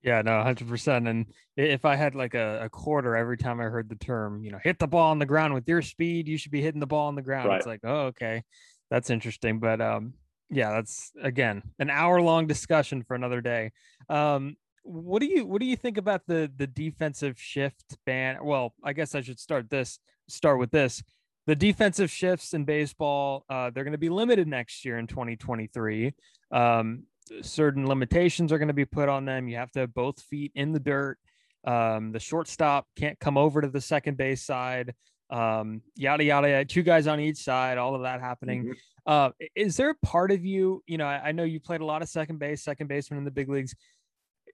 Yeah, 0.03 0.23
no, 0.23 0.43
hundred 0.43 0.69
percent. 0.69 1.09
And 1.09 1.27
if 1.57 1.85
I 1.85 1.97
had 1.97 2.15
like 2.15 2.35
a, 2.35 2.65
a, 2.65 2.69
quarter 2.69 3.17
every 3.17 3.37
time 3.37 3.61
I 3.61 3.65
heard 3.65 3.89
the 3.89 3.97
term, 3.97 4.45
you 4.45 4.51
know, 4.51 4.59
hit 4.63 4.79
the 4.79 4.87
ball 4.87 5.11
on 5.11 5.19
the 5.19 5.27
ground 5.27 5.55
with 5.55 5.69
your 5.69 5.83
speed, 5.83 6.29
you 6.29 6.37
should 6.37 6.53
be 6.53 6.61
hitting 6.61 6.81
the 6.81 6.87
ball 6.87 7.09
on 7.09 7.15
the 7.15 7.23
ground. 7.23 7.49
Right. 7.49 7.57
It's 7.57 7.67
like, 7.67 7.81
oh, 7.85 8.07
okay, 8.07 8.45
that's 8.91 9.11
interesting. 9.11 9.59
But 9.59 9.81
um, 9.81 10.15
yeah, 10.51 10.71
that's 10.71 11.13
again 11.21 11.63
an 11.79 11.91
hour 11.91 12.21
long 12.21 12.47
discussion 12.47 13.03
for 13.03 13.15
another 13.15 13.41
day. 13.41 13.73
Um, 14.09 14.57
what 14.87 15.21
do 15.21 15.27
you 15.27 15.45
what 15.45 15.61
do 15.61 15.67
you 15.67 15.77
think 15.77 15.99
about 15.99 16.23
the 16.27 16.51
the 16.57 16.67
defensive 16.67 17.39
shift 17.39 17.97
ban? 18.07 18.39
Well, 18.43 18.75
I 18.85 18.93
guess 18.93 19.15
I 19.15 19.21
should 19.21 19.41
start 19.41 19.69
this 19.69 19.99
start 20.29 20.59
with 20.59 20.71
this 20.71 21.03
the 21.47 21.55
defensive 21.55 22.11
shifts 22.11 22.55
in 22.55 22.65
baseball 22.65 23.45
uh, 23.49 23.71
they're 23.71 23.85
going 23.85 23.93
to 23.93 23.99
be 23.99 24.09
limited 24.09 24.47
next 24.47 24.85
year 24.85 24.99
in 24.99 25.07
2023 25.07 26.13
um, 26.53 27.05
certain 27.43 27.87
limitations 27.87 28.53
are 28.53 28.59
going 28.59 28.69
to 28.69 28.75
be 28.75 28.85
put 28.85 29.09
on 29.09 29.25
them 29.25 29.49
you 29.49 29.57
have 29.57 29.71
to 29.71 29.81
have 29.81 29.95
both 29.95 30.21
feet 30.23 30.53
in 30.55 30.73
the 30.73 30.81
dirt 30.81 31.19
um, 31.67 32.13
the 32.13 32.21
shortstop 32.21 32.87
can't 32.97 33.19
come 33.19 33.39
over 33.39 33.61
to 33.61 33.69
the 33.69 33.81
second 33.81 34.17
base 34.17 34.45
side 34.45 34.95
um, 35.31 35.83
yada 35.97 36.23
yada 36.23 36.49
yada. 36.49 36.65
two 36.65 36.83
guys 36.83 37.07
on 37.07 37.21
each 37.21 37.39
side 37.39 37.79
all 37.79 37.95
of 37.95 38.03
that 38.03 38.21
happening 38.21 38.65
mm-hmm. 38.65 38.73
uh, 39.07 39.31
is 39.55 39.77
there 39.77 39.91
a 39.91 40.07
part 40.07 40.31
of 40.31 40.45
you 40.45 40.83
you 40.87 40.99
know 40.99 41.07
I, 41.07 41.29
I 41.29 41.33
know 41.33 41.45
you 41.45 41.61
played 41.61 41.81
a 41.81 41.85
lot 41.85 42.03
of 42.03 42.09
second 42.09 42.39
base 42.39 42.63
second 42.63 42.89
baseman 42.89 43.19
in 43.19 43.25
the 43.25 43.31
big 43.31 43.49
leagues 43.49 43.75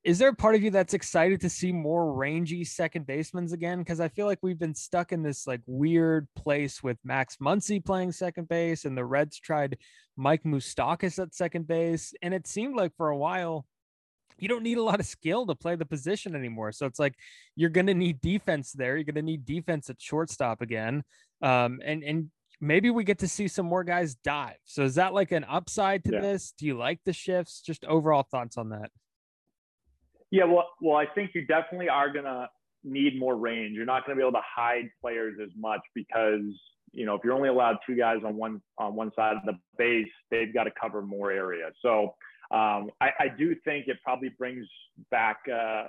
is 0.04 0.18
there 0.18 0.30
a 0.30 0.34
part 0.34 0.54
of 0.56 0.62
you 0.62 0.70
that's 0.70 0.94
excited 0.94 1.40
to 1.40 1.48
see 1.48 1.72
more 1.72 2.12
rangy 2.12 2.64
second 2.64 3.06
basemen 3.06 3.52
again? 3.52 3.78
Because 3.78 4.00
I 4.00 4.08
feel 4.08 4.26
like 4.26 4.40
we've 4.42 4.58
been 4.58 4.74
stuck 4.74 5.12
in 5.12 5.22
this 5.22 5.46
like 5.46 5.60
weird 5.66 6.26
place 6.34 6.82
with 6.82 6.98
Max 7.04 7.36
Muncy 7.36 7.84
playing 7.84 8.12
second 8.12 8.48
base, 8.48 8.84
and 8.84 8.96
the 8.96 9.04
Reds 9.04 9.38
tried 9.38 9.78
Mike 10.16 10.42
Moustakas 10.42 11.22
at 11.22 11.34
second 11.34 11.68
base, 11.68 12.14
and 12.20 12.34
it 12.34 12.46
seemed 12.46 12.74
like 12.74 12.92
for 12.96 13.10
a 13.10 13.16
while 13.16 13.64
you 14.38 14.48
don't 14.48 14.64
need 14.64 14.78
a 14.78 14.82
lot 14.82 14.98
of 14.98 15.06
skill 15.06 15.46
to 15.46 15.54
play 15.54 15.76
the 15.76 15.84
position 15.84 16.34
anymore. 16.34 16.72
So 16.72 16.86
it's 16.86 16.98
like 16.98 17.14
you're 17.54 17.70
going 17.70 17.86
to 17.86 17.94
need 17.94 18.20
defense 18.20 18.72
there. 18.72 18.96
You're 18.96 19.04
going 19.04 19.14
to 19.14 19.22
need 19.22 19.44
defense 19.44 19.88
at 19.88 20.00
shortstop 20.00 20.62
again, 20.62 21.04
um, 21.42 21.80
and 21.84 22.02
and 22.02 22.30
maybe 22.60 22.90
we 22.90 23.04
get 23.04 23.20
to 23.20 23.28
see 23.28 23.46
some 23.46 23.66
more 23.66 23.84
guys 23.84 24.16
dive. 24.16 24.56
So 24.64 24.82
is 24.82 24.96
that 24.96 25.14
like 25.14 25.30
an 25.30 25.44
upside 25.44 26.04
to 26.06 26.12
yeah. 26.14 26.20
this? 26.20 26.54
Do 26.58 26.66
you 26.66 26.76
like 26.76 26.98
the 27.04 27.12
shifts? 27.12 27.60
Just 27.60 27.84
overall 27.84 28.26
thoughts 28.28 28.58
on 28.58 28.70
that. 28.70 28.90
Yeah, 30.32 30.44
well, 30.44 30.70
well, 30.80 30.96
I 30.96 31.04
think 31.04 31.32
you 31.34 31.46
definitely 31.46 31.90
are 31.90 32.10
gonna 32.10 32.48
need 32.82 33.18
more 33.18 33.36
range. 33.36 33.76
You're 33.76 33.84
not 33.84 34.06
gonna 34.06 34.16
be 34.16 34.22
able 34.22 34.32
to 34.32 34.42
hide 34.42 34.90
players 35.00 35.38
as 35.40 35.50
much 35.56 35.82
because 35.94 36.40
you 36.90 37.04
know 37.04 37.14
if 37.14 37.20
you're 37.22 37.34
only 37.34 37.50
allowed 37.50 37.76
two 37.86 37.94
guys 37.94 38.20
on 38.24 38.36
one 38.36 38.62
on 38.78 38.96
one 38.96 39.12
side 39.14 39.36
of 39.36 39.44
the 39.44 39.58
base, 39.76 40.08
they've 40.30 40.52
got 40.52 40.64
to 40.64 40.70
cover 40.80 41.02
more 41.02 41.30
area. 41.30 41.70
So 41.82 42.14
um, 42.50 42.90
I, 43.00 43.10
I, 43.20 43.28
do 43.38 43.54
think 43.64 43.88
it 43.88 43.98
probably 44.02 44.30
brings 44.30 44.66
back. 45.10 45.40
Uh, 45.46 45.84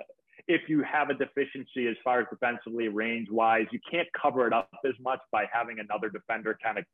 if 0.46 0.68
you 0.68 0.82
have 0.82 1.08
a 1.08 1.14
deficiency 1.14 1.88
as 1.88 1.96
far 2.04 2.20
as 2.20 2.26
defensively 2.30 2.88
range 2.88 3.28
wise, 3.30 3.66
you 3.72 3.80
can't 3.90 4.08
cover 4.20 4.46
it 4.46 4.52
up 4.52 4.68
as 4.86 4.94
much 5.00 5.20
by 5.32 5.46
having 5.50 5.78
another 5.78 6.10
defender 6.10 6.58
kind 6.62 6.78
of 6.78 6.84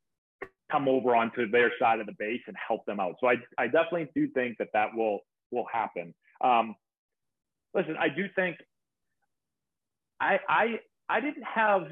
come 0.71 0.87
over 0.87 1.17
onto 1.17 1.51
their 1.51 1.73
side 1.81 1.99
of 1.99 2.07
the 2.07 2.15
base 2.17 2.41
and 2.47 2.57
help 2.65 2.87
them 2.87 3.01
out. 3.01 3.17
So 3.21 3.29
I, 3.29 3.35
I 3.59 3.67
definitely 3.67 4.09
do 4.15 4.29
think 4.29 4.59
that 4.59 4.69
that 4.73 4.95
will 4.95 5.21
will 5.51 5.67
happen. 5.73 6.15
Um, 6.43 6.77
listen, 7.75 7.97
I 7.99 8.09
do 8.09 8.27
think 8.35 8.57
I 10.21 10.39
I 10.49 10.81
I 11.09 11.21
didn't 11.21 11.45
have. 11.45 11.83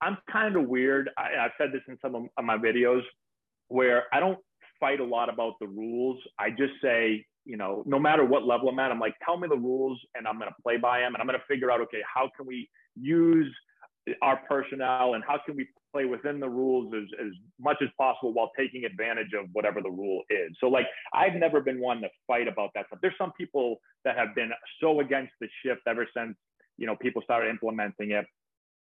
I'm 0.00 0.16
kind 0.30 0.54
of 0.56 0.68
weird. 0.68 1.10
I, 1.18 1.44
I've 1.44 1.50
said 1.58 1.72
this 1.72 1.82
in 1.88 1.98
some 2.00 2.14
of 2.14 2.44
my 2.44 2.56
videos 2.56 3.02
where 3.66 4.04
I 4.12 4.20
don't 4.20 4.38
fight 4.78 5.00
a 5.00 5.04
lot 5.04 5.28
about 5.28 5.54
the 5.60 5.66
rules. 5.66 6.18
I 6.38 6.50
just 6.50 6.74
say, 6.80 7.26
you 7.44 7.56
know, 7.56 7.82
no 7.84 7.98
matter 7.98 8.24
what 8.24 8.44
level 8.44 8.68
I'm 8.68 8.78
at, 8.78 8.92
I'm 8.92 9.00
like, 9.00 9.14
tell 9.24 9.36
me 9.36 9.48
the 9.48 9.56
rules 9.56 9.98
and 10.14 10.28
I'm 10.28 10.38
going 10.38 10.50
to 10.50 10.62
play 10.62 10.76
by 10.76 11.00
them 11.00 11.14
and 11.14 11.20
I'm 11.20 11.26
going 11.26 11.38
to 11.38 11.44
figure 11.46 11.70
out, 11.72 11.80
okay, 11.80 12.00
how 12.14 12.30
can 12.36 12.46
we 12.46 12.68
use 12.94 13.52
our 14.22 14.36
personnel 14.48 15.14
and 15.14 15.24
how 15.26 15.40
can 15.44 15.56
we 15.56 15.66
play 15.98 16.06
within 16.06 16.38
the 16.40 16.48
rules 16.48 16.92
as, 16.94 17.04
as 17.20 17.32
much 17.60 17.76
as 17.82 17.88
possible 17.98 18.32
while 18.32 18.50
taking 18.56 18.84
advantage 18.84 19.32
of 19.38 19.46
whatever 19.52 19.80
the 19.82 19.90
rule 19.90 20.22
is. 20.30 20.50
So 20.60 20.68
like 20.68 20.86
I've 21.12 21.34
never 21.34 21.60
been 21.60 21.80
one 21.80 22.00
to 22.02 22.08
fight 22.26 22.48
about 22.48 22.70
that 22.74 22.86
stuff. 22.86 23.00
There's 23.02 23.14
some 23.18 23.32
people 23.32 23.76
that 24.04 24.16
have 24.16 24.34
been 24.34 24.50
so 24.80 25.00
against 25.00 25.32
the 25.40 25.48
shift 25.64 25.80
ever 25.86 26.06
since, 26.16 26.36
you 26.76 26.86
know, 26.86 26.96
people 26.96 27.22
started 27.22 27.50
implementing 27.50 28.12
it. 28.12 28.26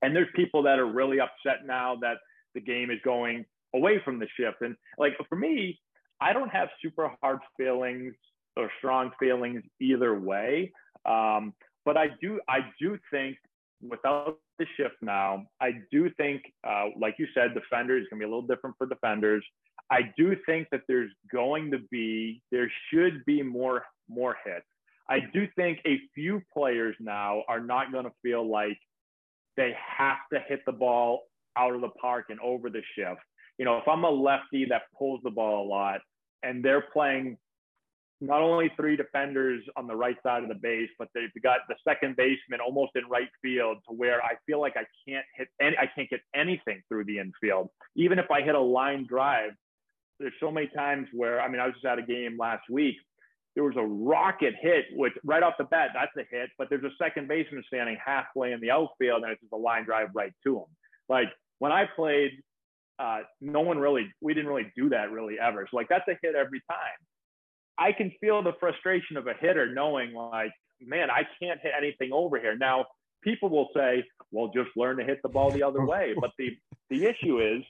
And 0.02 0.15
there's 0.15 0.28
people 0.36 0.63
that 0.63 0.80
are 0.80 0.86
really 0.86 1.19
upset 1.19 1.65
now 1.65 1.98
that 2.02 2.17
the 2.54 2.62
game 2.62 2.89
is 2.91 3.00
going 3.04 3.45
away 3.76 4.02
from 4.04 4.19
the 4.19 4.28
shift. 4.38 4.58
And 4.62 4.76
like 4.98 5.13
for 5.28 5.36
me, 5.36 5.80
I 6.22 6.34
don't 6.34 6.50
have 6.50 6.69
super 6.82 7.12
hard 7.22 7.39
feelings 7.58 8.13
or 8.56 8.69
strong 8.78 9.12
feelings 9.19 9.63
either 9.82 10.19
way. 10.19 10.72
Um, 11.06 11.54
but 11.86 11.98
I 11.98 12.08
do 12.22 12.39
I 12.48 12.60
do 12.80 12.98
think 13.12 13.38
without 13.88 14.38
the 14.58 14.65
shift 14.78 14.96
now, 15.02 15.46
I 15.62 15.72
do 15.92 16.10
think, 16.18 16.42
uh, 16.68 16.86
like 17.00 17.15
you 17.18 17.28
said, 17.34 17.54
defenders 17.54 18.04
is 18.04 18.10
going 18.10 18.20
to 18.20 18.26
be 18.26 18.32
a 18.32 18.34
little 18.34 18.48
different 18.48 18.76
for 18.78 18.88
defenders. 18.88 19.46
I 19.92 20.12
do 20.18 20.36
think 20.46 20.68
that 20.72 20.82
there's 20.88 21.12
going 21.32 21.72
to 21.72 21.80
be, 21.89 22.42
there 22.52 22.72
should 22.92 23.24
be 23.26 23.42
more 23.42 23.84
more 24.10 24.36
hits. 24.44 24.65
I 25.08 25.20
do 25.34 25.48
think 25.56 25.80
a 25.86 26.00
few 26.13 26.42
players 26.54 26.96
now 27.00 27.44
are 27.48 27.60
not 27.60 27.92
going 27.92 28.06
to 28.06 28.12
feel 28.22 28.48
like 28.50 28.78
they 29.56 29.74
have 29.98 30.18
to 30.34 30.39
hit 30.48 30.62
the 30.65 30.72
ball 30.72 31.24
out 31.58 31.74
of 31.74 31.82
the 31.82 31.89
park 31.89 32.26
and 32.30 32.39
over 32.39 32.70
the 32.70 32.82
shift. 32.96 33.22
You 33.58 33.65
know, 33.65 33.78
if 33.78 33.88
I'm 33.88 34.04
a 34.04 34.10
lefty 34.10 34.65
that 34.70 34.84
pulls 34.98 35.20
the 35.24 35.32
ball 35.32 35.65
a 35.65 35.68
lot 35.68 36.02
and 36.44 36.63
they're 36.63 36.86
playing 36.94 37.38
not 38.21 38.41
only 38.41 38.71
three 38.75 38.97
defenders 38.97 39.63
on 39.77 39.88
the 39.88 39.95
right 39.95 40.17
side 40.23 40.43
of 40.43 40.49
the 40.49 40.55
base, 40.55 40.89
but 40.97 41.08
they've 41.13 41.32
got 41.41 41.60
the 41.69 41.75
second 41.88 42.17
baseman 42.17 42.60
almost 42.60 42.91
in 42.95 43.03
right 43.10 43.29
field 43.41 43.77
to 43.88 43.95
where 43.95 44.21
I 44.21 44.34
feel 44.45 44.60
like 44.60 44.75
I 44.75 44.86
can't 45.08 45.25
hit 45.36 45.47
any, 45.62 45.77
I 45.77 45.89
can't 45.95 46.10
get 46.10 46.19
anything 46.36 46.82
through 46.89 47.05
the 47.05 47.19
infield. 47.19 47.69
Even 47.95 48.19
if 48.19 48.29
I 48.29 48.41
hit 48.41 48.55
a 48.55 48.60
line 48.60 49.05
drive, 49.08 49.51
there's 50.19 50.34
so 50.39 50.51
many 50.51 50.67
times 50.67 51.08
where, 51.13 51.39
I 51.39 51.47
mean, 51.47 51.62
I 51.62 51.65
was 51.65 51.75
just 51.75 51.86
at 51.86 51.97
a 51.97 52.01
game 52.01 52.38
last 52.38 52.63
week. 52.69 52.97
There 53.55 53.63
was 53.63 53.77
a 53.77 53.84
rocket 53.84 54.53
hit, 54.62 54.86
which 54.95 55.13
right 55.23 55.41
off 55.41 55.53
the 55.58 55.63
bat, 55.63 55.91
that's 55.93 56.12
a 56.17 56.23
hit, 56.29 56.49
but 56.58 56.69
there's 56.69 56.84
a 56.84 56.91
second 57.01 57.29
baseman 57.29 57.63
standing 57.67 57.97
halfway 58.03 58.51
in 58.51 58.60
the 58.60 58.71
outfield 58.71 59.23
and 59.23 59.32
it's 59.32 59.41
just 59.41 59.53
a 59.53 59.58
line 59.58 59.86
drive 59.86 60.10
right 60.13 60.34
to 60.43 60.58
him. 60.58 60.65
Like 61.08 61.29
when 61.60 61.71
I 61.71 61.86
played, 61.95 62.32
uh, 62.99 63.19
no 63.39 63.62
one 63.62 63.79
really, 63.79 64.12
we 64.19 64.34
didn't 64.34 64.49
really 64.49 64.71
do 64.75 64.89
that 64.89 65.12
really 65.12 65.39
ever. 65.39 65.65
So 65.71 65.77
like 65.77 65.88
that's 65.88 66.08
a 66.10 66.17
hit 66.21 66.36
every 66.36 66.62
time. 66.69 66.99
I 67.80 67.94
can 67.94 68.12
feel 68.20 68.44
the 68.44 68.54
frustration 68.60 69.15
of 69.18 69.28
a 69.28 69.34
hitter 69.34 69.74
knowing 69.74 70.13
like, 70.13 70.52
man, 70.82 71.10
I 71.10 71.24
can't 71.42 71.60
hit 71.62 71.72
anything 71.78 72.12
over 72.12 72.39
here. 72.39 72.58
Now, 72.58 72.86
people 73.24 73.50
will 73.50 73.70
say, 73.76 74.04
well, 74.32 74.52
just 74.54 74.70
learn 74.76 74.98
to 74.98 75.04
hit 75.04 75.22
the 75.24 75.30
ball 75.30 75.52
the 75.52 75.63
other 75.63 75.86
way. 75.86 76.13
But 76.20 76.32
the, 76.38 76.58
the 76.89 77.06
issue 77.06 77.39
is 77.39 77.63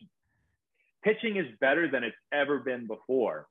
pitching 1.04 1.38
is 1.38 1.46
better 1.62 1.90
than 1.90 2.04
it's 2.04 2.18
ever 2.34 2.60
been 2.60 2.88
before. 2.88 3.48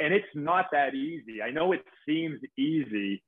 And 0.00 0.14
it's 0.14 0.26
not 0.34 0.66
that 0.72 0.94
easy. 0.94 1.42
I 1.42 1.50
know 1.50 1.72
it 1.72 1.84
seems 2.08 2.40
easy 2.56 3.22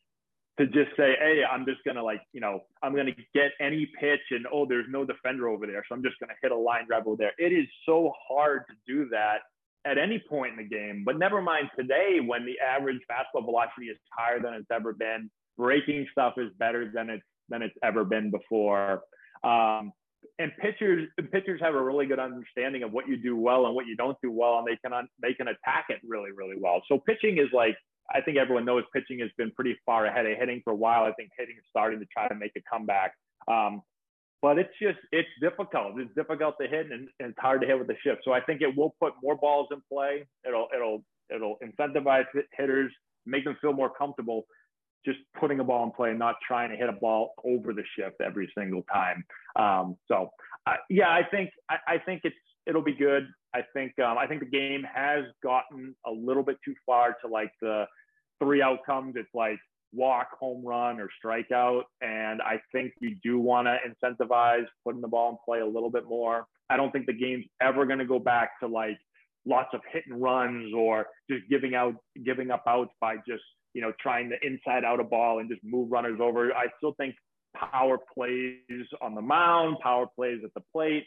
to 0.59 0.67
just 0.67 0.97
say, 0.97 1.15
hey, 1.19 1.43
I'm 1.51 1.65
just 1.67 1.85
going 1.85 1.97
to 1.97 2.03
like, 2.03 2.23
you 2.33 2.41
know, 2.41 2.61
I'm 2.83 2.95
going 2.95 3.07
to 3.07 3.15
get 3.35 3.53
any 3.61 3.91
pitch 4.01 4.21
and, 4.31 4.47
oh, 4.53 4.67
there's 4.67 4.87
no 4.89 5.05
defender 5.05 5.49
over 5.49 5.67
there. 5.67 5.85
So 5.89 5.95
I'm 5.95 6.03
just 6.03 6.19
going 6.19 6.29
to 6.29 6.37
hit 6.43 6.53
a 6.53 6.57
line 6.57 6.87
drive 6.87 7.07
over 7.07 7.17
there. 7.17 7.33
It 7.39 7.53
is 7.53 7.67
so 7.87 8.13
hard 8.29 8.65
to 8.69 8.75
do 8.87 9.09
that 9.11 9.41
at 9.85 9.99
any 9.99 10.23
point 10.29 10.53
in 10.53 10.59
the 10.59 10.68
game. 10.68 11.03
But 11.05 11.18
never 11.18 11.42
mind 11.42 11.71
today 11.79 12.21
when 12.25 12.47
the 12.47 12.59
average 12.61 13.01
fastball 13.11 13.45
velocity 13.45 13.87
is 13.87 13.99
higher 14.16 14.40
than 14.40 14.55
it's 14.55 14.71
ever 14.71 14.92
been. 14.92 15.31
Breaking 15.57 16.07
stuff 16.12 16.35
is 16.37 16.51
better 16.59 16.90
than 16.92 17.11
it's 17.11 17.25
than 17.49 17.62
it's 17.62 17.75
ever 17.83 18.05
been 18.05 18.31
before. 18.31 19.03
Um, 19.45 19.92
and 20.38 20.53
pitchers 20.61 21.09
pitchers 21.31 21.61
have 21.61 21.75
a 21.75 21.83
really 21.83 22.07
good 22.07 22.18
understanding 22.18 22.83
of 22.83 22.92
what 22.92 23.09
you 23.09 23.16
do 23.16 23.37
well 23.37 23.66
and 23.66 23.75
what 23.75 23.87
you 23.87 23.97
don't 23.97 24.16
do 24.23 24.31
well, 24.31 24.59
and 24.59 24.66
they 24.66 24.77
can 24.77 24.92
un, 24.92 25.09
they 25.21 25.35
can 25.35 25.49
attack 25.49 25.87
it 25.88 26.00
really 26.07 26.31
really 26.33 26.57
well. 26.59 26.83
So 26.88 26.98
pitching 26.98 27.38
is 27.38 27.48
like 27.52 27.77
I 28.13 28.21
think 28.21 28.37
everyone 28.37 28.65
knows 28.65 28.85
pitching 28.94 29.21
has 29.21 29.31
been 29.37 29.50
pretty 29.52 29.77
far 29.85 30.07
ahead 30.07 30.27
of 30.27 30.37
hitting 30.38 30.61
for 30.65 30.73
a 30.73 30.77
while. 30.77 31.04
I 31.04 31.13
think 31.13 31.31
hitting 31.38 31.57
is 31.57 31.65
starting 31.69 31.98
to 32.00 32.07
try 32.07 32.29
to 32.29 32.35
make 32.35 32.52
a 32.57 32.61
comeback. 32.71 33.15
Um, 33.48 33.83
but 34.43 34.59
it's 34.59 34.75
just 34.83 34.99
it's 35.13 35.29
difficult. 35.40 35.99
It's 35.99 36.15
difficult 36.15 36.57
to 36.61 36.67
hit 36.67 36.90
and, 36.90 37.09
and, 37.21 37.31
it's 37.31 37.38
hard 37.38 37.61
to 37.63 37.67
hit 37.67 37.79
with 37.79 37.87
the 37.87 37.97
shift. 38.05 38.23
So 38.25 38.33
I 38.33 38.40
think 38.40 38.61
it 38.61 38.77
will 38.77 38.95
put 39.01 39.15
more 39.23 39.37
balls 39.37 39.69
in 39.71 39.81
play. 39.90 40.27
It'll 40.47 40.67
it'll 40.75 41.05
it'll 41.35 41.57
incentivize 41.65 42.25
hitters 42.57 42.93
make 43.25 43.45
them 43.45 43.57
feel 43.61 43.73
more 43.73 43.90
comfortable 43.90 44.45
just 45.05 45.19
putting 45.38 45.61
a 45.61 45.65
ball 45.65 45.85
in 45.85 45.90
play 45.90 46.11
and 46.11 46.19
not 46.19 46.37
trying 46.47 46.71
to 46.71 46.77
hit 46.77 46.88
a 46.88 46.93
ball 46.93 47.35
over 47.45 47.73
the 47.73 47.83
shift 47.97 48.21
every 48.21 48.51
single 48.57 48.83
time. 48.93 49.25
Um, 49.57 49.97
so 50.07 50.31
uh, 50.67 50.75
yeah, 50.88 51.11
I 51.11 51.23
think 51.29 51.51
I, 51.69 51.77
I, 51.87 51.99
think 51.99 52.23
it's 52.25 52.37
it'll 52.67 52.83
be 52.83 52.95
good. 52.95 53.27
I 53.55 53.63
think 53.73 53.99
um, 53.99 54.17
I 54.19 54.27
think 54.27 54.40
the 54.40 54.47
game 54.47 54.85
has 54.93 55.25
gotten 55.43 55.95
a 56.07 56.11
little 56.11 56.43
bit 56.43 56.57
too 56.65 56.75
far 56.87 57.17
to 57.23 57.29
like 57.29 57.53
the 57.61 57.87
three 58.40 58.63
outcomes. 58.63 59.15
It's 59.17 59.29
like 59.35 59.59
walk, 59.93 60.29
home 60.38 60.65
run, 60.65 61.01
or 61.01 61.09
strikeout, 61.25 61.83
and 62.01 62.40
I 62.40 62.61
think 62.73 62.93
you 63.01 63.17
do 63.23 63.38
want 63.38 63.67
to 63.67 63.77
incentivize 63.87 64.65
putting 64.85 65.01
the 65.01 65.09
ball 65.09 65.31
in 65.31 65.37
play 65.45 65.61
a 65.61 65.67
little 65.67 65.90
bit 65.90 66.05
more. 66.07 66.47
I 66.71 66.77
don't 66.77 66.90
think 66.90 67.07
the 67.07 67.13
game's 67.13 67.45
ever 67.61 67.85
going 67.85 67.99
to 67.99 68.07
go 68.07 68.19
back 68.19 68.59
to 68.61 68.67
like 68.67 68.99
lots 69.45 69.69
of 69.75 69.81
hit 69.93 70.05
and 70.09 70.23
runs 70.23 70.73
or 70.75 71.07
just 71.31 71.49
giving 71.51 71.75
out 71.75 71.95
giving 72.25 72.51
up 72.51 72.65
outs 72.67 72.93
by 73.01 73.17
just 73.29 73.43
you 73.75 73.83
know 73.83 73.93
trying 74.01 74.31
to 74.31 74.37
inside 74.47 74.85
out 74.85 75.01
a 75.01 75.05
ball 75.05 75.40
and 75.40 75.51
just 75.51 75.63
move 75.65 75.90
runners 75.90 76.19
over. 76.21 76.53
I 76.53 76.67
still 76.79 76.95
think 76.97 77.15
power 77.55 77.99
plays 78.15 78.87
on 79.01 79.15
the 79.15 79.21
mound, 79.21 79.79
power 79.83 80.07
plays 80.17 80.40
at 80.45 80.55
the 80.55 80.63
plate, 80.73 81.05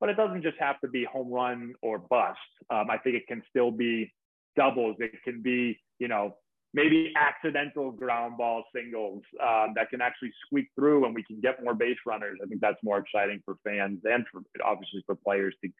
but 0.00 0.08
it 0.08 0.16
doesn't 0.16 0.42
just 0.42 0.56
have 0.58 0.78
to 0.80 0.88
be 0.88 1.04
home 1.04 1.30
run 1.30 1.72
or 1.82 1.98
bust. 1.98 2.38
Um, 2.70 2.90
I 2.90 2.98
think 2.98 3.16
it 3.16 3.26
can 3.26 3.42
still 3.48 3.70
be 3.70 4.12
doubles. 4.56 4.96
It 4.98 5.12
can 5.24 5.42
be 5.42 5.78
you 5.98 6.08
know 6.08 6.34
maybe 6.76 7.10
accidental 7.16 7.90
ground 7.90 8.36
ball 8.36 8.62
singles 8.74 9.22
um, 9.42 9.72
that 9.74 9.88
can 9.88 10.02
actually 10.02 10.30
squeak 10.44 10.68
through 10.76 11.06
and 11.06 11.14
we 11.14 11.24
can 11.24 11.40
get 11.40 11.64
more 11.64 11.74
base 11.74 11.96
runners. 12.06 12.38
I 12.44 12.46
think 12.46 12.60
that's 12.60 12.76
more 12.84 12.98
exciting 12.98 13.40
for 13.46 13.56
fans 13.64 14.00
and 14.04 14.26
for 14.30 14.42
obviously 14.62 15.02
for 15.06 15.16
players 15.16 15.54
to 15.64 15.70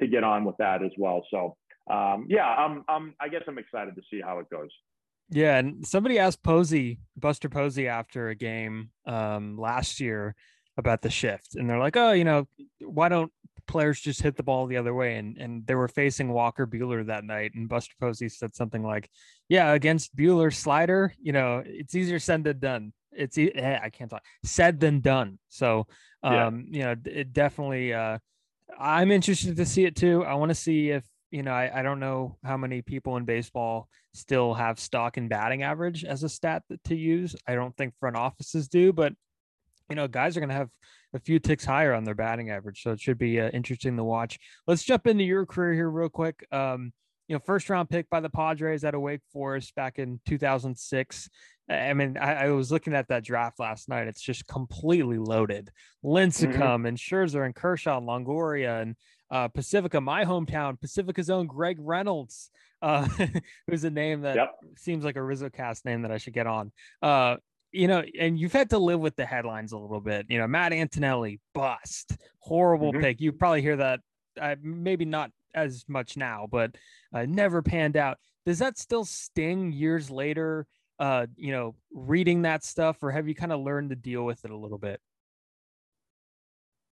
to 0.00 0.06
get 0.06 0.24
on 0.24 0.44
with 0.44 0.56
that 0.56 0.82
as 0.82 0.92
well. 0.96 1.22
So 1.30 1.56
um, 1.90 2.26
yeah, 2.28 2.46
I'm, 2.46 2.82
I'm 2.88 3.14
I 3.20 3.28
guess 3.28 3.42
I'm 3.46 3.58
excited 3.58 3.94
to 3.96 4.02
see 4.10 4.20
how 4.24 4.38
it 4.38 4.48
goes. 4.50 4.70
Yeah, 5.30 5.58
and 5.58 5.86
somebody 5.86 6.18
asked 6.18 6.42
Posey, 6.42 7.00
Buster 7.14 7.50
Posey, 7.50 7.86
after 7.86 8.30
a 8.30 8.34
game 8.34 8.90
um, 9.04 9.58
last 9.58 10.00
year 10.00 10.34
about 10.78 11.02
the 11.02 11.10
shift, 11.10 11.56
and 11.56 11.68
they're 11.68 11.78
like, 11.78 11.98
"Oh, 11.98 12.12
you 12.12 12.24
know, 12.24 12.48
why 12.80 13.10
don't 13.10 13.30
players 13.68 14.00
just 14.00 14.22
hit 14.22 14.36
the 14.36 14.42
ball 14.42 14.66
the 14.66 14.76
other 14.76 14.94
way?" 14.94 15.16
And 15.16 15.36
and 15.38 15.66
they 15.66 15.74
were 15.74 15.88
facing 15.88 16.32
Walker 16.32 16.66
Buehler 16.66 17.06
that 17.06 17.24
night, 17.24 17.52
and 17.54 17.68
Buster 17.68 17.94
Posey 18.00 18.28
said 18.28 18.54
something 18.54 18.82
like, 18.82 19.08
"Yeah, 19.48 19.72
against 19.72 20.16
Buehler 20.16 20.54
slider, 20.54 21.14
you 21.20 21.32
know, 21.32 21.62
it's 21.64 21.94
easier 21.94 22.18
said 22.18 22.44
than 22.44 22.58
done. 22.58 22.92
It's 23.12 23.38
eh, 23.38 23.78
I 23.82 23.90
can't 23.90 24.10
talk 24.10 24.24
said 24.44 24.80
than 24.80 25.00
done. 25.00 25.38
So, 25.48 25.86
um, 26.22 26.66
yeah. 26.70 26.78
you 26.78 26.84
know, 26.84 26.94
it 27.04 27.32
definitely. 27.32 27.94
Uh, 27.94 28.18
I'm 28.78 29.10
interested 29.10 29.56
to 29.56 29.66
see 29.66 29.84
it 29.84 29.96
too. 29.96 30.24
I 30.24 30.34
want 30.34 30.50
to 30.50 30.54
see 30.54 30.90
if 30.90 31.04
you 31.30 31.42
know, 31.42 31.52
I, 31.52 31.80
I 31.80 31.82
don't 31.82 32.00
know 32.00 32.38
how 32.42 32.56
many 32.56 32.82
people 32.82 33.16
in 33.16 33.24
baseball 33.24 33.88
still 34.14 34.54
have 34.54 34.80
stock 34.80 35.16
and 35.16 35.28
batting 35.28 35.62
average 35.62 36.04
as 36.04 36.22
a 36.22 36.28
stat 36.28 36.62
to 36.84 36.94
use. 36.94 37.36
I 37.46 37.54
don't 37.54 37.76
think 37.76 37.94
front 38.00 38.16
offices 38.16 38.68
do, 38.68 38.92
but 38.92 39.12
you 39.90 39.96
know, 39.96 40.08
guys 40.08 40.36
are 40.36 40.40
going 40.40 40.50
to 40.50 40.54
have 40.54 40.70
a 41.14 41.18
few 41.18 41.38
ticks 41.38 41.64
higher 41.64 41.94
on 41.94 42.04
their 42.04 42.14
batting 42.14 42.50
average, 42.50 42.82
so 42.82 42.92
it 42.92 43.00
should 43.00 43.18
be 43.18 43.40
uh, 43.40 43.48
interesting 43.50 43.96
to 43.96 44.04
watch. 44.04 44.38
Let's 44.66 44.82
jump 44.82 45.06
into 45.06 45.24
your 45.24 45.46
career 45.46 45.74
here 45.74 45.90
real 45.90 46.08
quick. 46.08 46.46
Um, 46.52 46.92
you 47.28 47.34
know, 47.34 47.40
first 47.44 47.68
round 47.68 47.90
pick 47.90 48.08
by 48.08 48.20
the 48.20 48.30
Padres 48.30 48.84
out 48.84 48.94
of 48.94 49.02
Wake 49.02 49.20
Forest 49.32 49.74
back 49.74 49.98
in 49.98 50.20
2006. 50.26 51.28
I 51.70 51.92
mean, 51.92 52.16
I, 52.16 52.46
I, 52.46 52.48
was 52.48 52.72
looking 52.72 52.94
at 52.94 53.08
that 53.08 53.24
draft 53.24 53.60
last 53.60 53.90
night. 53.90 54.08
It's 54.08 54.22
just 54.22 54.46
completely 54.46 55.18
loaded. 55.18 55.70
Lincecum 56.02 56.54
mm-hmm. 56.54 56.86
and 56.86 56.96
Scherzer 56.96 57.44
and 57.44 57.54
Kershaw 57.54 57.98
and 57.98 58.08
Longoria 58.08 58.80
and 58.80 58.96
uh, 59.30 59.48
Pacifica, 59.48 60.00
my 60.00 60.24
hometown, 60.24 60.80
Pacifica's 60.80 61.28
own 61.28 61.46
Greg 61.46 61.76
Reynolds, 61.78 62.50
uh, 62.80 63.06
who's 63.66 63.84
a 63.84 63.90
name 63.90 64.22
that 64.22 64.36
yep. 64.36 64.54
seems 64.78 65.04
like 65.04 65.16
a 65.16 65.22
Rizzo 65.22 65.50
cast 65.50 65.84
name 65.84 66.02
that 66.02 66.10
I 66.10 66.16
should 66.16 66.32
get 66.32 66.46
on. 66.46 66.72
Uh, 67.02 67.36
you 67.72 67.88
know, 67.88 68.02
and 68.18 68.38
you've 68.38 68.52
had 68.52 68.70
to 68.70 68.78
live 68.78 69.00
with 69.00 69.16
the 69.16 69.26
headlines 69.26 69.72
a 69.72 69.78
little 69.78 70.00
bit. 70.00 70.26
You 70.28 70.38
know, 70.38 70.46
Matt 70.46 70.72
Antonelli, 70.72 71.40
bust, 71.54 72.16
horrible 72.40 72.92
mm-hmm. 72.92 73.02
pick. 73.02 73.20
You 73.20 73.32
probably 73.32 73.62
hear 73.62 73.76
that, 73.76 74.00
uh, 74.40 74.56
maybe 74.62 75.04
not 75.04 75.30
as 75.54 75.84
much 75.88 76.16
now, 76.16 76.46
but 76.50 76.76
uh, 77.12 77.26
never 77.26 77.62
panned 77.62 77.96
out. 77.96 78.18
Does 78.46 78.58
that 78.60 78.78
still 78.78 79.04
sting 79.04 79.72
years 79.72 80.10
later? 80.10 80.66
Uh, 80.98 81.26
you 81.36 81.52
know, 81.52 81.76
reading 81.92 82.42
that 82.42 82.64
stuff, 82.64 82.96
or 83.02 83.10
have 83.10 83.28
you 83.28 83.34
kind 83.34 83.52
of 83.52 83.60
learned 83.60 83.90
to 83.90 83.96
deal 83.96 84.24
with 84.24 84.44
it 84.44 84.50
a 84.50 84.56
little 84.56 84.78
bit? 84.78 85.00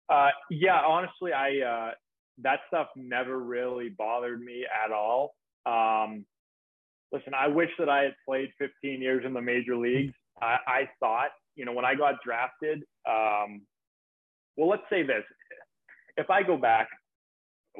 Uh, 0.09 0.31
yeah, 0.51 0.81
honestly, 0.85 1.33
I 1.33 1.61
uh, 1.61 1.91
that 2.39 2.61
stuff 2.69 2.89
never 2.97 3.39
really 3.39 3.91
bothered 3.91 4.41
me 4.41 4.65
at 4.85 4.93
all. 4.93 5.35
Um, 5.67 6.25
listen, 7.13 7.33
I 7.35 7.47
wish 7.47 7.71
that 7.79 7.89
I 7.89 8.03
had 8.03 8.15
played 8.27 8.51
15 8.59 9.01
years 9.01 9.25
in 9.25 9.33
the 9.33 9.41
major 9.41 9.77
leagues. 9.77 10.15
I, 10.43 10.59
I 10.67 10.89
thought, 11.01 11.31
you 11.55 11.65
know, 11.65 11.73
when 11.73 11.85
I 11.85 11.95
got 11.95 12.17
drafted, 12.25 12.83
um, 13.09 13.63
well, 14.57 14.69
let's 14.69 14.83
say 14.91 15.03
this. 15.03 15.25
If 16.17 16.29
I 16.29 16.43
go 16.43 16.57
back, 16.57 16.89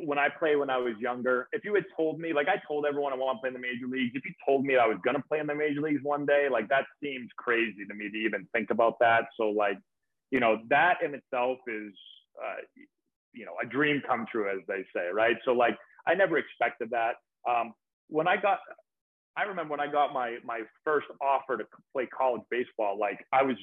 when 0.05 0.19
I 0.19 0.29
played 0.39 0.57
when 0.57 0.71
I 0.71 0.79
was 0.79 0.95
younger, 0.99 1.49
if 1.53 1.65
you 1.65 1.75
had 1.75 1.85
told 1.95 2.19
me, 2.19 2.33
like 2.33 2.49
I 2.49 2.57
told 2.67 2.87
everyone 2.87 3.13
I 3.13 3.17
want 3.17 3.37
to 3.37 3.41
play 3.41 3.49
in 3.49 3.55
the 3.55 3.61
major 3.61 3.87
leagues, 3.87 4.13
if 4.15 4.25
you 4.25 4.33
told 4.47 4.65
me 4.65 4.77
I 4.77 4.87
was 4.87 4.97
going 5.05 5.17
to 5.17 5.23
play 5.29 5.39
in 5.41 5.47
the 5.47 5.55
major 5.55 5.83
leagues 5.83 6.01
one 6.03 6.25
day, 6.25 6.49
like 6.51 6.69
that 6.71 6.87
seems 7.03 7.29
crazy 7.37 7.85
to 7.87 7.95
me 7.95 8.09
to 8.11 8.17
even 8.17 8.49
think 8.55 8.71
about 8.71 8.95
that. 9.01 9.25
So, 9.37 9.51
like, 9.51 9.79
you 10.31 10.41
know, 10.41 10.61
that 10.71 11.03
in 11.05 11.15
itself 11.15 11.59
is, 11.69 11.93
uh, 12.43 12.63
you 13.33 13.45
know 13.45 13.53
a 13.63 13.67
dream 13.67 14.03
come 14.07 14.27
true 14.31 14.49
as 14.51 14.61
they 14.69 14.85
say 14.95 15.09
right 15.13 15.37
so 15.45 15.53
like 15.53 15.77
i 16.07 16.15
never 16.15 16.39
expected 16.39 16.91
that 16.91 17.15
um, 17.49 17.73
when 18.09 18.29
i 18.29 18.37
got 18.37 18.59
i 19.37 19.43
remember 19.43 19.71
when 19.71 19.81
i 19.81 19.91
got 19.91 20.13
my 20.13 20.37
my 20.45 20.61
first 20.85 21.07
offer 21.21 21.57
to 21.57 21.65
play 21.93 22.07
college 22.07 22.43
baseball 22.51 22.99
like 22.99 23.19
i 23.33 23.43
was 23.43 23.57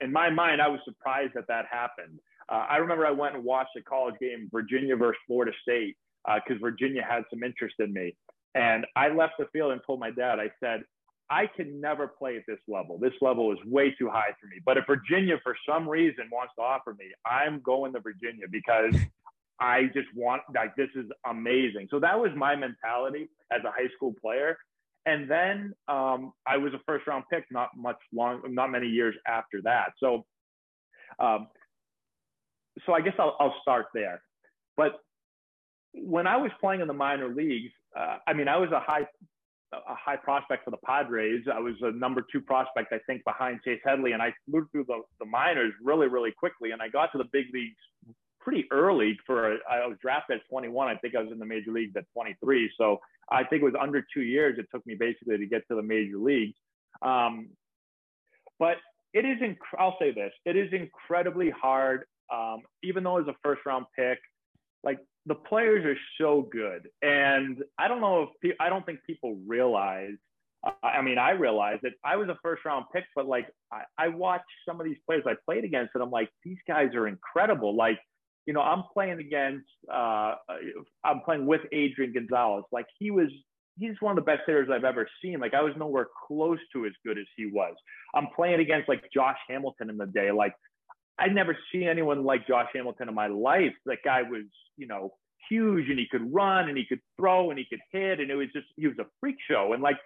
in 0.00 0.12
my 0.12 0.30
mind 0.30 0.60
i 0.60 0.68
was 0.68 0.80
surprised 0.84 1.32
that 1.34 1.46
that 1.48 1.64
happened 1.70 2.18
uh, 2.50 2.66
i 2.68 2.76
remember 2.76 3.06
i 3.06 3.10
went 3.10 3.34
and 3.34 3.44
watched 3.44 3.76
a 3.76 3.82
college 3.82 4.14
game 4.20 4.48
virginia 4.52 4.96
versus 4.96 5.20
florida 5.26 5.52
state 5.62 5.96
because 6.26 6.60
uh, 6.60 6.64
virginia 6.64 7.02
had 7.08 7.22
some 7.30 7.42
interest 7.42 7.74
in 7.78 7.92
me 7.92 8.14
and 8.54 8.86
i 8.96 9.08
left 9.08 9.34
the 9.38 9.46
field 9.52 9.72
and 9.72 9.80
told 9.86 10.00
my 10.00 10.10
dad 10.10 10.38
i 10.38 10.50
said 10.60 10.82
I 11.28 11.46
can 11.46 11.80
never 11.80 12.06
play 12.06 12.36
at 12.36 12.44
this 12.46 12.58
level. 12.68 12.98
This 12.98 13.12
level 13.20 13.52
is 13.52 13.58
way 13.64 13.94
too 13.98 14.08
high 14.08 14.32
for 14.40 14.46
me. 14.46 14.60
But 14.64 14.76
if 14.76 14.86
Virginia, 14.86 15.38
for 15.42 15.56
some 15.68 15.88
reason, 15.88 16.28
wants 16.30 16.54
to 16.56 16.62
offer 16.62 16.94
me, 16.98 17.06
I'm 17.24 17.60
going 17.60 17.92
to 17.94 18.00
Virginia 18.00 18.46
because 18.50 18.94
I 19.58 19.84
just 19.92 20.08
want, 20.14 20.42
like, 20.54 20.76
this 20.76 20.90
is 20.94 21.06
amazing. 21.28 21.88
So 21.90 21.98
that 22.00 22.18
was 22.18 22.30
my 22.36 22.54
mentality 22.54 23.28
as 23.50 23.60
a 23.64 23.70
high 23.70 23.88
school 23.96 24.14
player. 24.20 24.56
And 25.06 25.30
then 25.30 25.72
um, 25.86 26.32
I 26.46 26.56
was 26.56 26.74
a 26.74 26.80
first 26.84 27.06
round 27.06 27.24
pick, 27.32 27.44
not 27.50 27.70
much 27.76 27.98
long, 28.12 28.42
not 28.48 28.70
many 28.70 28.88
years 28.88 29.14
after 29.26 29.62
that. 29.62 29.92
So, 29.98 30.26
um, 31.20 31.46
so 32.84 32.92
I 32.92 33.00
guess 33.00 33.14
I'll, 33.18 33.36
I'll 33.38 33.54
start 33.62 33.86
there. 33.94 34.20
But 34.76 35.00
when 35.94 36.26
I 36.26 36.36
was 36.36 36.50
playing 36.60 36.80
in 36.80 36.88
the 36.88 36.92
minor 36.92 37.28
leagues, 37.28 37.72
uh, 37.96 38.18
I 38.26 38.32
mean, 38.32 38.48
I 38.48 38.58
was 38.58 38.70
a 38.72 38.80
high 38.80 39.06
a 39.72 39.94
high 39.94 40.16
prospect 40.16 40.64
for 40.64 40.70
the 40.70 40.76
Padres. 40.78 41.42
I 41.52 41.58
was 41.58 41.74
a 41.82 41.90
number 41.90 42.24
two 42.30 42.40
prospect, 42.40 42.92
I 42.92 42.98
think, 43.06 43.24
behind 43.24 43.60
Chase 43.64 43.80
Headley, 43.84 44.12
and 44.12 44.22
I 44.22 44.32
moved 44.48 44.70
through 44.70 44.84
the, 44.84 45.02
the 45.18 45.26
minors 45.26 45.72
really, 45.82 46.06
really 46.06 46.30
quickly. 46.30 46.70
And 46.70 46.80
I 46.80 46.88
got 46.88 47.10
to 47.12 47.18
the 47.18 47.28
big 47.32 47.46
leagues 47.52 47.76
pretty 48.40 48.66
early. 48.70 49.18
For 49.26 49.54
a, 49.54 49.56
I 49.68 49.86
was 49.86 49.96
drafted 50.00 50.38
at 50.38 50.48
21. 50.48 50.88
I 50.88 50.96
think 50.96 51.16
I 51.16 51.22
was 51.22 51.32
in 51.32 51.38
the 51.38 51.44
major 51.44 51.72
leagues 51.72 51.96
at 51.96 52.04
23. 52.14 52.70
So 52.78 53.00
I 53.30 53.44
think 53.44 53.62
it 53.62 53.64
was 53.64 53.74
under 53.80 54.04
two 54.14 54.22
years 54.22 54.58
it 54.58 54.66
took 54.72 54.86
me 54.86 54.94
basically 54.94 55.38
to 55.38 55.46
get 55.46 55.62
to 55.68 55.76
the 55.76 55.82
major 55.82 56.18
leagues. 56.18 56.56
Um, 57.02 57.48
but 58.58 58.76
it 59.12 59.24
is, 59.24 59.38
inc- 59.38 59.56
I'll 59.78 59.96
say 59.98 60.12
this, 60.12 60.32
it 60.44 60.56
is 60.56 60.72
incredibly 60.72 61.50
hard. 61.50 62.04
Um, 62.32 62.62
even 62.82 63.04
though 63.04 63.18
it's 63.18 63.28
a 63.28 63.36
first 63.42 63.64
round 63.66 63.86
pick, 63.96 64.18
like 64.82 64.98
the 65.26 65.34
players 65.34 65.84
are 65.84 65.98
so 66.20 66.48
good, 66.50 66.88
and 67.02 67.62
I 67.78 67.88
don't 67.88 68.00
know 68.00 68.22
if 68.24 68.28
pe- 68.42 68.56
I 68.58 68.68
don't 68.68 68.84
think 68.84 69.00
people 69.06 69.38
realize. 69.46 70.14
Uh, 70.66 70.70
I 70.82 71.02
mean, 71.02 71.18
I 71.18 71.30
realize 71.30 71.78
that 71.82 71.92
I 72.04 72.16
was 72.16 72.28
a 72.28 72.38
first 72.42 72.64
round 72.64 72.86
pick, 72.92 73.04
but 73.14 73.26
like 73.26 73.48
I, 73.72 73.82
I 73.98 74.08
watch 74.08 74.42
some 74.68 74.80
of 74.80 74.86
these 74.86 74.96
players 75.06 75.24
I 75.26 75.34
played 75.44 75.64
against, 75.64 75.92
and 75.94 76.02
I'm 76.02 76.10
like, 76.10 76.30
these 76.44 76.58
guys 76.66 76.94
are 76.94 77.06
incredible. 77.06 77.76
Like, 77.76 77.98
you 78.46 78.52
know, 78.52 78.60
I'm 78.60 78.84
playing 78.92 79.18
against, 79.18 79.66
uh, 79.92 80.36
I'm 81.04 81.20
playing 81.24 81.46
with 81.46 81.62
Adrian 81.72 82.12
Gonzalez. 82.12 82.64
Like, 82.72 82.86
he 82.98 83.10
was 83.10 83.28
he's 83.78 84.00
one 84.00 84.16
of 84.16 84.24
the 84.24 84.30
best 84.30 84.42
hitters 84.46 84.68
I've 84.72 84.84
ever 84.84 85.08
seen. 85.22 85.38
Like 85.38 85.54
I 85.54 85.62
was 85.62 85.74
nowhere 85.76 86.08
close 86.26 86.58
to 86.72 86.86
as 86.86 86.92
good 87.04 87.18
as 87.18 87.26
he 87.36 87.46
was. 87.46 87.74
I'm 88.14 88.28
playing 88.34 88.60
against 88.60 88.88
like 88.88 89.04
Josh 89.12 89.36
Hamilton 89.48 89.90
in 89.90 89.96
the 89.98 90.06
day. 90.06 90.30
Like 90.30 90.54
I'd 91.18 91.34
never 91.34 91.56
seen 91.72 91.84
anyone 91.84 92.24
like 92.24 92.46
Josh 92.46 92.68
Hamilton 92.74 93.08
in 93.08 93.14
my 93.14 93.26
life. 93.26 93.74
That 93.86 93.98
guy 94.04 94.22
was, 94.22 94.44
you 94.76 94.86
know, 94.86 95.14
huge 95.48 95.88
and 95.88 95.98
he 95.98 96.06
could 96.10 96.32
run 96.32 96.68
and 96.68 96.76
he 96.76 96.84
could 96.84 97.00
throw 97.16 97.50
and 97.50 97.58
he 97.58 97.64
could 97.64 97.80
hit. 97.92 98.20
And 98.20 98.30
it 98.30 98.34
was 98.34 98.48
just, 98.52 98.66
he 98.76 98.86
was 98.86 98.98
a 98.98 99.06
freak 99.20 99.36
show. 99.48 99.72
And 99.72 99.82
like, 99.82 99.96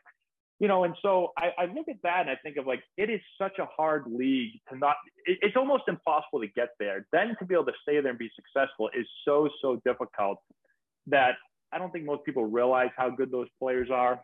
you 0.60 0.68
know, 0.68 0.84
and 0.84 0.94
so 1.02 1.32
I, 1.38 1.52
I 1.58 1.64
look 1.66 1.88
at 1.88 1.96
that 2.02 2.20
and 2.20 2.30
I 2.30 2.36
think 2.42 2.58
of 2.58 2.66
like, 2.66 2.82
it 2.98 3.08
is 3.10 3.20
such 3.40 3.58
a 3.58 3.66
hard 3.66 4.04
league 4.06 4.52
to 4.70 4.78
not, 4.78 4.96
it, 5.24 5.38
it's 5.42 5.56
almost 5.56 5.84
impossible 5.88 6.40
to 6.40 6.48
get 6.48 6.68
there. 6.78 7.06
Then 7.12 7.34
to 7.38 7.46
be 7.46 7.54
able 7.54 7.64
to 7.66 7.72
stay 7.82 8.00
there 8.00 8.10
and 8.10 8.18
be 8.18 8.30
successful 8.36 8.90
is 8.96 9.06
so, 9.24 9.48
so 9.62 9.80
difficult 9.86 10.38
that 11.06 11.36
I 11.72 11.78
don't 11.78 11.90
think 11.90 12.04
most 12.04 12.24
people 12.24 12.44
realize 12.44 12.90
how 12.96 13.10
good 13.10 13.32
those 13.32 13.48
players 13.58 13.88
are. 13.90 14.20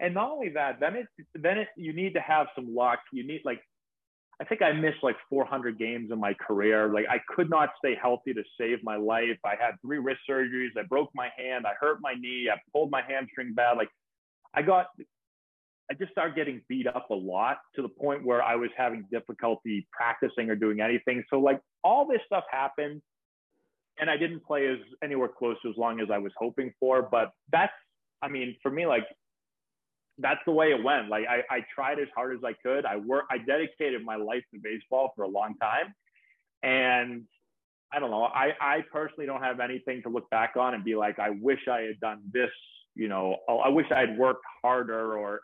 and 0.00 0.14
not 0.14 0.30
only 0.30 0.50
that, 0.50 0.80
then 0.80 0.96
it 0.96 1.06
then 1.34 1.58
it 1.58 1.68
you 1.76 1.92
need 1.92 2.14
to 2.14 2.20
have 2.20 2.46
some 2.54 2.74
luck. 2.74 3.00
You 3.12 3.26
need 3.26 3.42
like 3.44 3.60
I 4.40 4.44
think 4.44 4.62
I 4.62 4.72
missed 4.72 5.02
like 5.02 5.16
400 5.28 5.78
games 5.78 6.10
in 6.10 6.18
my 6.18 6.34
career. 6.34 6.88
Like 6.92 7.06
I 7.08 7.20
could 7.34 7.50
not 7.50 7.70
stay 7.78 7.94
healthy 8.00 8.32
to 8.32 8.42
save 8.58 8.78
my 8.82 8.96
life. 8.96 9.38
I 9.44 9.54
had 9.60 9.72
three 9.82 9.98
wrist 9.98 10.20
surgeries. 10.28 10.70
I 10.78 10.82
broke 10.88 11.10
my 11.14 11.28
hand. 11.36 11.66
I 11.66 11.72
hurt 11.78 11.98
my 12.00 12.14
knee. 12.14 12.48
I 12.52 12.56
pulled 12.72 12.90
my 12.90 13.02
hamstring 13.06 13.52
bad. 13.54 13.76
Like 13.76 13.90
I 14.54 14.62
got, 14.62 14.86
I 15.90 15.94
just 15.94 16.12
started 16.12 16.36
getting 16.36 16.62
beat 16.68 16.86
up 16.86 17.10
a 17.10 17.14
lot 17.14 17.58
to 17.74 17.82
the 17.82 17.88
point 17.88 18.24
where 18.24 18.42
I 18.42 18.54
was 18.54 18.70
having 18.76 19.04
difficulty 19.10 19.88
practicing 19.90 20.48
or 20.48 20.54
doing 20.54 20.80
anything. 20.80 21.24
So 21.28 21.40
like 21.40 21.60
all 21.82 22.06
this 22.06 22.20
stuff 22.26 22.44
happened 22.48 23.02
and 23.98 24.08
I 24.08 24.16
didn't 24.16 24.44
play 24.44 24.68
as 24.68 24.78
anywhere 25.02 25.28
close 25.28 25.56
to 25.62 25.68
as 25.68 25.76
long 25.76 26.00
as 26.00 26.08
I 26.12 26.18
was 26.18 26.32
hoping 26.38 26.72
for. 26.78 27.02
But 27.02 27.32
that's, 27.50 27.72
I 28.22 28.28
mean, 28.28 28.56
for 28.62 28.70
me, 28.70 28.86
like 28.86 29.04
that's 30.18 30.40
the 30.46 30.52
way 30.52 30.68
it 30.68 30.80
went. 30.82 31.08
Like 31.08 31.24
I, 31.28 31.42
I 31.50 31.64
tried 31.74 31.98
as 31.98 32.08
hard 32.14 32.36
as 32.36 32.44
I 32.44 32.52
could. 32.52 32.86
I 32.86 32.96
work, 32.96 33.24
I 33.28 33.38
dedicated 33.38 34.04
my 34.04 34.16
life 34.16 34.44
to 34.54 34.60
baseball 34.62 35.12
for 35.16 35.24
a 35.24 35.28
long 35.28 35.56
time. 35.60 35.92
And 36.62 37.24
I 37.92 37.98
don't 37.98 38.12
know, 38.12 38.24
I, 38.24 38.52
I 38.60 38.84
personally 38.92 39.26
don't 39.26 39.42
have 39.42 39.58
anything 39.58 40.02
to 40.02 40.08
look 40.08 40.30
back 40.30 40.52
on 40.56 40.74
and 40.74 40.84
be 40.84 40.94
like, 40.94 41.18
I 41.18 41.30
wish 41.30 41.66
I 41.68 41.80
had 41.80 41.98
done 42.00 42.20
this, 42.32 42.50
you 42.94 43.08
know, 43.08 43.38
oh, 43.48 43.58
I 43.58 43.68
wish 43.70 43.86
I 43.90 44.00
had 44.00 44.16
worked 44.16 44.44
harder 44.62 45.18
or 45.18 45.40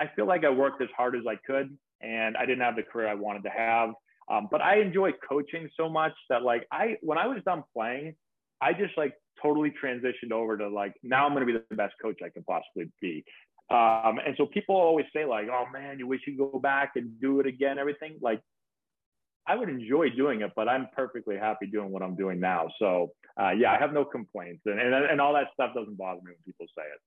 I 0.00 0.06
feel 0.14 0.26
like 0.26 0.44
I 0.44 0.50
worked 0.50 0.82
as 0.82 0.88
hard 0.96 1.16
as 1.16 1.22
I 1.28 1.36
could 1.36 1.76
and 2.00 2.36
I 2.36 2.46
didn't 2.46 2.60
have 2.60 2.76
the 2.76 2.82
career 2.82 3.08
I 3.08 3.14
wanted 3.14 3.42
to 3.44 3.50
have. 3.50 3.90
Um, 4.30 4.48
but 4.50 4.60
I 4.60 4.80
enjoy 4.80 5.12
coaching 5.26 5.68
so 5.76 5.88
much 5.88 6.12
that 6.28 6.42
like 6.42 6.66
I, 6.70 6.96
when 7.00 7.18
I 7.18 7.26
was 7.26 7.38
done 7.44 7.64
playing, 7.74 8.14
I 8.60 8.72
just 8.72 8.96
like 8.96 9.14
totally 9.42 9.72
transitioned 9.82 10.32
over 10.32 10.56
to 10.56 10.68
like 10.68 10.94
now 11.02 11.26
I'm 11.26 11.32
going 11.32 11.46
to 11.46 11.52
be 11.52 11.58
the 11.68 11.76
best 11.76 11.94
coach 12.02 12.18
I 12.24 12.28
can 12.28 12.44
possibly 12.44 12.90
be. 13.00 13.24
Um, 13.70 14.18
and 14.24 14.34
so 14.36 14.46
people 14.46 14.76
always 14.76 15.06
say 15.14 15.24
like, 15.26 15.46
"Oh 15.50 15.64
man, 15.72 15.98
you 15.98 16.06
wish 16.06 16.22
you 16.26 16.36
could 16.36 16.52
go 16.52 16.58
back 16.58 16.92
and 16.96 17.20
do 17.20 17.40
it 17.40 17.46
again." 17.46 17.78
Everything 17.78 18.16
like, 18.22 18.40
I 19.46 19.56
would 19.56 19.68
enjoy 19.68 20.08
doing 20.10 20.40
it, 20.40 20.52
but 20.56 20.68
I'm 20.68 20.88
perfectly 20.96 21.36
happy 21.36 21.66
doing 21.66 21.90
what 21.90 22.02
I'm 22.02 22.16
doing 22.16 22.40
now. 22.40 22.68
So 22.78 23.12
uh, 23.38 23.50
yeah, 23.50 23.72
I 23.72 23.78
have 23.78 23.92
no 23.92 24.06
complaints, 24.06 24.62
and, 24.64 24.80
and 24.80 24.94
and 24.94 25.20
all 25.20 25.34
that 25.34 25.48
stuff 25.52 25.74
doesn't 25.74 25.98
bother 25.98 26.20
me 26.20 26.32
when 26.32 26.42
people 26.46 26.66
say 26.76 26.82
it. 26.82 27.00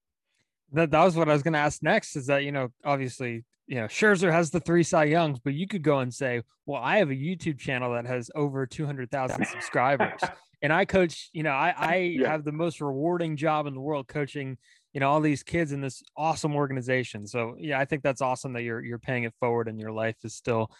That 0.72 0.91
that 0.91 1.03
was 1.03 1.15
what 1.15 1.30
I 1.30 1.34
was 1.34 1.43
going 1.43 1.53
to 1.53 1.59
ask 1.59 1.84
next. 1.84 2.15
Is 2.15 2.28
that 2.28 2.43
you 2.43 2.51
know 2.51 2.69
obviously 2.84 3.43
you 3.67 3.76
know 3.76 3.86
Scherzer 3.86 4.32
has 4.32 4.51
the 4.51 4.59
three 4.59 4.84
Cy 4.84 5.05
Youngs, 5.05 5.39
but 5.39 5.53
you 5.53 5.67
could 5.67 5.84
go 5.84 5.99
and 5.99 6.13
say, 6.13 6.41
well, 6.65 6.82
I 6.82 6.97
have 6.97 7.09
a 7.09 7.15
YouTube 7.15 7.59
channel 7.59 7.93
that 7.93 8.05
has 8.05 8.32
over 8.36 8.65
two 8.65 8.86
hundred 8.86 9.11
thousand 9.11 9.45
subscribers. 9.47 10.22
and 10.61 10.72
I 10.72 10.86
coach, 10.86 11.30
you 11.34 11.43
know, 11.43 11.51
I, 11.51 11.74
I 11.76 11.95
yeah. 11.95 12.30
have 12.30 12.43
the 12.43 12.51
most 12.51 12.82
rewarding 12.82 13.36
job 13.36 13.67
in 13.67 13.74
the 13.74 13.82
world 13.82 14.07
coaching 14.07 14.57
you 14.93 14.99
know 14.99 15.09
all 15.09 15.22
these 15.22 15.43
kids 15.43 15.72
in 15.72 15.82
this 15.82 16.03
awesome 16.17 16.55
organization 16.55 17.26
so 17.26 17.55
yeah 17.59 17.80
i 17.80 17.86
think 17.86 18.03
that's 18.03 18.22
awesome 18.22 18.53
that 18.53 18.63
you're 18.63 18.84
you're 18.84 18.99
paying 18.99 19.24
it 19.24 19.34
forward 19.39 19.67
and 19.67 19.80
your 19.80 19.91
life 19.91 20.15
is 20.24 20.34
still 20.34 20.72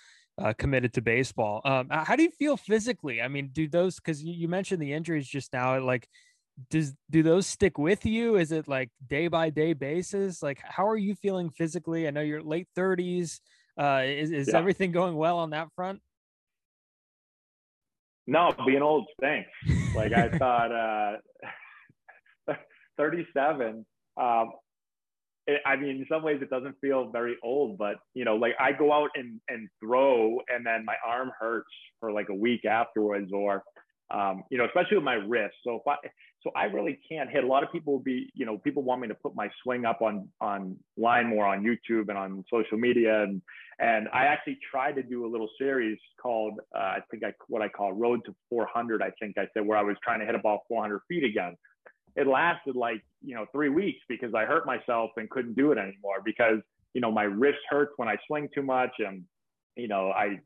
uh, 0.42 0.54
committed 0.58 0.94
to 0.94 1.02
baseball 1.02 1.62
um, 1.66 1.88
how 1.90 2.16
do 2.16 2.24
you 2.24 2.32
feel 2.32 2.58
physically 2.58 3.22
i 3.22 3.28
mean 3.28 3.50
do 3.52 3.68
those 3.68 3.96
because 3.96 4.24
you, 4.24 4.34
you 4.34 4.48
mentioned 4.48 4.82
the 4.82 4.94
injuries 4.94 5.28
just 5.28 5.54
now 5.54 5.80
like 5.80 6.08
does 6.70 6.94
do 7.10 7.24
those 7.24 7.48
stick 7.48 7.78
with 7.78 8.06
you? 8.06 8.36
Is 8.36 8.52
it 8.52 8.68
like 8.68 8.90
day 9.08 9.28
by 9.28 9.50
day 9.50 9.74
basis? 9.74 10.42
Like 10.44 10.60
how 10.64 10.88
are 10.88 10.98
you 10.98 11.16
feeling 11.16 11.50
physically? 11.50 12.08
I 12.08 12.12
know 12.12 12.22
you're 12.22 12.42
late 12.42 12.68
30s 12.78 13.40
uh 13.80 14.02
is, 14.06 14.32
is 14.32 14.50
yeah. 14.50 14.58
everything 14.58 14.92
going 14.92 15.16
well 15.16 15.38
on 15.38 15.52
that 15.52 15.70
front? 15.76 16.02
No 18.28 18.54
being 18.66 18.82
old 18.82 19.08
stinks. 19.18 19.50
Like 19.96 20.14
i 20.14 20.30
thought 20.38 20.72
uh 20.72 22.54
37 22.98 23.86
um, 24.20 24.52
it, 25.48 25.62
I 25.66 25.76
mean, 25.76 25.98
in 25.98 26.06
some 26.10 26.24
ways, 26.24 26.40
it 26.42 26.50
doesn't 26.50 26.76
feel 26.82 27.10
very 27.10 27.36
old, 27.44 27.78
but 27.78 27.96
you 28.14 28.26
know, 28.26 28.36
like 28.36 28.54
I 28.60 28.72
go 28.72 28.94
out 28.94 29.10
and 29.16 29.40
and 29.50 29.68
throw, 29.84 30.40
and 30.50 30.66
then 30.66 30.86
my 30.86 30.96
arm 31.06 31.32
hurts 31.40 31.70
for 32.00 32.12
like 32.12 32.30
a 32.30 32.36
week 32.36 32.66
afterwards, 32.66 33.32
or 33.34 33.64
um, 34.14 34.44
you 34.52 34.58
know, 34.58 34.66
especially 34.66 34.98
with 34.98 35.04
my 35.04 35.16
wrist. 35.16 35.56
So 35.66 35.76
if 35.76 35.82
I 35.88 35.96
so 36.44 36.52
I 36.56 36.66
really 36.66 37.00
can't 37.08 37.30
hit. 37.30 37.44
A 37.44 37.48
lot 37.48 37.64
of 37.64 37.72
people 37.72 37.94
will 37.94 38.00
be, 38.00 38.32
you 38.34 38.46
know, 38.46 38.58
people 38.58 38.84
want 38.84 39.02
me 39.02 39.08
to 39.08 39.16
put 39.16 39.36
my 39.36 39.50
swing 39.64 39.86
up 39.86 40.02
on 40.02 40.28
on 40.40 40.78
line 40.98 41.28
more 41.28 41.46
on 41.46 41.64
YouTube 41.64 42.10
and 42.10 42.18
on 42.18 42.44
social 42.52 42.78
media, 42.78 43.24
and 43.24 43.42
and 43.80 44.08
I 44.14 44.26
actually 44.26 44.58
tried 44.70 44.94
to 44.94 45.04
do 45.04 45.26
a 45.26 45.30
little 45.30 45.50
series 45.60 45.98
called 46.22 46.60
uh, 46.76 46.80
I 46.80 47.00
think 47.10 47.24
I 47.24 47.34
what 47.48 47.62
I 47.62 47.70
call 47.70 47.94
Road 47.94 48.22
to 48.26 48.36
400. 48.50 49.02
I 49.02 49.12
think 49.20 49.38
I 49.38 49.48
said 49.54 49.66
where 49.66 49.78
I 49.78 49.84
was 49.84 49.98
trying 50.04 50.20
to 50.20 50.26
hit 50.26 50.36
a 50.36 50.40
ball 50.40 50.64
400 50.68 51.02
feet 51.08 51.24
again 51.24 51.56
it 52.16 52.28
lasted 52.28 52.76
like 52.76 53.02
you 53.24 53.36
know 53.36 53.46
three 53.52 53.70
weeks 53.70 54.00
because 54.10 54.34
I 54.34 54.46
hurt 54.46 54.66
myself 54.66 55.12
and 55.18 55.30
couldn't 55.30 55.56
do 55.56 55.72
it 55.72 55.78
anymore 55.78 56.22
because 56.24 56.60
you 56.94 57.02
know 57.02 57.12
my 57.12 57.24
wrist 57.24 57.60
hurts 57.70 57.94
when 57.98 58.08
I 58.08 58.18
swing 58.28 58.50
too 58.54 58.64
much 58.64 58.92
and 59.00 59.24
you 59.76 59.88
know 59.88 60.12
I 60.12 60.40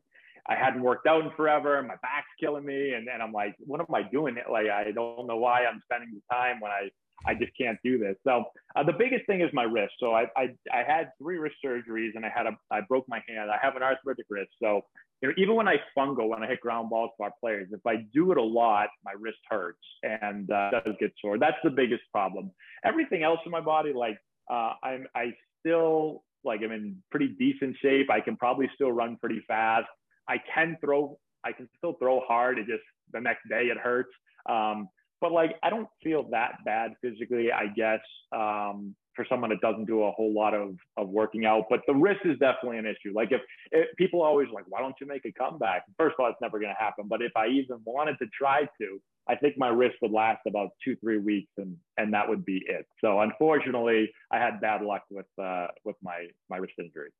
I 0.48 0.54
hadn't 0.54 0.82
worked 0.82 1.06
out 1.06 1.24
in 1.24 1.30
forever 1.36 1.78
and 1.78 1.88
my 1.88 1.96
back's 2.02 2.28
killing 2.40 2.64
me 2.64 2.92
and, 2.92 3.08
and 3.08 3.22
I'm 3.22 3.32
like 3.32 3.54
what 3.60 3.80
am 3.80 3.94
I 3.94 4.02
doing 4.02 4.36
like 4.50 4.66
I 4.68 4.92
don't 4.92 5.26
know 5.26 5.36
why 5.36 5.64
I'm 5.64 5.80
spending 5.84 6.10
the 6.14 6.34
time 6.34 6.60
when 6.60 6.70
I 6.70 6.90
I 7.26 7.34
just 7.34 7.52
can't 7.58 7.78
do 7.82 7.98
this 7.98 8.16
so 8.24 8.44
uh, 8.76 8.82
the 8.82 8.92
biggest 8.92 9.26
thing 9.26 9.40
is 9.40 9.50
my 9.52 9.64
wrist 9.64 9.94
so 9.98 10.12
I, 10.12 10.26
I 10.36 10.54
I 10.72 10.82
had 10.86 11.10
three 11.20 11.38
wrist 11.38 11.56
surgeries 11.64 12.10
and 12.14 12.24
I 12.24 12.28
had 12.34 12.46
a 12.46 12.56
I 12.70 12.82
broke 12.82 13.06
my 13.08 13.22
hand 13.28 13.50
I 13.50 13.58
have 13.60 13.76
an 13.76 13.82
arthritic 13.82 14.26
wrist 14.28 14.50
so 14.62 14.82
you 15.22 15.28
know, 15.28 15.34
even 15.38 15.54
when 15.54 15.68
I 15.68 15.76
fungo, 15.96 16.28
when 16.28 16.42
I 16.42 16.46
hit 16.46 16.60
ground 16.60 16.90
balls 16.90 17.10
to 17.16 17.24
our 17.24 17.32
players, 17.40 17.68
if 17.72 17.84
I 17.86 18.04
do 18.12 18.32
it 18.32 18.38
a 18.38 18.42
lot, 18.42 18.88
my 19.04 19.12
wrist 19.18 19.38
hurts 19.48 19.80
and 20.02 20.50
uh, 20.50 20.70
does 20.70 20.94
get 21.00 21.12
sore. 21.20 21.38
That's 21.38 21.56
the 21.64 21.70
biggest 21.70 22.02
problem. 22.12 22.50
Everything 22.84 23.22
else 23.22 23.40
in 23.46 23.50
my 23.50 23.60
body, 23.60 23.92
like 23.94 24.18
uh, 24.50 24.72
I'm, 24.82 25.06
I 25.14 25.32
still 25.60 26.22
like 26.44 26.60
I'm 26.62 26.72
in 26.72 27.02
pretty 27.10 27.28
decent 27.38 27.76
shape. 27.80 28.10
I 28.10 28.20
can 28.20 28.36
probably 28.36 28.70
still 28.74 28.92
run 28.92 29.16
pretty 29.16 29.42
fast. 29.48 29.86
I 30.28 30.36
can 30.54 30.76
throw. 30.80 31.18
I 31.44 31.52
can 31.52 31.68
still 31.78 31.94
throw 31.94 32.20
hard. 32.20 32.58
It 32.58 32.66
just 32.66 32.82
the 33.12 33.20
next 33.20 33.48
day 33.48 33.64
it 33.66 33.78
hurts. 33.78 34.10
Um, 34.48 34.88
but 35.20 35.32
like 35.32 35.56
I 35.62 35.70
don't 35.70 35.88
feel 36.02 36.28
that 36.30 36.56
bad 36.64 36.92
physically. 37.02 37.52
I 37.52 37.66
guess. 37.74 38.00
Um, 38.32 38.94
for 39.16 39.26
someone 39.28 39.50
that 39.50 39.60
doesn't 39.60 39.86
do 39.86 40.04
a 40.04 40.12
whole 40.12 40.32
lot 40.32 40.54
of, 40.54 40.76
of 40.96 41.08
working 41.08 41.46
out. 41.46 41.64
But 41.68 41.80
the 41.86 41.94
wrist 41.94 42.20
is 42.24 42.38
definitely 42.38 42.78
an 42.78 42.86
issue. 42.86 43.14
Like 43.14 43.32
if, 43.32 43.40
if 43.72 43.88
people 43.96 44.22
always 44.22 44.48
like, 44.52 44.64
why 44.68 44.80
don't 44.80 44.94
you 45.00 45.06
make 45.06 45.24
a 45.24 45.32
comeback? 45.32 45.84
First 45.98 46.14
of 46.18 46.24
all, 46.24 46.30
it's 46.30 46.40
never 46.40 46.60
going 46.60 46.72
to 46.72 46.84
happen. 46.84 47.06
But 47.08 47.22
if 47.22 47.32
I 47.34 47.46
even 47.48 47.78
wanted 47.84 48.16
to 48.18 48.26
try 48.38 48.68
to, 48.80 49.00
I 49.26 49.34
think 49.34 49.54
my 49.56 49.68
wrist 49.68 49.96
would 50.02 50.12
last 50.12 50.40
about 50.46 50.68
two, 50.84 50.94
three 50.96 51.18
weeks 51.18 51.50
and, 51.56 51.76
and 51.96 52.12
that 52.14 52.28
would 52.28 52.44
be 52.44 52.62
it. 52.68 52.86
So 53.00 53.20
unfortunately 53.20 54.12
I 54.30 54.38
had 54.38 54.60
bad 54.60 54.82
luck 54.82 55.02
with, 55.10 55.26
uh, 55.42 55.68
with 55.84 55.96
my, 56.02 56.26
my 56.48 56.58
wrist 56.58 56.74
injury. 56.78 57.10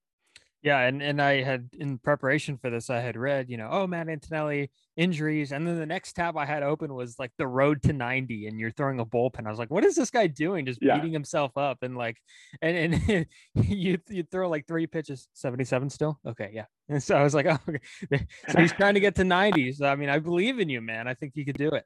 Yeah, 0.67 0.81
and 0.81 1.01
and 1.01 1.23
I 1.23 1.43
had 1.43 1.69
in 1.79 1.97
preparation 1.99 2.59
for 2.59 2.71
this, 2.71 2.91
I 2.91 2.99
had 2.99 3.17
read, 3.17 3.49
you 3.49 3.57
know, 3.57 3.69
oh 3.71 3.87
Matt 3.87 4.09
Antonelli 4.09 4.69
injuries, 4.97 5.53
and 5.53 5.65
then 5.65 5.79
the 5.79 5.87
next 5.87 6.15
tab 6.15 6.37
I 6.37 6.45
had 6.45 6.65
open 6.65 6.93
was 6.93 7.21
like 7.21 7.31
the 7.39 7.47
road 7.47 7.85
to 7.85 7.93
ninety, 7.93 8.49
and 8.49 8.59
you're 8.59 8.73
throwing 8.73 8.99
a 8.99 9.07
bullpen. 9.07 9.47
I 9.47 9.51
was 9.51 9.61
like, 9.61 9.71
what 9.71 9.85
is 9.85 9.95
this 9.95 10.11
guy 10.11 10.27
doing? 10.27 10.67
Just 10.67 10.83
yeah. 10.83 10.97
beating 10.97 11.13
himself 11.13 11.57
up 11.57 11.85
and 11.85 11.97
like, 11.97 12.17
and 12.63 12.95
and 12.95 13.27
you 13.55 13.99
you 14.09 14.25
throw 14.25 14.49
like 14.49 14.67
three 14.67 14.89
pitches, 14.89 15.29
seventy 15.35 15.63
seven 15.63 15.89
still, 15.89 16.19
okay, 16.27 16.51
yeah. 16.53 16.65
And 16.89 17.01
so 17.01 17.17
I 17.17 17.23
was 17.23 17.33
like, 17.33 17.47
oh, 17.47 17.59
okay. 17.69 18.27
so 18.49 18.59
he's 18.59 18.73
trying 18.73 18.95
to 18.95 19.01
get 19.01 19.15
to 19.17 19.25
ninety. 19.25 19.71
So 19.71 19.87
I 19.87 19.95
mean, 19.95 20.09
I 20.09 20.19
believe 20.19 20.59
in 20.59 20.69
you, 20.69 20.81
man. 20.81 21.07
I 21.07 21.15
think 21.15 21.37
you 21.37 21.45
could 21.45 21.59
do 21.59 21.69
it. 21.69 21.85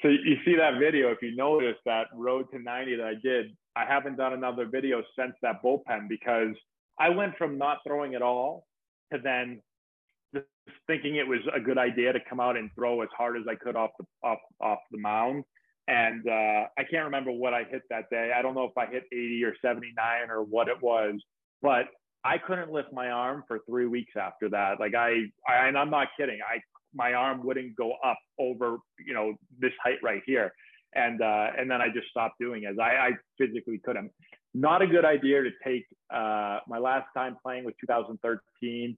So 0.00 0.08
you 0.08 0.38
see 0.46 0.56
that 0.56 0.78
video, 0.78 1.10
if 1.10 1.18
you 1.20 1.36
notice 1.36 1.76
that 1.84 2.06
road 2.14 2.46
to 2.52 2.58
90 2.58 2.96
that 2.96 3.06
I 3.06 3.14
did, 3.22 3.56
I 3.74 3.86
haven't 3.86 4.16
done 4.16 4.34
another 4.34 4.66
video 4.66 5.02
since 5.18 5.32
that 5.40 5.62
bullpen 5.62 6.06
because 6.06 6.54
I 6.98 7.10
went 7.10 7.36
from 7.36 7.58
not 7.58 7.78
throwing 7.86 8.14
at 8.14 8.22
all 8.22 8.66
to 9.12 9.18
then 9.22 9.60
just 10.34 10.46
thinking 10.86 11.16
it 11.16 11.26
was 11.26 11.40
a 11.54 11.60
good 11.60 11.78
idea 11.78 12.12
to 12.12 12.18
come 12.28 12.40
out 12.40 12.56
and 12.56 12.70
throw 12.74 13.02
as 13.02 13.08
hard 13.16 13.36
as 13.36 13.44
I 13.48 13.54
could 13.54 13.76
off 13.76 13.90
the 13.98 14.06
off 14.22 14.38
off 14.60 14.78
the 14.90 14.98
mound. 14.98 15.44
And 15.88 16.26
uh, 16.26 16.66
I 16.76 16.82
can't 16.90 17.04
remember 17.04 17.30
what 17.30 17.54
I 17.54 17.62
hit 17.62 17.82
that 17.90 18.10
day. 18.10 18.32
I 18.36 18.42
don't 18.42 18.54
know 18.54 18.64
if 18.64 18.76
I 18.76 18.86
hit 18.86 19.04
80 19.12 19.44
or 19.44 19.54
79 19.62 19.94
or 20.30 20.42
what 20.42 20.66
it 20.66 20.82
was, 20.82 21.14
but 21.62 21.84
I 22.24 22.38
couldn't 22.38 22.72
lift 22.72 22.92
my 22.92 23.10
arm 23.10 23.44
for 23.46 23.60
three 23.70 23.86
weeks 23.86 24.14
after 24.20 24.48
that. 24.48 24.80
Like 24.80 24.96
I, 24.96 25.26
I 25.48 25.68
and 25.68 25.78
I'm 25.78 25.90
not 25.90 26.08
kidding. 26.18 26.38
I 26.42 26.60
my 26.94 27.12
arm 27.12 27.44
wouldn't 27.44 27.76
go 27.76 27.92
up 28.04 28.18
over 28.38 28.78
you 29.04 29.14
know 29.14 29.34
this 29.60 29.72
height 29.82 29.98
right 30.02 30.22
here 30.26 30.52
and 30.96 31.20
uh, 31.20 31.48
and 31.56 31.70
then 31.70 31.80
I 31.80 31.88
just 31.88 32.08
stopped 32.08 32.36
doing 32.40 32.64
it. 32.64 32.78
I, 32.80 33.08
I 33.08 33.10
physically 33.38 33.80
couldn't. 33.84 34.10
Not 34.56 34.80
a 34.80 34.86
good 34.86 35.04
idea 35.04 35.42
to 35.42 35.50
take. 35.62 35.84
Uh, 36.08 36.60
my 36.66 36.78
last 36.78 37.08
time 37.14 37.36
playing 37.42 37.64
was 37.64 37.74
2013. 37.78 38.96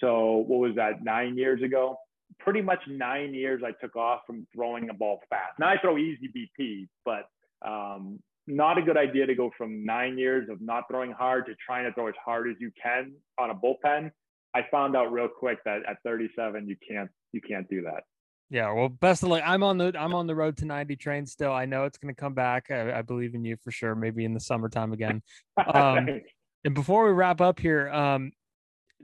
So 0.00 0.44
what 0.48 0.58
was 0.58 0.74
that? 0.74 1.04
Nine 1.04 1.38
years 1.38 1.62
ago. 1.62 1.96
Pretty 2.40 2.60
much 2.60 2.80
nine 2.88 3.32
years 3.32 3.62
I 3.64 3.70
took 3.80 3.94
off 3.94 4.22
from 4.26 4.48
throwing 4.52 4.90
a 4.90 4.94
ball 4.94 5.20
fast. 5.30 5.60
Now 5.60 5.68
I 5.68 5.78
throw 5.80 5.96
easy 5.96 6.28
BP, 6.36 6.88
but 7.04 7.28
um, 7.64 8.18
not 8.48 8.78
a 8.78 8.82
good 8.82 8.96
idea 8.96 9.26
to 9.26 9.34
go 9.36 9.52
from 9.56 9.84
nine 9.84 10.18
years 10.18 10.48
of 10.50 10.60
not 10.60 10.84
throwing 10.90 11.12
hard 11.12 11.46
to 11.46 11.54
trying 11.64 11.84
to 11.84 11.92
throw 11.92 12.08
as 12.08 12.14
hard 12.22 12.50
as 12.50 12.56
you 12.58 12.72
can 12.82 13.12
on 13.38 13.50
a 13.50 13.54
bullpen. 13.54 14.10
I 14.54 14.62
found 14.72 14.96
out 14.96 15.12
real 15.12 15.28
quick 15.28 15.58
that 15.64 15.82
at 15.88 15.98
37 16.02 16.66
you 16.66 16.76
can't 16.88 17.10
you 17.32 17.40
can't 17.40 17.68
do 17.70 17.82
that. 17.82 18.02
Yeah, 18.48 18.72
well, 18.72 18.88
best 18.88 19.22
of 19.22 19.30
luck. 19.30 19.42
I'm 19.44 19.62
on 19.62 19.76
the 19.76 19.92
I'm 19.98 20.14
on 20.14 20.26
the 20.26 20.34
road 20.34 20.56
to 20.58 20.66
90 20.66 20.96
train 20.96 21.26
still. 21.26 21.52
I 21.52 21.66
know 21.66 21.84
it's 21.84 21.98
going 21.98 22.14
to 22.14 22.20
come 22.20 22.34
back. 22.34 22.70
I, 22.70 22.98
I, 22.98 23.02
believe 23.02 23.34
in 23.34 23.44
you 23.44 23.56
for 23.62 23.72
sure. 23.72 23.96
Maybe 23.96 24.24
in 24.24 24.34
the 24.34 24.40
summertime 24.40 24.92
again. 24.92 25.22
Um, 25.74 26.20
and 26.64 26.74
before 26.74 27.06
we 27.06 27.12
wrap 27.12 27.40
up 27.40 27.58
here, 27.58 27.88
um, 27.90 28.32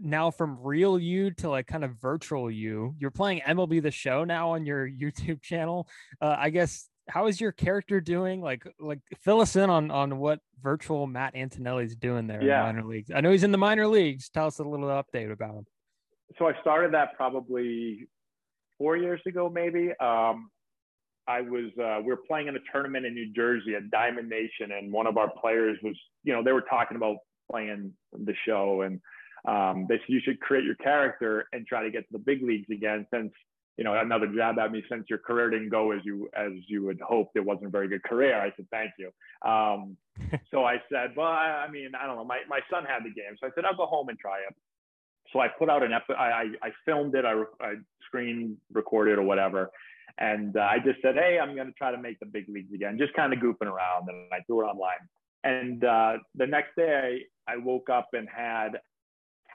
now 0.00 0.30
from 0.30 0.58
real 0.60 0.98
you 0.98 1.30
to 1.30 1.48
like 1.48 1.66
kind 1.66 1.84
of 1.84 1.92
virtual 2.00 2.50
you, 2.50 2.94
you're 2.98 3.10
playing 3.10 3.40
MLB 3.46 3.82
the 3.82 3.90
Show 3.90 4.24
now 4.24 4.50
on 4.50 4.66
your 4.66 4.88
YouTube 4.88 5.42
channel. 5.42 5.88
Uh, 6.20 6.36
I 6.38 6.50
guess 6.50 6.88
how 7.08 7.26
is 7.26 7.40
your 7.40 7.52
character 7.52 8.00
doing? 8.00 8.40
Like, 8.40 8.64
like 8.78 9.00
fill 9.20 9.40
us 9.40 9.56
in 9.56 9.70
on 9.70 9.90
on 9.90 10.18
what 10.18 10.40
virtual 10.62 11.06
Matt 11.06 11.34
Antonelli's 11.34 11.96
doing 11.96 12.26
there 12.26 12.42
yeah. 12.42 12.60
in 12.60 12.76
the 12.76 12.82
minor 12.82 12.88
leagues. 12.88 13.10
I 13.14 13.20
know 13.20 13.30
he's 13.30 13.44
in 13.44 13.52
the 13.52 13.58
minor 13.58 13.86
leagues. 13.86 14.28
Tell 14.28 14.46
us 14.46 14.58
a 14.58 14.64
little 14.64 14.88
update 14.88 15.32
about 15.32 15.54
him. 15.54 15.66
So 16.38 16.46
I 16.46 16.52
started 16.60 16.94
that 16.94 17.16
probably 17.16 18.08
four 18.82 18.96
years 18.96 19.20
ago, 19.26 19.48
maybe. 19.48 19.90
Um, 20.00 20.50
I 21.28 21.40
was 21.40 21.70
uh, 21.80 22.00
we 22.00 22.08
were 22.08 22.20
playing 22.26 22.48
in 22.48 22.56
a 22.56 22.58
tournament 22.72 23.06
in 23.06 23.14
New 23.14 23.32
Jersey 23.32 23.76
at 23.76 23.90
Diamond 23.92 24.28
Nation, 24.28 24.72
and 24.76 24.92
one 24.92 25.06
of 25.06 25.16
our 25.16 25.30
players 25.40 25.78
was, 25.84 25.94
you 26.24 26.32
know, 26.32 26.42
they 26.42 26.50
were 26.50 26.64
talking 26.68 26.96
about 26.96 27.18
playing 27.48 27.92
the 28.12 28.34
show, 28.44 28.82
and 28.82 29.00
um, 29.46 29.86
they 29.88 29.98
said 29.98 30.08
you 30.08 30.20
should 30.24 30.40
create 30.40 30.64
your 30.64 30.74
character 30.74 31.46
and 31.52 31.64
try 31.64 31.84
to 31.84 31.92
get 31.92 32.00
to 32.00 32.12
the 32.12 32.18
big 32.18 32.42
leagues 32.42 32.68
again, 32.70 33.06
since 33.14 33.32
you 33.76 33.84
know 33.84 33.94
another 33.94 34.26
jab 34.26 34.58
at 34.58 34.72
me 34.72 34.82
since 34.90 35.04
your 35.08 35.20
career 35.20 35.48
didn't 35.48 35.68
go 35.68 35.92
as 35.92 36.00
you 36.04 36.28
as 36.34 36.50
you 36.66 36.88
had 36.88 37.00
hoped. 37.00 37.36
It 37.36 37.44
wasn't 37.44 37.66
a 37.66 37.70
very 37.70 37.86
good 37.86 38.02
career. 38.02 38.40
I 38.40 38.52
said 38.56 38.66
thank 38.72 38.90
you. 38.98 39.12
Um, 39.48 39.96
so 40.50 40.64
I 40.64 40.82
said, 40.90 41.12
well, 41.16 41.28
I, 41.28 41.66
I 41.66 41.70
mean, 41.70 41.92
I 41.94 42.08
don't 42.08 42.16
know. 42.16 42.24
My 42.24 42.40
my 42.48 42.60
son 42.68 42.82
had 42.84 43.04
the 43.04 43.14
game, 43.14 43.36
so 43.38 43.46
I 43.46 43.50
said 43.54 43.64
I'll 43.64 43.76
go 43.76 43.86
home 43.86 44.08
and 44.08 44.18
try 44.18 44.38
it. 44.38 44.56
So 45.32 45.40
I 45.40 45.48
put 45.48 45.70
out 45.70 45.82
an 45.82 45.92
episode. 45.92 46.16
I, 46.16 46.46
I 46.62 46.70
filmed 46.84 47.14
it. 47.14 47.24
I, 47.24 47.42
I 47.60 47.74
screen 48.06 48.56
recorded 48.72 49.18
or 49.18 49.22
whatever. 49.22 49.70
And 50.18 50.56
uh, 50.56 50.60
I 50.60 50.78
just 50.84 51.00
said, 51.00 51.14
hey, 51.14 51.38
I'm 51.42 51.54
going 51.54 51.68
to 51.68 51.72
try 51.72 51.90
to 51.90 51.98
make 51.98 52.20
the 52.20 52.26
big 52.26 52.48
leagues 52.48 52.72
again, 52.74 52.98
just 52.98 53.14
kind 53.14 53.32
of 53.32 53.38
goofing 53.38 53.66
around. 53.66 54.08
And 54.08 54.26
I 54.32 54.40
threw 54.46 54.60
it 54.60 54.64
online. 54.64 55.00
And 55.44 55.84
uh, 55.84 56.18
the 56.34 56.46
next 56.46 56.76
day, 56.76 57.22
I 57.48 57.56
woke 57.56 57.88
up 57.88 58.10
and 58.12 58.28
had 58.28 58.80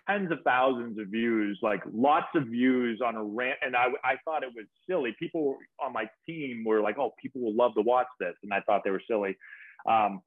tens 0.10 0.32
of 0.32 0.40
thousands 0.44 0.98
of 1.00 1.08
views, 1.08 1.60
like 1.62 1.82
lots 1.94 2.28
of 2.36 2.46
views 2.46 3.02
on 3.06 3.16
a 3.16 3.24
rant. 3.24 3.60
And 3.62 3.76
I, 3.76 3.88
I 4.04 4.16
thought 4.26 4.44
it 4.44 4.50
was 4.56 4.66
silly. 4.90 5.16
People 5.20 5.58
on 5.80 5.94
my 5.94 6.10
team 6.26 6.64
were 6.66 6.82
like, 6.82 6.98
oh, 6.98 7.14
people 7.22 7.42
will 7.42 7.56
love 7.56 7.74
to 7.76 7.82
watch 7.82 8.08
this. 8.20 8.34
And 8.44 8.54
I 8.54 8.62
thought 8.62 8.82
they 8.84 8.92
were 8.92 9.04
silly. 9.08 9.38
Um, 9.88 10.22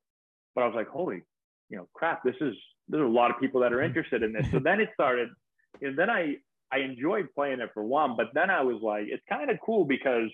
but 0.54 0.62
I 0.62 0.66
was 0.66 0.74
like, 0.76 0.88
holy, 0.88 1.22
you 1.70 1.76
know, 1.76 1.88
crap, 1.94 2.22
this 2.22 2.36
is, 2.40 2.54
there's 2.88 3.06
a 3.06 3.08
lot 3.08 3.30
of 3.30 3.38
people 3.40 3.60
that 3.62 3.72
are 3.72 3.82
interested 3.82 4.22
in 4.22 4.32
this. 4.32 4.46
So 4.50 4.58
then 4.58 4.80
it 4.80 4.90
started, 4.92 5.28
and 5.80 5.96
then 5.96 6.10
I, 6.10 6.36
I 6.72 6.78
enjoyed 6.78 7.28
playing 7.34 7.60
it 7.60 7.70
for 7.72 7.84
one, 7.84 8.16
but 8.16 8.26
then 8.34 8.50
I 8.50 8.62
was 8.62 8.80
like, 8.82 9.04
it's 9.06 9.22
kind 9.28 9.50
of 9.50 9.58
cool 9.64 9.84
because 9.84 10.30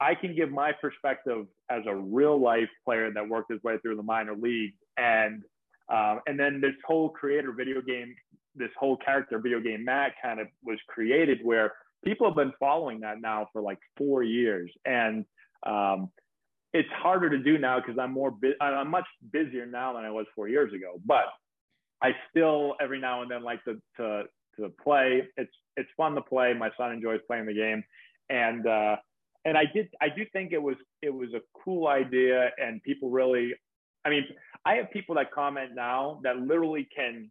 I 0.00 0.14
can 0.14 0.34
give 0.34 0.50
my 0.50 0.72
perspective 0.72 1.46
as 1.70 1.82
a 1.86 1.94
real 1.94 2.40
life 2.40 2.68
player 2.84 3.12
that 3.12 3.28
worked 3.28 3.52
his 3.52 3.62
way 3.62 3.78
through 3.78 3.96
the 3.96 4.02
minor 4.02 4.34
leagues, 4.34 4.76
and 4.96 5.42
um, 5.88 6.20
and 6.26 6.38
then 6.38 6.60
this 6.60 6.74
whole 6.86 7.10
creator 7.10 7.52
video 7.52 7.80
game, 7.80 8.14
this 8.54 8.70
whole 8.78 8.96
character 8.96 9.38
video 9.38 9.60
game 9.60 9.84
Matt 9.84 10.12
kind 10.22 10.40
of 10.40 10.48
was 10.64 10.78
created 10.88 11.38
where 11.42 11.72
people 12.04 12.26
have 12.26 12.36
been 12.36 12.52
following 12.58 13.00
that 13.00 13.20
now 13.20 13.48
for 13.52 13.62
like 13.62 13.78
four 13.96 14.22
years, 14.22 14.70
and 14.84 15.24
um, 15.64 16.10
it's 16.74 16.88
harder 16.90 17.30
to 17.30 17.38
do 17.38 17.56
now 17.56 17.78
because 17.78 17.96
I'm 17.98 18.12
more 18.12 18.32
bu- 18.32 18.60
I'm 18.60 18.90
much 18.90 19.06
busier 19.32 19.64
now 19.64 19.94
than 19.94 20.04
I 20.04 20.10
was 20.10 20.26
four 20.34 20.48
years 20.48 20.74
ago, 20.74 21.00
but 21.06 21.26
I 22.02 22.10
still 22.30 22.74
every 22.80 23.00
now 23.00 23.22
and 23.22 23.30
then 23.30 23.42
like 23.44 23.64
to 23.64 23.80
to 23.96 24.24
to 24.58 24.68
play. 24.82 25.22
It's 25.36 25.52
it's 25.76 25.88
fun 25.96 26.14
to 26.16 26.20
play. 26.20 26.52
My 26.52 26.70
son 26.76 26.92
enjoys 26.92 27.20
playing 27.28 27.46
the 27.46 27.54
game, 27.54 27.84
and 28.28 28.66
uh, 28.66 28.96
and 29.44 29.56
I 29.56 29.64
did 29.72 29.88
I 30.02 30.08
do 30.08 30.24
think 30.32 30.52
it 30.52 30.60
was 30.60 30.74
it 31.00 31.14
was 31.14 31.32
a 31.32 31.40
cool 31.64 31.86
idea, 31.86 32.50
and 32.58 32.82
people 32.82 33.08
really. 33.08 33.54
I 34.06 34.10
mean, 34.10 34.24
I 34.66 34.74
have 34.74 34.90
people 34.90 35.14
that 35.14 35.32
comment 35.32 35.70
now 35.74 36.20
that 36.24 36.36
literally 36.38 36.88
can 36.94 37.30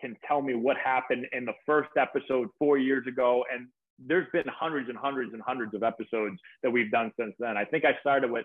can 0.00 0.16
tell 0.28 0.42
me 0.42 0.54
what 0.54 0.76
happened 0.76 1.26
in 1.32 1.46
the 1.46 1.54
first 1.64 1.90
episode 1.98 2.48
four 2.58 2.76
years 2.76 3.06
ago, 3.06 3.42
and 3.52 3.68
there's 3.98 4.26
been 4.32 4.44
hundreds 4.48 4.88
and 4.90 4.98
hundreds 4.98 5.32
and 5.32 5.42
hundreds 5.42 5.74
of 5.74 5.82
episodes 5.82 6.36
that 6.62 6.70
we've 6.70 6.90
done 6.90 7.10
since 7.18 7.34
then. 7.38 7.56
I 7.56 7.64
think 7.64 7.84
I 7.84 7.98
started 8.00 8.30
with 8.30 8.44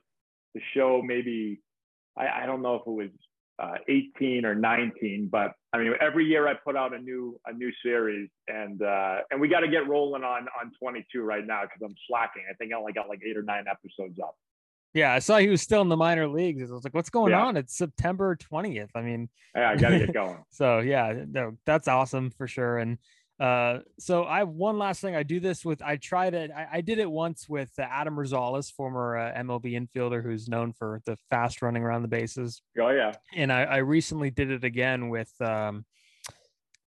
the 0.57 0.61
show 0.73 1.01
maybe 1.03 1.61
I, 2.17 2.43
I 2.43 2.45
don't 2.45 2.61
know 2.61 2.75
if 2.75 2.81
it 2.81 2.89
was 2.89 3.09
uh, 3.59 3.75
18 3.87 4.45
or 4.45 4.55
19. 4.55 5.29
But 5.31 5.53
I 5.73 5.79
mean, 5.79 5.93
every 5.99 6.25
year 6.25 6.47
I 6.47 6.53
put 6.53 6.75
out 6.75 6.93
a 6.93 6.99
new 6.99 7.39
a 7.45 7.53
new 7.53 7.71
series, 7.83 8.29
and 8.47 8.81
uh, 8.81 9.19
and 9.31 9.39
we 9.39 9.47
got 9.47 9.61
to 9.61 9.67
get 9.67 9.87
rolling 9.87 10.23
on 10.23 10.47
on 10.59 10.71
22 10.79 11.21
right 11.21 11.45
now 11.45 11.61
because 11.63 11.81
I'm 11.83 11.95
slacking. 12.07 12.43
I 12.49 12.53
think 12.55 12.73
I 12.73 12.77
only 12.77 12.93
got 12.93 13.09
like 13.09 13.21
eight 13.27 13.37
or 13.37 13.43
nine 13.43 13.65
episodes 13.69 14.19
up. 14.19 14.35
Yeah, 14.93 15.13
I 15.13 15.19
saw 15.19 15.37
he 15.37 15.49
was 15.49 15.61
still 15.61 15.81
in 15.81 15.89
the 15.89 15.97
minor 15.97 16.27
leagues. 16.27 16.71
I 16.71 16.73
was 16.73 16.83
like, 16.83 16.93
"What's 16.93 17.09
going 17.09 17.31
yeah. 17.31 17.43
on?" 17.43 17.57
It's 17.57 17.77
September 17.77 18.35
20th. 18.35 18.89
I 18.95 19.01
mean, 19.01 19.29
yeah, 19.55 19.71
I 19.71 19.75
got 19.75 19.89
to 19.89 19.99
get 19.99 20.13
going. 20.13 20.37
so 20.49 20.79
yeah, 20.79 21.25
no, 21.29 21.57
that's 21.65 21.87
awesome 21.87 22.31
for 22.31 22.47
sure. 22.47 22.77
And 22.77 22.97
uh, 23.39 23.79
so 23.99 24.25
I 24.25 24.39
have 24.39 24.49
one 24.49 24.79
last 24.79 24.99
thing. 25.01 25.15
I 25.15 25.23
do 25.23 25.39
this 25.39 25.63
with. 25.63 25.81
I 25.81 25.97
tried 25.97 26.33
it. 26.33 26.51
I, 26.51 26.67
I 26.73 26.81
did 26.81 26.97
it 26.97 27.09
once 27.09 27.47
with 27.47 27.71
uh, 27.77 27.83
Adam 27.83 28.15
Rosales, 28.15 28.71
former 28.71 29.17
uh, 29.17 29.33
MLB 29.37 29.73
infielder 29.79 30.23
who's 30.23 30.47
known 30.47 30.73
for 30.73 31.01
the 31.05 31.17
fast 31.29 31.61
running 31.61 31.83
around 31.83 32.01
the 32.01 32.07
bases. 32.07 32.61
Oh 32.79 32.89
yeah. 32.89 33.13
And 33.35 33.53
I, 33.53 33.63
I 33.63 33.77
recently 33.77 34.31
did 34.31 34.51
it 34.51 34.63
again 34.63 35.09
with. 35.09 35.31
Um, 35.39 35.85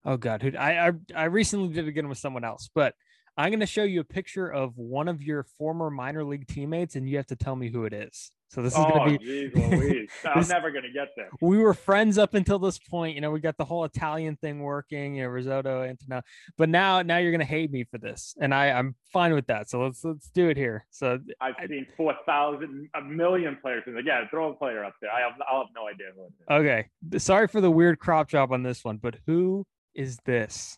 oh 0.05 0.16
God, 0.16 0.42
who 0.42 0.57
I, 0.57 0.88
I 0.88 0.92
I 1.14 1.24
recently 1.24 1.68
did 1.68 1.84
it 1.84 1.88
again 1.88 2.09
with 2.09 2.18
someone 2.18 2.44
else, 2.44 2.68
but 2.74 2.94
I'm 3.36 3.51
going 3.51 3.61
to 3.61 3.66
show 3.66 3.84
you 3.84 4.01
a 4.01 4.05
picture 4.05 4.48
of 4.48 4.76
one 4.76 5.09
of 5.09 5.22
your 5.22 5.44
former 5.57 5.88
minor 5.88 6.24
league 6.24 6.48
teammates, 6.48 6.96
and 6.96 7.09
you 7.09 7.16
have 7.16 7.28
to 7.28 7.36
tell 7.36 7.55
me 7.55 7.70
who 7.70 7.84
it 7.84 7.92
is. 7.92 8.32
So 8.51 8.62
this 8.62 8.72
is 8.72 8.80
oh, 8.80 8.90
going 8.90 9.12
to 9.12 9.18
be. 9.18 9.51
Geez. 9.55 10.11
I'm 10.24 10.48
never 10.48 10.72
going 10.72 10.82
to 10.82 10.90
get 10.90 11.11
there. 11.14 11.28
We 11.40 11.59
were 11.59 11.72
friends 11.72 12.18
up 12.18 12.34
until 12.34 12.59
this 12.59 12.80
point. 12.80 13.14
You 13.14 13.20
know, 13.20 13.30
we 13.30 13.38
got 13.38 13.57
the 13.57 13.64
whole 13.64 13.84
Italian 13.84 14.34
thing 14.36 14.59
working. 14.59 15.14
You 15.14 15.22
know, 15.22 15.28
risotto, 15.28 15.84
Antonelli. 15.84 16.22
But 16.59 16.68
now, 16.68 17.01
now 17.03 17.18
you're 17.18 17.30
going 17.30 17.38
to 17.38 17.46
hate 17.46 17.70
me 17.70 17.84
for 17.84 17.98
this, 17.98 18.34
and 18.40 18.53
I, 18.53 18.70
I'm 18.72 18.96
fine 19.12 19.34
with 19.34 19.46
that. 19.46 19.70
So 19.70 19.84
let's 19.84 20.05
let's 20.05 20.30
do 20.30 20.48
it 20.48 20.57
here. 20.57 20.84
So 20.90 21.20
I've 21.40 21.55
I, 21.61 21.68
seen 21.68 21.86
four 21.96 22.14
thousand, 22.26 22.88
a 22.96 23.01
million 23.03 23.57
players. 23.62 23.84
And 23.86 24.05
yeah, 24.05 24.28
throw 24.30 24.51
a 24.51 24.55
player 24.55 24.84
up 24.84 24.94
there. 25.01 25.12
I 25.12 25.20
have, 25.20 25.32
I'll 25.48 25.61
have 25.61 25.68
no 25.72 25.86
idea 25.86 26.07
who 26.16 26.24
it 26.24 26.32
is. 26.40 26.46
Okay, 26.51 27.20
sorry 27.20 27.46
for 27.46 27.61
the 27.61 27.70
weird 27.70 28.01
crop 28.01 28.28
job 28.28 28.51
on 28.51 28.64
this 28.64 28.84
one, 28.84 28.96
but 28.96 29.16
who 29.26 29.64
is 29.94 30.18
this? 30.24 30.76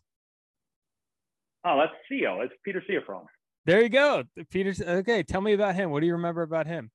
Oh, 1.64 1.78
that's 1.78 1.92
Seo. 2.10 2.44
It's 2.44 2.52
Peter 2.66 2.82
Ciofrone. 2.86 3.24
There 3.64 3.80
you 3.80 3.88
go, 3.88 4.24
Peter. 4.50 4.74
Okay, 4.86 5.22
tell 5.22 5.40
me 5.40 5.54
about 5.54 5.74
him. 5.74 5.90
What 5.90 6.00
do 6.00 6.06
you 6.06 6.14
remember 6.14 6.42
about 6.42 6.66
him? 6.66 6.90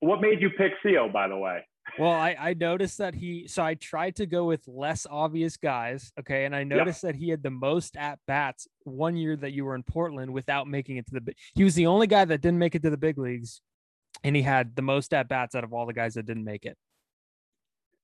What 0.00 0.20
made 0.20 0.40
you 0.40 0.50
pick 0.50 0.72
Seo, 0.84 1.12
by 1.12 1.28
the 1.28 1.36
way? 1.36 1.64
Well, 1.98 2.10
I, 2.10 2.36
I 2.38 2.54
noticed 2.54 2.98
that 2.98 3.14
he, 3.14 3.48
so 3.48 3.62
I 3.62 3.74
tried 3.74 4.16
to 4.16 4.26
go 4.26 4.44
with 4.44 4.62
less 4.66 5.06
obvious 5.10 5.56
guys. 5.56 6.12
Okay. 6.18 6.44
And 6.44 6.54
I 6.54 6.64
noticed 6.64 7.02
yep. 7.02 7.12
that 7.12 7.18
he 7.18 7.30
had 7.30 7.42
the 7.42 7.50
most 7.50 7.96
at 7.96 8.18
bats 8.26 8.66
one 8.84 9.16
year 9.16 9.36
that 9.36 9.52
you 9.52 9.64
were 9.64 9.74
in 9.74 9.82
Portland 9.82 10.32
without 10.32 10.66
making 10.66 10.96
it 10.96 11.06
to 11.08 11.20
the, 11.20 11.34
he 11.54 11.64
was 11.64 11.74
the 11.74 11.86
only 11.86 12.06
guy 12.06 12.24
that 12.24 12.40
didn't 12.40 12.58
make 12.58 12.74
it 12.74 12.82
to 12.82 12.90
the 12.90 12.96
big 12.96 13.18
leagues. 13.18 13.60
And 14.24 14.36
he 14.36 14.42
had 14.42 14.76
the 14.76 14.82
most 14.82 15.12
at 15.14 15.28
bats 15.28 15.54
out 15.54 15.64
of 15.64 15.72
all 15.72 15.86
the 15.86 15.92
guys 15.92 16.14
that 16.14 16.26
didn't 16.26 16.44
make 16.44 16.64
it. 16.64 16.76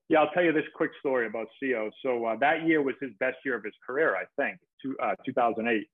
Yeah, 0.09 0.21
I'll 0.21 0.31
tell 0.31 0.45
you 0.45 0.53
this 0.53 0.65
quick 0.75 0.93
story 1.01 1.27
about 1.27 1.49
Seo. 1.63 1.91
So 2.05 2.25
uh, 2.25 2.37
that 2.37 2.67
year 2.67 2.81
was 2.81 2.95
his 3.01 3.11
best 3.19 3.39
year 3.45 3.57
of 3.57 3.65
his 3.65 3.75
career, 3.85 4.17
I 4.17 4.25
think, 4.41 4.59
to, 4.83 4.97
uh, 5.03 5.15
2008. 5.25 5.87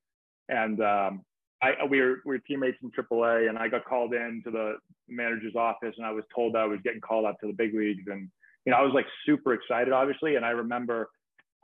And 0.49 0.83
um, 0.83 1.25
I, 1.63 1.85
we 1.89 2.01
were 2.01 2.21
we 2.25 2.35
were 2.35 2.39
teammates 2.39 2.79
in 2.83 2.91
AAA, 2.91 3.49
and 3.49 3.57
I 3.57 3.69
got 3.69 3.85
called 3.85 4.15
in 4.15 4.43
to 4.45 4.51
the 4.51 4.75
manager's 5.09 5.55
office, 5.55 5.95
and 5.97 6.05
I 6.05 6.11
was 6.11 6.25
told 6.35 6.55
that 6.55 6.61
I 6.61 6.67
was 6.67 6.81
getting 6.83 7.01
called 7.01 7.25
up 7.25 7.39
to 7.41 7.47
the 7.47 7.53
big 7.53 7.75
leagues, 7.75 8.05
and 8.09 8.29
you 8.65 8.73
know 8.73 8.79
I 8.79 8.83
was 8.83 8.93
like 8.95 9.07
super 9.25 9.55
excited, 9.55 9.93
obviously. 9.93 10.37
And 10.37 10.45
I 10.45 10.51
remember 10.51 11.09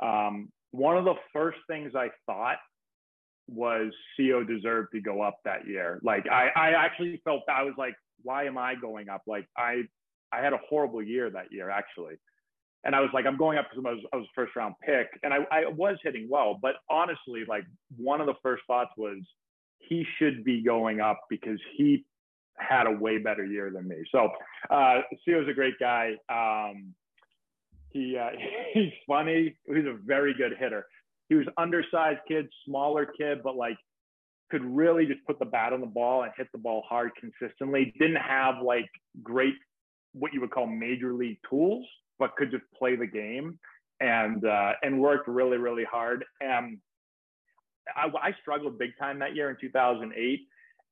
um, 0.01 0.51
one 0.71 0.97
of 0.97 1.05
the 1.05 1.15
first 1.33 1.59
things 1.69 1.93
I 1.95 2.11
thought 2.27 2.59
was 3.49 3.93
Seo 4.19 4.47
deserved 4.47 4.93
to 4.93 5.01
go 5.01 5.23
up 5.23 5.39
that 5.45 5.67
year. 5.67 6.01
Like 6.03 6.27
I, 6.31 6.49
I 6.55 6.71
actually 6.71 7.21
felt 7.25 7.43
I 7.49 7.63
was 7.63 7.75
like, 7.79 7.95
why 8.23 8.45
am 8.45 8.59
I 8.59 8.75
going 8.75 9.09
up? 9.09 9.23
Like 9.27 9.47
I, 9.57 9.83
I 10.33 10.43
had 10.43 10.53
a 10.53 10.61
horrible 10.69 11.03
year 11.03 11.31
that 11.31 11.51
year 11.51 11.71
actually. 11.71 12.15
And 12.85 12.95
I 12.95 13.01
was 13.01 13.11
like, 13.13 13.27
I'm 13.27 13.37
going 13.37 13.59
up 13.59 13.67
because 13.71 13.85
I 13.87 13.93
was, 13.93 14.05
I 14.13 14.17
was 14.17 14.27
first 14.35 14.55
round 14.55 14.75
pick 14.85 15.09
and 15.23 15.33
I, 15.33 15.39
I 15.51 15.67
was 15.67 15.97
hitting 16.03 16.29
well, 16.31 16.59
but 16.61 16.77
honestly, 16.89 17.45
like 17.49 17.65
one 17.97 18.21
of 18.21 18.27
the 18.27 18.35
first 18.43 18.63
thoughts 18.67 18.91
was 18.97 19.19
he 19.79 20.05
should 20.19 20.45
be 20.45 20.63
going 20.63 21.01
up 21.01 21.21
because 21.31 21.59
he 21.77 22.05
had 22.57 22.87
a 22.87 22.91
way 22.91 23.19
better 23.19 23.45
year 23.45 23.71
than 23.71 23.89
me. 23.89 23.97
So 24.11 24.31
uh, 24.71 25.01
Seo's 25.25 25.49
a 25.49 25.55
great 25.55 25.79
guy. 25.79 26.13
Um, 26.29 26.95
he 27.91 28.17
uh, 28.17 28.31
he's 28.73 28.93
funny. 29.07 29.57
He's 29.67 29.87
a 29.87 29.97
very 30.05 30.35
good 30.35 30.53
hitter. 30.59 30.87
He 31.29 31.35
was 31.35 31.47
undersized 31.57 32.21
kid, 32.27 32.49
smaller 32.67 33.07
kid, 33.07 33.43
but 33.43 33.57
like 33.57 33.77
could 34.51 34.65
really 34.65 35.07
just 35.07 35.25
put 35.27 35.39
the 35.39 35.45
bat 35.45 35.73
on 35.75 35.81
the 35.81 35.87
ball 35.87 36.23
and 36.23 36.33
hit 36.37 36.49
the 36.53 36.59
ball 36.59 36.83
hard 36.89 37.11
consistently. 37.21 37.93
Didn't 37.99 38.17
have 38.17 38.63
like 38.63 38.89
great 39.23 39.55
what 40.13 40.33
you 40.33 40.41
would 40.41 40.51
call 40.51 40.67
major 40.67 41.13
league 41.13 41.39
tools, 41.49 41.87
but 42.19 42.35
could 42.37 42.51
just 42.51 42.65
play 42.77 42.97
the 42.97 43.07
game 43.07 43.59
and 44.01 44.45
uh, 44.45 44.73
and 44.83 45.01
worked 45.01 45.29
really 45.29 45.59
really 45.59 45.85
hard. 45.85 46.25
And 46.41 46.79
I, 47.95 48.29
I 48.29 48.33
struggled 48.41 48.79
big 48.79 48.91
time 48.99 49.19
that 49.21 49.35
year 49.35 49.51
in 49.51 49.57
2008. 49.61 50.41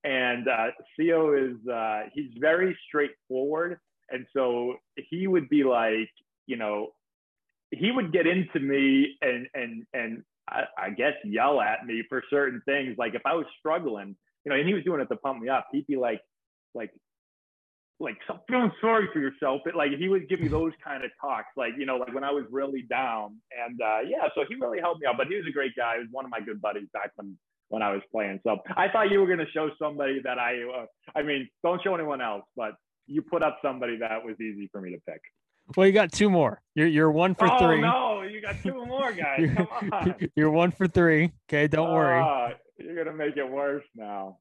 And 0.05 0.47
uh, 0.49 0.67
Co 0.99 1.35
is 1.35 1.69
uh, 1.69 2.03
he's 2.13 2.31
very 2.39 2.77
straightforward, 2.87 3.81
and 4.11 4.25
so 4.33 4.77
he 5.11 5.27
would 5.27 5.49
be 5.49 5.65
like, 5.65 6.11
you 6.47 6.57
know, 6.57 6.91
he 7.73 7.91
would 7.91 8.13
get 8.13 8.27
into 8.27 8.61
me 8.61 9.17
and 9.21 9.49
and 9.55 9.85
and 9.95 10.23
I, 10.49 10.63
I 10.79 10.91
guess 10.91 11.15
yell 11.25 11.61
at 11.61 11.85
me 11.87 12.05
for 12.09 12.23
certain 12.31 12.63
things. 12.67 12.97
Like 12.99 13.15
if 13.15 13.23
I 13.25 13.35
was 13.35 13.47
struggling, 13.59 14.15
you 14.45 14.51
know, 14.51 14.57
and 14.57 14.67
he 14.69 14.75
was 14.75 14.85
doing 14.85 15.01
it 15.01 15.07
to 15.07 15.17
pump 15.17 15.43
me 15.43 15.49
up. 15.49 15.67
He'd 15.73 15.87
be 15.89 15.97
like, 15.97 16.21
like 16.75 16.93
like 17.99 18.17
feeling 18.49 18.73
sorry 18.81 19.09
for 19.13 19.21
yourself. 19.21 19.63
But 19.65 19.75
like 19.75 19.93
he 19.99 20.09
would 20.09 20.29
give 20.29 20.41
me 20.41 20.49
those 20.49 20.73
kind 20.83 21.05
of 21.05 21.11
talks, 21.21 21.49
like 21.57 21.73
you 21.79 21.87
know, 21.87 21.97
like 21.97 22.15
when 22.15 22.25
I 22.25 22.31
was 22.31 22.45
really 22.51 22.83
down. 22.83 23.37
And 23.67 23.81
uh, 23.81 24.01
yeah, 24.07 24.29
so 24.35 24.45
he 24.49 24.55
really 24.57 24.81
helped 24.81 25.01
me 25.01 25.07
out. 25.07 25.17
But 25.17 25.29
he 25.29 25.37
was 25.37 25.45
a 25.49 25.53
great 25.53 25.73
guy. 25.77 25.95
He 25.97 26.01
was 26.01 26.09
one 26.11 26.25
of 26.25 26.31
my 26.31 26.41
good 26.41 26.61
buddies 26.61 26.89
back 26.93 27.13
when 27.17 27.37
when 27.69 27.83
I 27.83 27.93
was 27.93 28.03
playing. 28.13 28.41
So 28.45 28.59
I 28.77 28.89
thought 28.89 29.11
you 29.11 29.21
were 29.21 29.27
going 29.27 29.39
to 29.39 29.51
show 29.53 29.71
somebody 29.79 30.21
that 30.25 30.39
I. 30.39 30.63
Uh, 30.63 30.87
I 31.15 31.23
mean, 31.23 31.49
don't 31.63 31.83
show 31.83 31.95
anyone 31.95 32.21
else, 32.21 32.45
but 32.57 32.73
you 33.07 33.23
put 33.23 33.43
up 33.43 33.59
somebody 33.63 33.99
that 33.99 34.25
was 34.25 34.35
easy 34.41 34.69
for 34.73 34.81
me 34.81 34.91
to 34.93 34.99
pick. 35.09 35.21
Well, 35.77 35.87
you 35.87 35.93
got 35.93 36.13
two 36.13 36.31
more. 36.31 36.61
You're 36.75 36.87
you're 36.87 37.11
one 37.11 37.35
for 37.35 37.51
oh, 37.51 37.59
three. 37.59 37.81
no, 37.81 38.23
you 38.23 38.41
got 38.41 38.57
two 38.63 38.85
more 38.87 39.13
guys. 39.13 39.41
you're, 39.41 39.55
Come 39.55 39.93
on. 39.93 40.15
You're 40.37 40.51
one 40.51 40.71
for 40.71 40.87
three. 40.87 41.33
Okay, 41.49 41.67
don't 41.67 41.93
worry. 41.93 42.23
Uh, 42.23 42.55
you're 42.79 43.05
gonna 43.05 43.17
make 43.17 43.37
it 43.37 43.51
worse 43.51 43.85
now. 43.95 44.39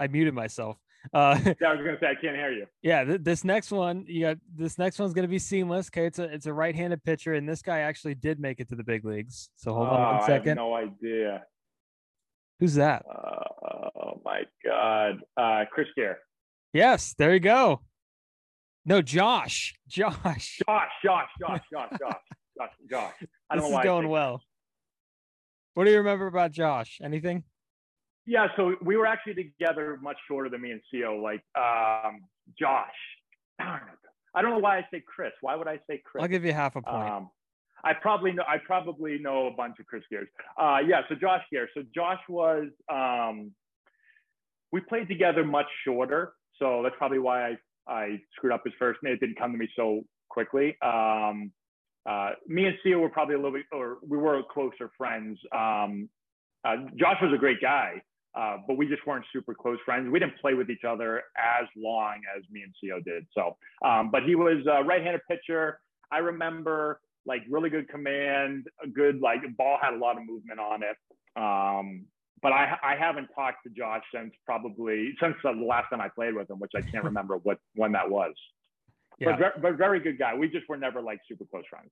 I 0.00 0.08
muted 0.08 0.34
myself. 0.34 0.76
Uh, 1.12 1.38
yeah, 1.44 1.68
I 1.68 1.74
was 1.74 1.84
gonna 1.84 1.96
say 2.00 2.08
I 2.08 2.14
can't 2.14 2.36
hear 2.36 2.52
you. 2.52 2.66
Yeah, 2.82 3.04
th- 3.04 3.20
this 3.22 3.44
next 3.44 3.70
one, 3.70 4.04
you 4.06 4.22
got 4.22 4.38
this 4.54 4.78
next 4.78 4.98
one's 4.98 5.12
gonna 5.12 5.28
be 5.28 5.38
seamless. 5.38 5.88
Okay, 5.88 6.06
it's 6.06 6.18
a 6.18 6.24
it's 6.24 6.46
a 6.46 6.52
right-handed 6.52 7.04
pitcher, 7.04 7.34
and 7.34 7.48
this 7.48 7.62
guy 7.62 7.80
actually 7.80 8.14
did 8.14 8.40
make 8.40 8.60
it 8.60 8.68
to 8.70 8.76
the 8.76 8.84
big 8.84 9.04
leagues. 9.04 9.50
So 9.56 9.72
hold 9.72 9.88
oh, 9.88 9.92
on 9.92 10.16
one 10.16 10.26
second. 10.26 10.58
I 10.58 10.62
have 10.62 10.68
no 10.70 10.74
idea. 10.74 11.42
Who's 12.58 12.74
that? 12.74 13.04
Uh, 13.08 13.88
oh 13.96 14.20
my 14.24 14.42
God, 14.64 15.20
uh, 15.36 15.64
Chris 15.70 15.88
Geer. 15.96 16.18
Yes, 16.72 17.14
there 17.18 17.32
you 17.32 17.40
go. 17.40 17.80
No, 18.84 19.02
Josh. 19.02 19.74
Josh. 19.88 20.14
Josh. 20.24 20.60
Josh. 20.66 21.00
Josh. 21.04 21.28
Josh. 21.40 21.62
Josh. 21.72 21.90
Josh. 22.58 22.70
Josh. 22.90 23.12
I 23.48 23.56
don't 23.56 23.64
this 23.64 23.70
know 23.70 23.74
why 23.74 23.80
is 23.80 23.84
going 23.84 24.08
well. 24.08 24.42
What 25.74 25.84
do 25.84 25.90
you 25.90 25.98
remember 25.98 26.26
about 26.26 26.52
Josh? 26.52 26.98
Anything? 27.02 27.44
Yeah, 28.30 28.46
so 28.54 28.76
we 28.80 28.96
were 28.96 29.06
actually 29.06 29.34
together 29.34 29.98
much 30.00 30.16
shorter 30.28 30.48
than 30.48 30.62
me 30.62 30.70
and 30.70 30.80
Co. 30.92 31.16
Like 31.16 31.42
um, 31.58 32.20
Josh. 32.56 32.86
Darn 33.58 33.82
it. 33.92 33.98
I 34.36 34.40
don't 34.40 34.52
know 34.52 34.60
why 34.60 34.78
I 34.78 34.86
say 34.92 35.02
Chris. 35.04 35.32
Why 35.40 35.56
would 35.56 35.66
I 35.66 35.80
say 35.90 36.00
Chris? 36.04 36.22
I'll 36.22 36.28
give 36.28 36.44
you 36.44 36.52
half 36.52 36.76
a 36.76 36.82
point. 36.82 37.10
Um, 37.10 37.30
I 37.82 37.92
probably 37.92 38.30
know. 38.30 38.44
I 38.46 38.58
probably 38.64 39.18
know 39.18 39.48
a 39.48 39.50
bunch 39.50 39.80
of 39.80 39.86
Chris 39.86 40.04
Geers. 40.12 40.28
Uh, 40.56 40.78
yeah. 40.86 41.00
So 41.08 41.16
Josh 41.16 41.42
Geer. 41.50 41.68
So 41.74 41.82
Josh 41.92 42.20
was. 42.28 42.68
Um, 42.88 43.50
we 44.70 44.80
played 44.80 45.08
together 45.08 45.44
much 45.44 45.66
shorter, 45.84 46.34
so 46.60 46.84
that's 46.84 46.94
probably 46.98 47.18
why 47.18 47.48
I 47.48 47.56
I 47.88 48.20
screwed 48.36 48.52
up 48.52 48.62
his 48.64 48.74
first 48.78 49.00
name. 49.02 49.14
It 49.14 49.18
didn't 49.18 49.40
come 49.40 49.50
to 49.50 49.58
me 49.58 49.68
so 49.74 50.02
quickly. 50.28 50.76
Um, 50.82 51.50
uh, 52.08 52.30
me 52.46 52.66
and 52.66 52.76
Sia 52.84 52.96
were 52.96 53.08
probably 53.08 53.34
a 53.34 53.38
little 53.38 53.54
bit, 53.54 53.66
or 53.72 53.98
we 54.06 54.18
were 54.18 54.40
closer 54.52 54.92
friends. 54.96 55.36
Um, 55.52 56.08
uh, 56.64 56.76
Josh 56.96 57.16
was 57.20 57.32
a 57.34 57.38
great 57.38 57.60
guy, 57.60 58.00
uh, 58.34 58.58
but 58.66 58.76
we 58.76 58.86
just 58.86 59.06
weren't 59.06 59.24
super 59.32 59.54
close 59.54 59.78
friends. 59.84 60.08
We 60.10 60.18
didn't 60.18 60.38
play 60.40 60.54
with 60.54 60.70
each 60.70 60.84
other 60.84 61.22
as 61.36 61.66
long 61.76 62.20
as 62.36 62.42
me 62.50 62.62
and 62.62 62.74
Co 62.80 63.00
did. 63.00 63.26
So, 63.34 63.56
um, 63.84 64.10
but 64.10 64.22
he 64.22 64.34
was 64.34 64.64
a 64.70 64.84
right-handed 64.84 65.22
pitcher. 65.28 65.80
I 66.12 66.18
remember 66.18 67.00
like 67.26 67.42
really 67.50 67.70
good 67.70 67.88
command, 67.88 68.66
a 68.82 68.88
good 68.88 69.20
like 69.20 69.40
ball 69.56 69.78
had 69.80 69.94
a 69.94 69.98
lot 69.98 70.16
of 70.16 70.26
movement 70.26 70.60
on 70.60 70.82
it. 70.82 70.96
Um, 71.36 72.06
but 72.42 72.52
I 72.52 72.76
I 72.82 72.96
haven't 72.96 73.28
talked 73.34 73.58
to 73.64 73.70
Josh 73.70 74.02
since 74.14 74.32
probably 74.46 75.12
since 75.20 75.34
the 75.42 75.50
last 75.50 75.90
time 75.90 76.00
I 76.00 76.08
played 76.08 76.34
with 76.34 76.50
him, 76.50 76.58
which 76.58 76.72
I 76.76 76.80
can't 76.82 77.04
remember 77.10 77.36
what 77.38 77.58
when 77.74 77.92
that 77.92 78.08
was. 78.08 78.34
Yeah. 79.18 79.36
But, 79.38 79.60
but 79.60 79.76
very 79.76 80.00
good 80.00 80.18
guy. 80.18 80.34
We 80.34 80.48
just 80.48 80.68
were 80.68 80.78
never 80.78 81.02
like 81.02 81.20
super 81.28 81.44
close 81.44 81.64
friends. 81.68 81.90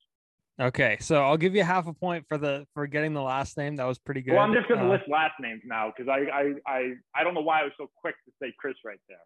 Okay, 0.61 0.99
so 1.01 1.23
I'll 1.23 1.37
give 1.37 1.55
you 1.55 1.63
half 1.63 1.87
a 1.87 1.93
point 1.93 2.25
for 2.29 2.37
the 2.37 2.67
for 2.75 2.87
getting 2.89 3.15
the 3.15 3.23
last 3.23 3.57
name. 3.57 3.77
That 3.77 3.85
was 3.85 3.99
pretty 3.99 4.23
good. 4.23 4.35
Well, 4.35 4.43
I'm 4.43 4.53
just 4.53 4.69
gonna 4.69 4.89
uh, 4.89 4.91
list 4.91 5.05
last 5.09 5.35
names 5.41 5.63
now 5.65 5.93
because 5.97 6.09
I, 6.09 6.27
I 6.31 6.53
I 6.67 6.93
I 7.15 7.25
don't 7.25 7.35
know 7.35 7.43
why 7.43 7.61
I 7.61 7.65
was 7.65 7.73
so 7.79 7.89
quick 8.01 8.17
to 8.25 8.33
say 8.43 8.53
Chris 8.59 8.75
right 8.85 8.99
there. 9.09 9.19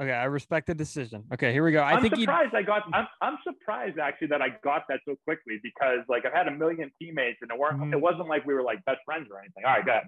Okay, 0.00 0.12
I 0.12 0.24
respect 0.24 0.66
the 0.66 0.74
decision. 0.74 1.24
Okay, 1.32 1.52
here 1.52 1.62
we 1.62 1.72
go. 1.72 1.80
I 1.80 1.92
am 1.92 2.02
think 2.02 2.16
surprised 2.16 2.54
I 2.54 2.62
got. 2.62 2.82
I'm, 2.92 3.06
I'm 3.20 3.38
surprised 3.44 3.98
actually 3.98 4.28
that 4.28 4.42
I 4.42 4.48
got 4.64 4.84
that 4.88 5.00
so 5.06 5.14
quickly 5.24 5.60
because 5.62 5.98
like 6.08 6.24
I've 6.26 6.32
had 6.32 6.48
a 6.48 6.52
million 6.52 6.90
teammates 7.00 7.38
and 7.42 7.50
it 7.52 7.58
weren't. 7.58 7.80
Mm-hmm. 7.80 7.92
It 7.92 8.00
wasn't 8.00 8.28
like 8.28 8.44
we 8.46 8.54
were 8.54 8.62
like 8.62 8.84
best 8.84 9.00
friends 9.04 9.28
or 9.30 9.38
anything. 9.38 9.64
All 9.64 9.72
right, 9.72 9.84
go 9.84 9.92
ahead. 9.92 10.04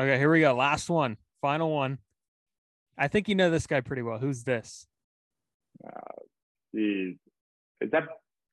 Okay, 0.00 0.18
here 0.18 0.30
we 0.30 0.40
go. 0.40 0.54
Last 0.54 0.90
one, 0.90 1.16
final 1.40 1.70
one. 1.70 1.98
I 2.98 3.08
think 3.08 3.28
you 3.28 3.34
know 3.34 3.50
this 3.50 3.66
guy 3.66 3.80
pretty 3.80 4.02
well. 4.02 4.18
Who's 4.18 4.42
this? 4.42 4.86
Uh, 5.86 5.90
geez. 6.74 7.14
is 7.80 7.90
that 7.92 8.04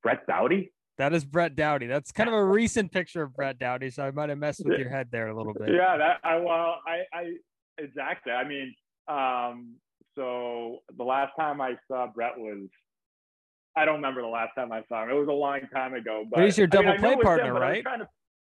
Brett 0.04 0.28
Dowdy? 0.28 0.73
That 0.98 1.14
is 1.14 1.26
Brett 1.26 1.56
Dowdy. 1.56 1.88
That's 1.88 2.12
kind 2.12 2.30
of 2.30 2.36
a 2.36 2.44
recent 2.44 2.92
picture 2.92 3.24
of 3.24 3.36
Brett 3.36 3.58
Dowdy, 3.58 3.90
so 3.90 4.04
I 4.04 4.12
might 4.12 4.30
have 4.30 4.38
messed 4.38 4.64
with 4.64 4.78
your 4.78 4.90
head 4.90 5.08
there 5.12 5.28
a 5.28 5.36
little 5.36 5.54
bit. 5.54 5.70
Yeah, 5.70 5.98
that 5.98 6.18
I 6.24 6.36
well, 6.38 6.78
I, 6.88 7.02
I 7.12 7.34
exactly. 7.80 8.32
I 8.32 8.48
mean, 8.48 8.76
um, 9.08 9.76
so 10.16 10.80
the 10.96 11.04
last 11.04 11.32
time 11.40 11.62
I 11.62 11.76
saw 11.88 12.08
Brett 12.14 12.38
was 12.38 12.68
I 13.76 13.86
don't 13.86 13.96
remember 13.96 14.22
the 14.22 14.28
last 14.28 14.52
time 14.56 14.72
I 14.72 14.84
saw 14.88 15.04
him. 15.04 15.10
It 15.10 15.14
was 15.14 15.28
a 15.28 15.32
long 15.32 15.62
time 15.74 15.96
ago. 15.96 16.26
But, 16.30 16.38
but 16.38 16.46
he's 16.46 16.58
your 16.58 16.68
double 16.68 16.90
I 16.90 16.92
mean, 16.94 17.02
play 17.02 17.16
partner, 17.16 17.56
him, 17.56 17.62
right? 17.62 17.84
To, 17.84 18.08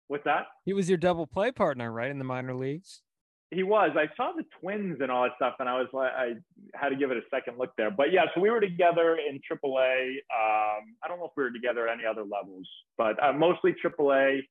what's 0.08 0.24
that? 0.26 0.46
He 0.66 0.74
was 0.74 0.88
your 0.88 1.00
double 1.00 1.26
play 1.26 1.52
partner, 1.52 1.92
right, 1.92 2.12
in 2.12 2.20
the 2.20 2.24
minor 2.24 2.54
leagues. 2.54 3.02
He 3.50 3.64
was. 3.64 3.92
I 3.96 4.08
saw 4.18 4.34
the 4.36 4.44
twins 4.60 4.98
and 5.02 5.10
all 5.10 5.24
that 5.24 5.32
stuff, 5.38 5.56
and 5.60 5.70
I 5.70 5.80
was 5.80 5.88
like, 5.94 6.12
I 6.12 6.34
had 6.76 6.90
to 6.90 6.96
give 6.98 7.12
it 7.12 7.18
a 7.18 7.22
second 7.32 7.58
look 7.58 7.72
there. 7.78 7.90
But 7.90 8.12
yeah, 8.12 8.26
so 8.36 8.42
we 8.42 8.50
were 8.50 8.60
together 8.60 9.16
in 9.18 9.40
AAA. 9.40 10.10
Um, 10.10 10.96
I 11.02 11.08
don't 11.08 11.20
know 11.20 11.26
if 11.26 11.32
we 11.38 11.44
were 11.44 11.52
together 11.52 11.88
at 11.88 11.98
any 11.98 12.06
other 12.06 12.24
levels, 12.24 12.68
but 12.98 13.22
uh, 13.24 13.32
mostly 13.32 13.74
AAA. 13.84 14.42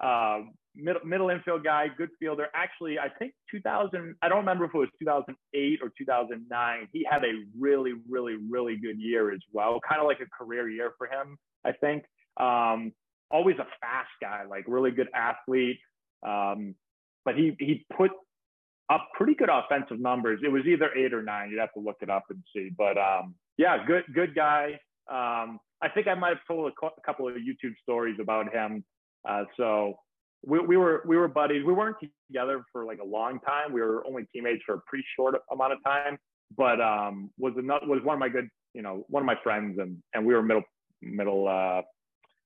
Uh, 0.00 0.40
middle, 0.74 1.04
middle 1.04 1.30
infield 1.30 1.64
guy, 1.64 1.86
good 1.96 2.10
fielder. 2.18 2.48
Actually, 2.54 2.98
I 2.98 3.08
think 3.08 3.32
2000, 3.50 4.16
I 4.22 4.28
don't 4.28 4.38
remember 4.38 4.64
if 4.64 4.74
it 4.74 4.78
was 4.78 4.88
2008 4.98 5.78
or 5.82 5.92
2009. 5.96 6.88
He 6.92 7.06
had 7.08 7.24
a 7.24 7.32
really, 7.58 7.92
really, 8.08 8.36
really 8.50 8.76
good 8.76 8.98
year 8.98 9.32
as 9.32 9.40
well. 9.52 9.78
Kind 9.88 10.00
of 10.00 10.06
like 10.06 10.18
a 10.20 10.26
career 10.36 10.68
year 10.68 10.92
for 10.98 11.06
him, 11.06 11.38
I 11.64 11.72
think. 11.72 12.04
Um, 12.38 12.92
always 13.30 13.56
a 13.58 13.66
fast 13.80 14.10
guy, 14.20 14.44
like 14.48 14.64
really 14.66 14.90
good 14.90 15.08
athlete. 15.14 15.78
Um, 16.26 16.74
but 17.24 17.36
he, 17.36 17.56
he 17.58 17.86
put 17.96 18.10
up 18.92 19.08
pretty 19.14 19.34
good 19.34 19.48
offensive 19.50 19.98
numbers. 19.98 20.40
It 20.44 20.48
was 20.48 20.62
either 20.66 20.90
eight 20.94 21.14
or 21.14 21.22
nine. 21.22 21.50
You'd 21.50 21.60
have 21.60 21.72
to 21.72 21.80
look 21.80 21.96
it 22.02 22.10
up 22.10 22.24
and 22.30 22.42
see. 22.54 22.70
But 22.76 22.98
um, 22.98 23.34
yeah, 23.56 23.84
good, 23.86 24.04
good 24.14 24.34
guy. 24.34 24.78
Um, 25.10 25.58
I 25.80 25.88
think 25.88 26.06
I 26.06 26.14
might 26.14 26.30
have 26.30 26.46
told 26.46 26.70
a, 26.70 27.02
couple 27.04 27.28
of 27.28 27.34
YouTube 27.34 27.74
stories 27.82 28.18
about 28.20 28.52
him. 28.52 28.84
Uh, 29.28 29.44
so 29.56 29.94
we, 30.44 30.60
we 30.60 30.76
were 30.76 31.02
we 31.06 31.16
were 31.16 31.28
buddies. 31.28 31.64
We 31.64 31.72
weren't 31.72 31.96
together 32.28 32.64
for 32.72 32.84
like 32.84 32.98
a 33.00 33.04
long 33.04 33.40
time. 33.40 33.72
We 33.72 33.80
were 33.80 34.06
only 34.06 34.26
teammates 34.32 34.62
for 34.66 34.74
a 34.74 34.80
pretty 34.86 35.04
short 35.16 35.36
amount 35.50 35.72
of 35.72 35.78
time. 35.84 36.18
But 36.56 36.80
um, 36.80 37.30
was 37.38 37.54
another 37.56 37.86
was 37.86 38.00
one 38.02 38.14
of 38.14 38.20
my 38.20 38.28
good 38.28 38.48
you 38.74 38.82
know 38.82 39.04
one 39.08 39.22
of 39.22 39.26
my 39.26 39.36
friends 39.42 39.78
and 39.78 39.98
and 40.14 40.24
we 40.24 40.34
were 40.34 40.42
middle 40.42 40.62
middle 41.00 41.48
uh, 41.48 41.82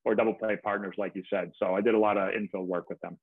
or 0.05 0.14
double 0.14 0.34
play 0.34 0.57
partners 0.62 0.94
like 0.97 1.12
you 1.14 1.22
said. 1.28 1.53
So 1.59 1.74
I 1.74 1.80
did 1.80 1.94
a 1.94 1.99
lot 1.99 2.16
of 2.16 2.34
infield 2.34 2.68
work 2.68 2.88
with 2.88 3.01
them. 3.01 3.18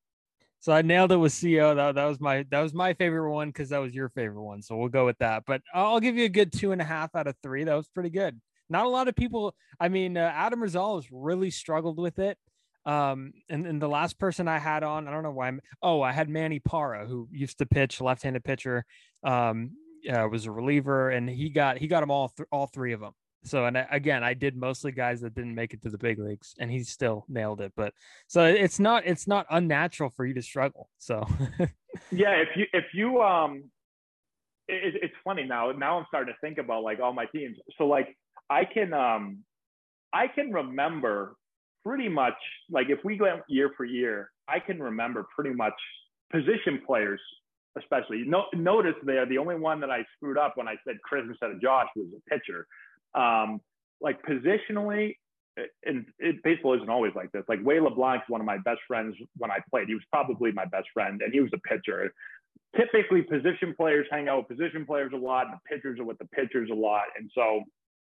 So 0.64 0.72
I 0.72 0.82
nailed 0.82 1.11
it 1.11 1.18
with 1.18 1.38
CO. 1.38 1.76
That, 1.76 1.95
that 1.95 2.05
was 2.05 2.22
my 2.22 2.45
that 2.49 2.61
was 2.61 2.74
my 2.74 2.93
favorite 2.93 3.30
one 3.34 3.49
because 3.49 3.68
that 3.68 3.80
was 3.80 3.93
your 3.93 4.07
favorite 4.07 4.43
one. 4.43 4.61
So 4.61 4.78
we'll 4.78 4.88
go 4.88 5.05
with 5.05 5.18
that. 5.18 5.43
But 5.45 5.61
I'll 5.74 5.99
give 5.99 6.16
you 6.16 6.24
a 6.24 6.30
good 6.30 6.53
two 6.53 6.72
and 6.72 6.82
a 6.82 6.86
half 6.86 7.14
out 7.16 7.28
of 7.28 7.36
three. 7.43 7.66
That 7.66 7.76
was 7.76 7.89
pretty 7.89 8.09
good. 8.09 8.39
Not 8.70 8.86
a 8.86 8.89
lot 8.89 9.09
of 9.09 9.16
people. 9.18 9.55
I 9.78 9.89
mean, 9.89 10.16
uh, 10.16 10.32
Adam 10.34 10.61
Rosales 10.61 11.05
really 11.11 11.51
struggled 11.51 11.99
with 11.99 12.18
it. 12.18 12.38
Um, 12.86 13.34
and, 13.49 13.68
and 13.68 13.82
the 13.82 13.89
last 13.89 14.18
person 14.18 14.47
I 14.47 14.57
had 14.57 14.84
on, 14.84 15.05
I 15.05 15.11
don't 15.11 15.24
know 15.24 15.32
why. 15.32 15.49
I'm, 15.49 15.59
oh, 15.82 16.01
I 16.01 16.14
had 16.14 16.30
Manny 16.30 16.59
Parra, 16.59 17.05
who 17.05 17.28
used 17.30 17.57
to 17.57 17.66
pitch, 17.66 17.99
left-handed 17.99 18.45
pitcher. 18.45 18.86
Um, 19.22 19.72
uh, 20.09 20.30
was 20.32 20.45
a 20.45 20.51
reliever, 20.51 21.09
and 21.09 21.30
he 21.30 21.49
got 21.49 21.78
he 21.78 21.88
got 21.88 21.99
them 21.99 22.11
all 22.11 22.30
th- 22.30 22.47
all 22.53 22.68
three 22.68 22.93
of 22.93 23.01
them. 23.01 23.11
So, 23.44 23.66
and 23.66 23.86
again, 23.91 24.24
I 24.24 24.34
did 24.34 24.56
mostly 24.56 24.91
guys 24.91 25.22
that 25.22 25.36
didn't 25.36 25.56
make 25.56 25.74
it 25.74 25.82
to 25.84 25.89
the 25.89 25.98
big 25.98 26.20
leagues, 26.20 26.56
and 26.60 26.72
he 26.72 26.84
still 26.84 27.26
nailed 27.28 27.62
it. 27.62 27.74
But 27.76 27.94
so 28.28 28.46
it's 28.46 28.80
not 28.80 29.06
it's 29.06 29.28
not 29.28 29.46
unnatural 29.50 30.10
for 30.10 30.26
you 30.26 30.34
to 30.36 30.41
struggle. 30.41 30.89
So, 30.98 31.28
yeah, 32.12 32.36
if 32.36 32.50
you 32.56 32.66
if 32.74 32.86
you 32.94 33.22
um, 33.22 33.66
it, 34.68 34.96
it's 35.02 35.14
funny 35.24 35.44
now. 35.44 35.72
Now 35.72 36.00
I'm 36.00 36.06
starting 36.08 36.34
to 36.34 36.39
think 36.39 36.58
about 36.58 36.84
like 36.84 37.00
all 37.00 37.14
my 37.14 37.26
teams. 37.26 37.58
So 37.78 37.86
like 37.86 38.16
I 38.50 38.66
can 38.66 38.94
um, 38.94 39.39
I 40.14 40.28
can 40.28 40.52
remember 40.52 41.36
pretty 41.86 42.10
much 42.10 42.36
like 42.70 42.89
if 42.89 43.00
we 43.04 43.18
go 43.18 43.41
year 43.48 43.72
for 43.76 43.86
year, 43.86 44.32
I 44.48 44.60
can 44.60 44.82
remember 44.82 45.28
pretty 45.36 45.54
much 45.54 45.74
position 46.32 46.82
players, 46.86 47.22
especially. 47.78 48.24
No, 48.26 48.46
notice 48.54 48.96
there, 49.04 49.26
the 49.26 49.38
only 49.38 49.56
one 49.56 49.80
that 49.82 49.89
I 49.89 50.06
screwed 50.16 50.38
up 50.38 50.54
when 50.56 50.68
I 50.68 50.76
said 50.86 50.98
Chris 51.04 51.24
instead 51.28 51.52
of 51.52 51.62
Josh 51.62 51.88
was 51.96 52.08
a 52.16 52.30
pitcher. 52.30 52.68
Um, 53.16 53.61
like 54.01 54.22
positionally, 54.24 55.16
and 55.86 56.05
it, 56.20 56.43
baseball 56.43 56.76
isn't 56.76 56.89
always 56.89 57.14
like 57.16 57.32
this. 57.32 57.43
Like 57.47 57.59
Wade 57.64 57.82
LeBlanc's 57.82 58.28
one 58.28 58.41
of 58.41 58.47
my 58.47 58.57
best 58.57 58.80
friends 58.88 59.16
when 59.38 59.51
I 59.51 59.59
played. 59.70 59.88
He 59.88 59.93
was 59.93 60.03
probably 60.11 60.51
my 60.51 60.66
best 60.66 60.88
friend, 60.93 61.22
and 61.22 61.34
he 61.34 61.39
was 61.39 61.51
a 61.53 61.59
pitcher. 61.59 62.14
Typically, 62.76 63.22
position 63.22 63.74
players 63.78 64.07
hang 64.11 64.28
out 64.28 64.49
with 64.49 64.57
position 64.57 64.86
players 64.86 65.11
a 65.14 65.18
lot, 65.18 65.45
and 65.45 65.55
the 65.55 65.76
pitchers 65.76 65.99
are 65.99 66.05
with 66.05 66.18
the 66.18 66.26
pitchers 66.26 66.70
a 66.72 66.76
lot. 66.76 67.03
And 67.18 67.30
so, 67.34 67.61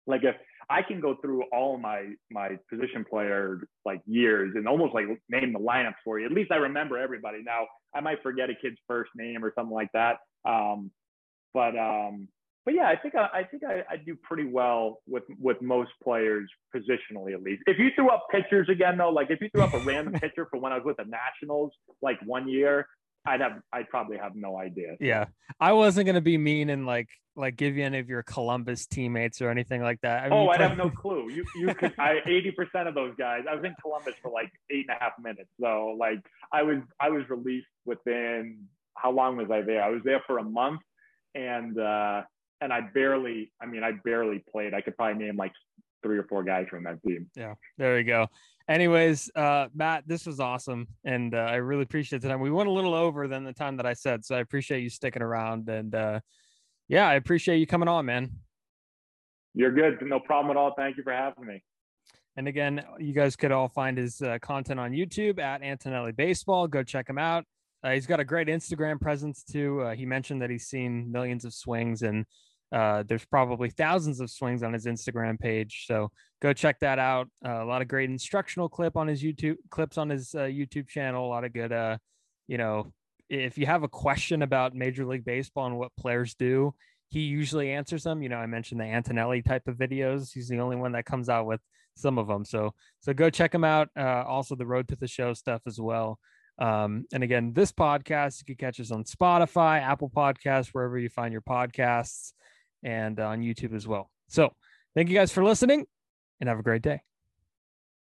like 0.08 0.24
if 0.24 0.36
I 0.70 0.82
can 0.82 1.00
go 1.00 1.16
through 1.22 1.44
all 1.54 1.78
my 1.78 2.14
my 2.32 2.58
position 2.70 3.06
player 3.08 3.68
like 3.86 4.02
years 4.06 4.54
and 4.56 4.68
almost 4.68 4.94
like 4.94 5.06
name 5.30 5.54
the 5.54 5.60
lineups 5.60 5.96
for 6.04 6.20
you. 6.20 6.26
At 6.26 6.32
least 6.32 6.52
I 6.52 6.56
remember 6.56 6.98
everybody. 6.98 7.44
Now 7.44 7.68
I 7.94 8.02
might 8.02 8.24
forget 8.24 8.50
a 8.50 8.56
kid's 8.56 8.78
first 8.88 9.12
name 9.16 9.44
or 9.44 9.54
something 9.56 9.74
like 9.74 9.92
that. 9.94 10.18
Um, 10.48 10.92
but 11.54 11.78
um, 11.78 12.28
but 12.66 12.74
yeah, 12.74 12.88
I 12.88 12.96
think 12.96 13.16
I, 13.16 13.30
I 13.32 13.44
think 13.44 13.64
I, 13.64 13.84
I, 13.90 13.98
do 13.98 14.16
pretty 14.16 14.46
well 14.46 15.00
with 15.08 15.24
with 15.40 15.62
most 15.62 15.92
players 16.04 16.50
positionally 16.76 17.34
at 17.34 17.44
least. 17.44 17.62
If 17.68 17.78
you 17.78 17.90
threw 17.96 18.10
up 18.10 18.26
pitchers 18.32 18.68
again 18.70 18.98
though, 18.98 19.12
like 19.12 19.30
if 19.30 19.40
you 19.40 19.50
threw 19.50 19.62
up 19.62 19.74
a 19.74 19.80
random 19.80 20.14
pitcher 20.22 20.48
for 20.50 20.60
when 20.60 20.74
I 20.74 20.78
was 20.78 20.86
with 20.86 20.98
the 20.98 21.06
Nationals 21.06 21.72
like 22.02 22.18
one 22.26 22.50
year, 22.50 22.88
I'd 23.26 23.42
have 23.42 23.62
I'd 23.72 23.88
probably 23.90 24.18
have 24.18 24.36
no 24.36 24.58
idea. 24.58 24.96
Yeah, 25.00 25.26
I 25.60 25.74
wasn't 25.74 26.08
gonna 26.08 26.22
be 26.22 26.40
mean 26.40 26.72
and 26.72 26.88
like 26.88 27.10
like 27.36 27.56
give 27.56 27.78
you 27.78 27.84
any 27.84 28.00
of 28.00 28.10
your 28.10 28.24
Columbus 28.24 28.88
teammates 28.88 29.42
or 29.42 29.50
anything 29.50 29.82
like 29.82 30.02
that. 30.02 30.24
I 30.24 30.30
mean, 30.30 30.34
oh, 30.34 30.50
I'd 30.50 30.62
have 30.62 30.78
no 30.78 30.90
clue. 30.90 31.30
You 31.30 31.46
you 31.56 31.74
could 31.76 31.94
I 32.00 32.20
eighty 32.26 32.52
percent 32.52 32.88
of 32.88 32.96
those 32.96 33.14
guys. 33.16 33.44
I 33.50 33.54
was 33.54 33.64
in 33.64 33.76
Columbus 33.82 34.16
for 34.24 34.32
like 34.32 34.52
eight 34.72 34.86
and 34.90 34.98
a 34.98 35.04
half 35.04 35.14
minutes. 35.22 35.50
So 35.62 35.96
like 36.00 36.20
I 36.52 36.64
was 36.64 36.80
I 37.00 37.10
was 37.10 37.24
released 37.30 37.68
within 37.86 38.66
how 38.96 39.12
long 39.12 39.38
was 39.38 39.52
I 39.52 39.62
there? 39.62 39.84
I 39.84 39.90
was 39.90 40.02
there 40.04 40.24
for 40.26 40.40
a 40.40 40.44
month 40.44 40.82
and 41.36 41.78
uh 41.78 42.24
and 42.62 42.72
I 42.72 42.82
barely, 42.94 43.52
I 43.62 43.66
mean, 43.66 43.84
I 43.84 43.92
barely 44.04 44.44
played. 44.52 44.74
I 44.74 44.82
could 44.82 44.96
probably 44.96 45.24
name 45.24 45.38
like 45.38 45.52
three 46.04 46.18
or 46.18 46.24
four 46.24 46.44
guys 46.44 46.68
from 46.70 46.84
that 46.84 47.02
team. 47.04 47.30
Yeah, 47.36 47.56
there 47.78 47.98
you 47.98 48.06
go. 48.06 48.28
Anyways, 48.68 49.30
uh, 49.36 49.68
Matt, 49.76 50.08
this 50.08 50.26
was 50.26 50.40
awesome, 50.40 50.88
and 51.04 51.36
uh, 51.36 51.38
I 51.38 51.56
really 51.56 51.84
appreciate 51.84 52.22
the 52.22 52.30
time. 52.30 52.40
We 52.40 52.52
went 52.52 52.68
a 52.68 52.72
little 52.72 52.96
over 52.96 53.28
than 53.28 53.44
the 53.44 53.54
time 53.54 53.78
that 53.78 53.86
I 53.86 53.94
said, 53.94 54.26
so 54.26 54.36
I 54.36 54.40
appreciate 54.40 54.82
you 54.82 54.90
sticking 54.90 55.22
around. 55.22 55.70
And 55.70 55.94
uh, 55.94 56.20
yeah, 56.88 57.08
I 57.08 57.16
appreciate 57.16 57.58
you 57.58 57.68
coming 57.68 57.88
on, 57.88 58.06
man. 58.06 58.32
You're 59.54 59.72
good. 59.72 60.00
No 60.02 60.20
problem 60.20 60.56
at 60.56 60.60
all. 60.60 60.74
Thank 60.76 60.98
you 60.98 61.04
for 61.04 61.14
having 61.14 61.46
me. 61.46 61.64
And 62.38 62.48
again, 62.48 62.84
you 63.00 63.14
guys 63.14 63.36
could 63.36 63.52
all 63.52 63.70
find 63.70 63.98
his 63.98 64.22
uh, 64.22 64.38
content 64.42 64.80
on 64.80 64.92
YouTube 64.92 65.40
at 65.40 65.62
Antonelli 65.62 66.12
Baseball. 66.12 66.68
Go 66.68 66.84
check 66.84 67.10
him 67.10 67.18
out. 67.18 67.46
Uh, 67.84 67.92
he's 67.92 68.08
got 68.08 68.20
a 68.20 68.26
great 68.26 68.48
Instagram 68.48 69.00
presence 69.00 69.44
too. 69.44 69.82
Uh, 69.82 69.96
he 69.96 70.06
mentioned 70.06 70.42
that 70.42 70.50
he's 70.50 70.66
seen 70.66 71.12
millions 71.12 71.46
of 71.46 71.54
swings, 71.54 72.02
and 72.02 72.26
uh, 72.72 73.04
there's 73.08 73.26
probably 73.26 73.70
thousands 73.70 74.20
of 74.20 74.30
swings 74.30 74.64
on 74.64 74.74
his 74.74 74.86
Instagram 74.86 75.40
page. 75.40 75.86
So 75.88 76.12
go 76.42 76.52
check 76.52 76.80
that 76.80 77.00
out. 77.00 77.30
Uh, 77.46 77.64
a 77.64 77.66
lot 77.66 77.82
of 77.82 77.88
great 77.88 78.10
instructional 78.10 78.70
clip 78.70 78.98
on 78.98 79.08
his 79.08 79.22
YouTube 79.24 79.58
clips 79.70 79.98
on 79.98 80.10
his 80.10 80.34
uh, 80.34 80.40
YouTube 80.40 80.88
channel. 80.88 81.26
A 81.26 81.30
lot 81.30 81.44
of 81.44 81.54
good, 81.54 81.72
uh, 81.72 81.98
you 82.48 82.58
know, 82.58 82.92
if 83.30 83.58
you 83.58 83.66
have 83.66 83.84
a 83.84 83.88
question 83.88 84.42
about 84.42 84.76
Major 84.76 85.06
League 85.06 85.26
Baseball 85.26 85.68
and 85.68 85.78
what 85.78 85.96
players 85.96 86.36
do, 86.36 86.74
he 87.10 87.22
usually 87.22 87.72
answers 87.72 88.04
them. 88.04 88.22
You 88.22 88.30
know, 88.30 88.38
I 88.38 88.46
mentioned 88.46 88.82
the 88.82 88.86
Antonelli 88.86 89.42
type 89.42 89.68
of 89.68 89.78
videos. 89.78 90.34
He's 90.34 90.50
the 90.50 90.60
only 90.60 90.76
one 90.76 90.94
that 90.94 91.06
comes 91.06 91.30
out 91.30 91.46
with 91.46 91.62
some 91.96 92.18
of 92.18 92.28
them. 92.28 92.44
So 92.44 92.74
so 93.00 93.14
go 93.14 93.30
check 93.30 93.54
him 93.54 93.64
out. 93.64 93.90
also 93.96 94.56
the 94.56 94.66
Road 94.66 94.88
to 94.90 94.96
the 94.96 95.08
Show 95.08 95.34
stuff 95.34 95.62
as 95.68 95.80
well. 95.80 96.20
Um, 96.58 97.06
and 97.12 97.24
again, 97.24 97.54
this 97.54 97.72
podcast, 97.72 98.40
you 98.40 98.56
can 98.56 98.56
catch 98.56 98.80
us 98.80 98.92
on 98.92 99.04
Spotify, 99.04 99.82
Apple 99.82 100.10
Podcasts, 100.10 100.68
wherever 100.68 100.98
you 100.98 101.10
find 101.10 101.32
your 101.32 101.42
podcasts, 101.42 102.34
and 102.84 103.20
on 103.20 103.42
YouTube 103.42 103.76
as 103.76 103.88
well. 103.88 104.10
So 104.30 104.54
thank 104.96 105.10
you 105.10 105.16
guys 105.16 105.32
for 105.32 105.44
listening 105.44 105.86
and 106.40 106.50
have 106.50 106.60
a 106.60 106.64
great 106.64 106.82
day. 106.82 107.02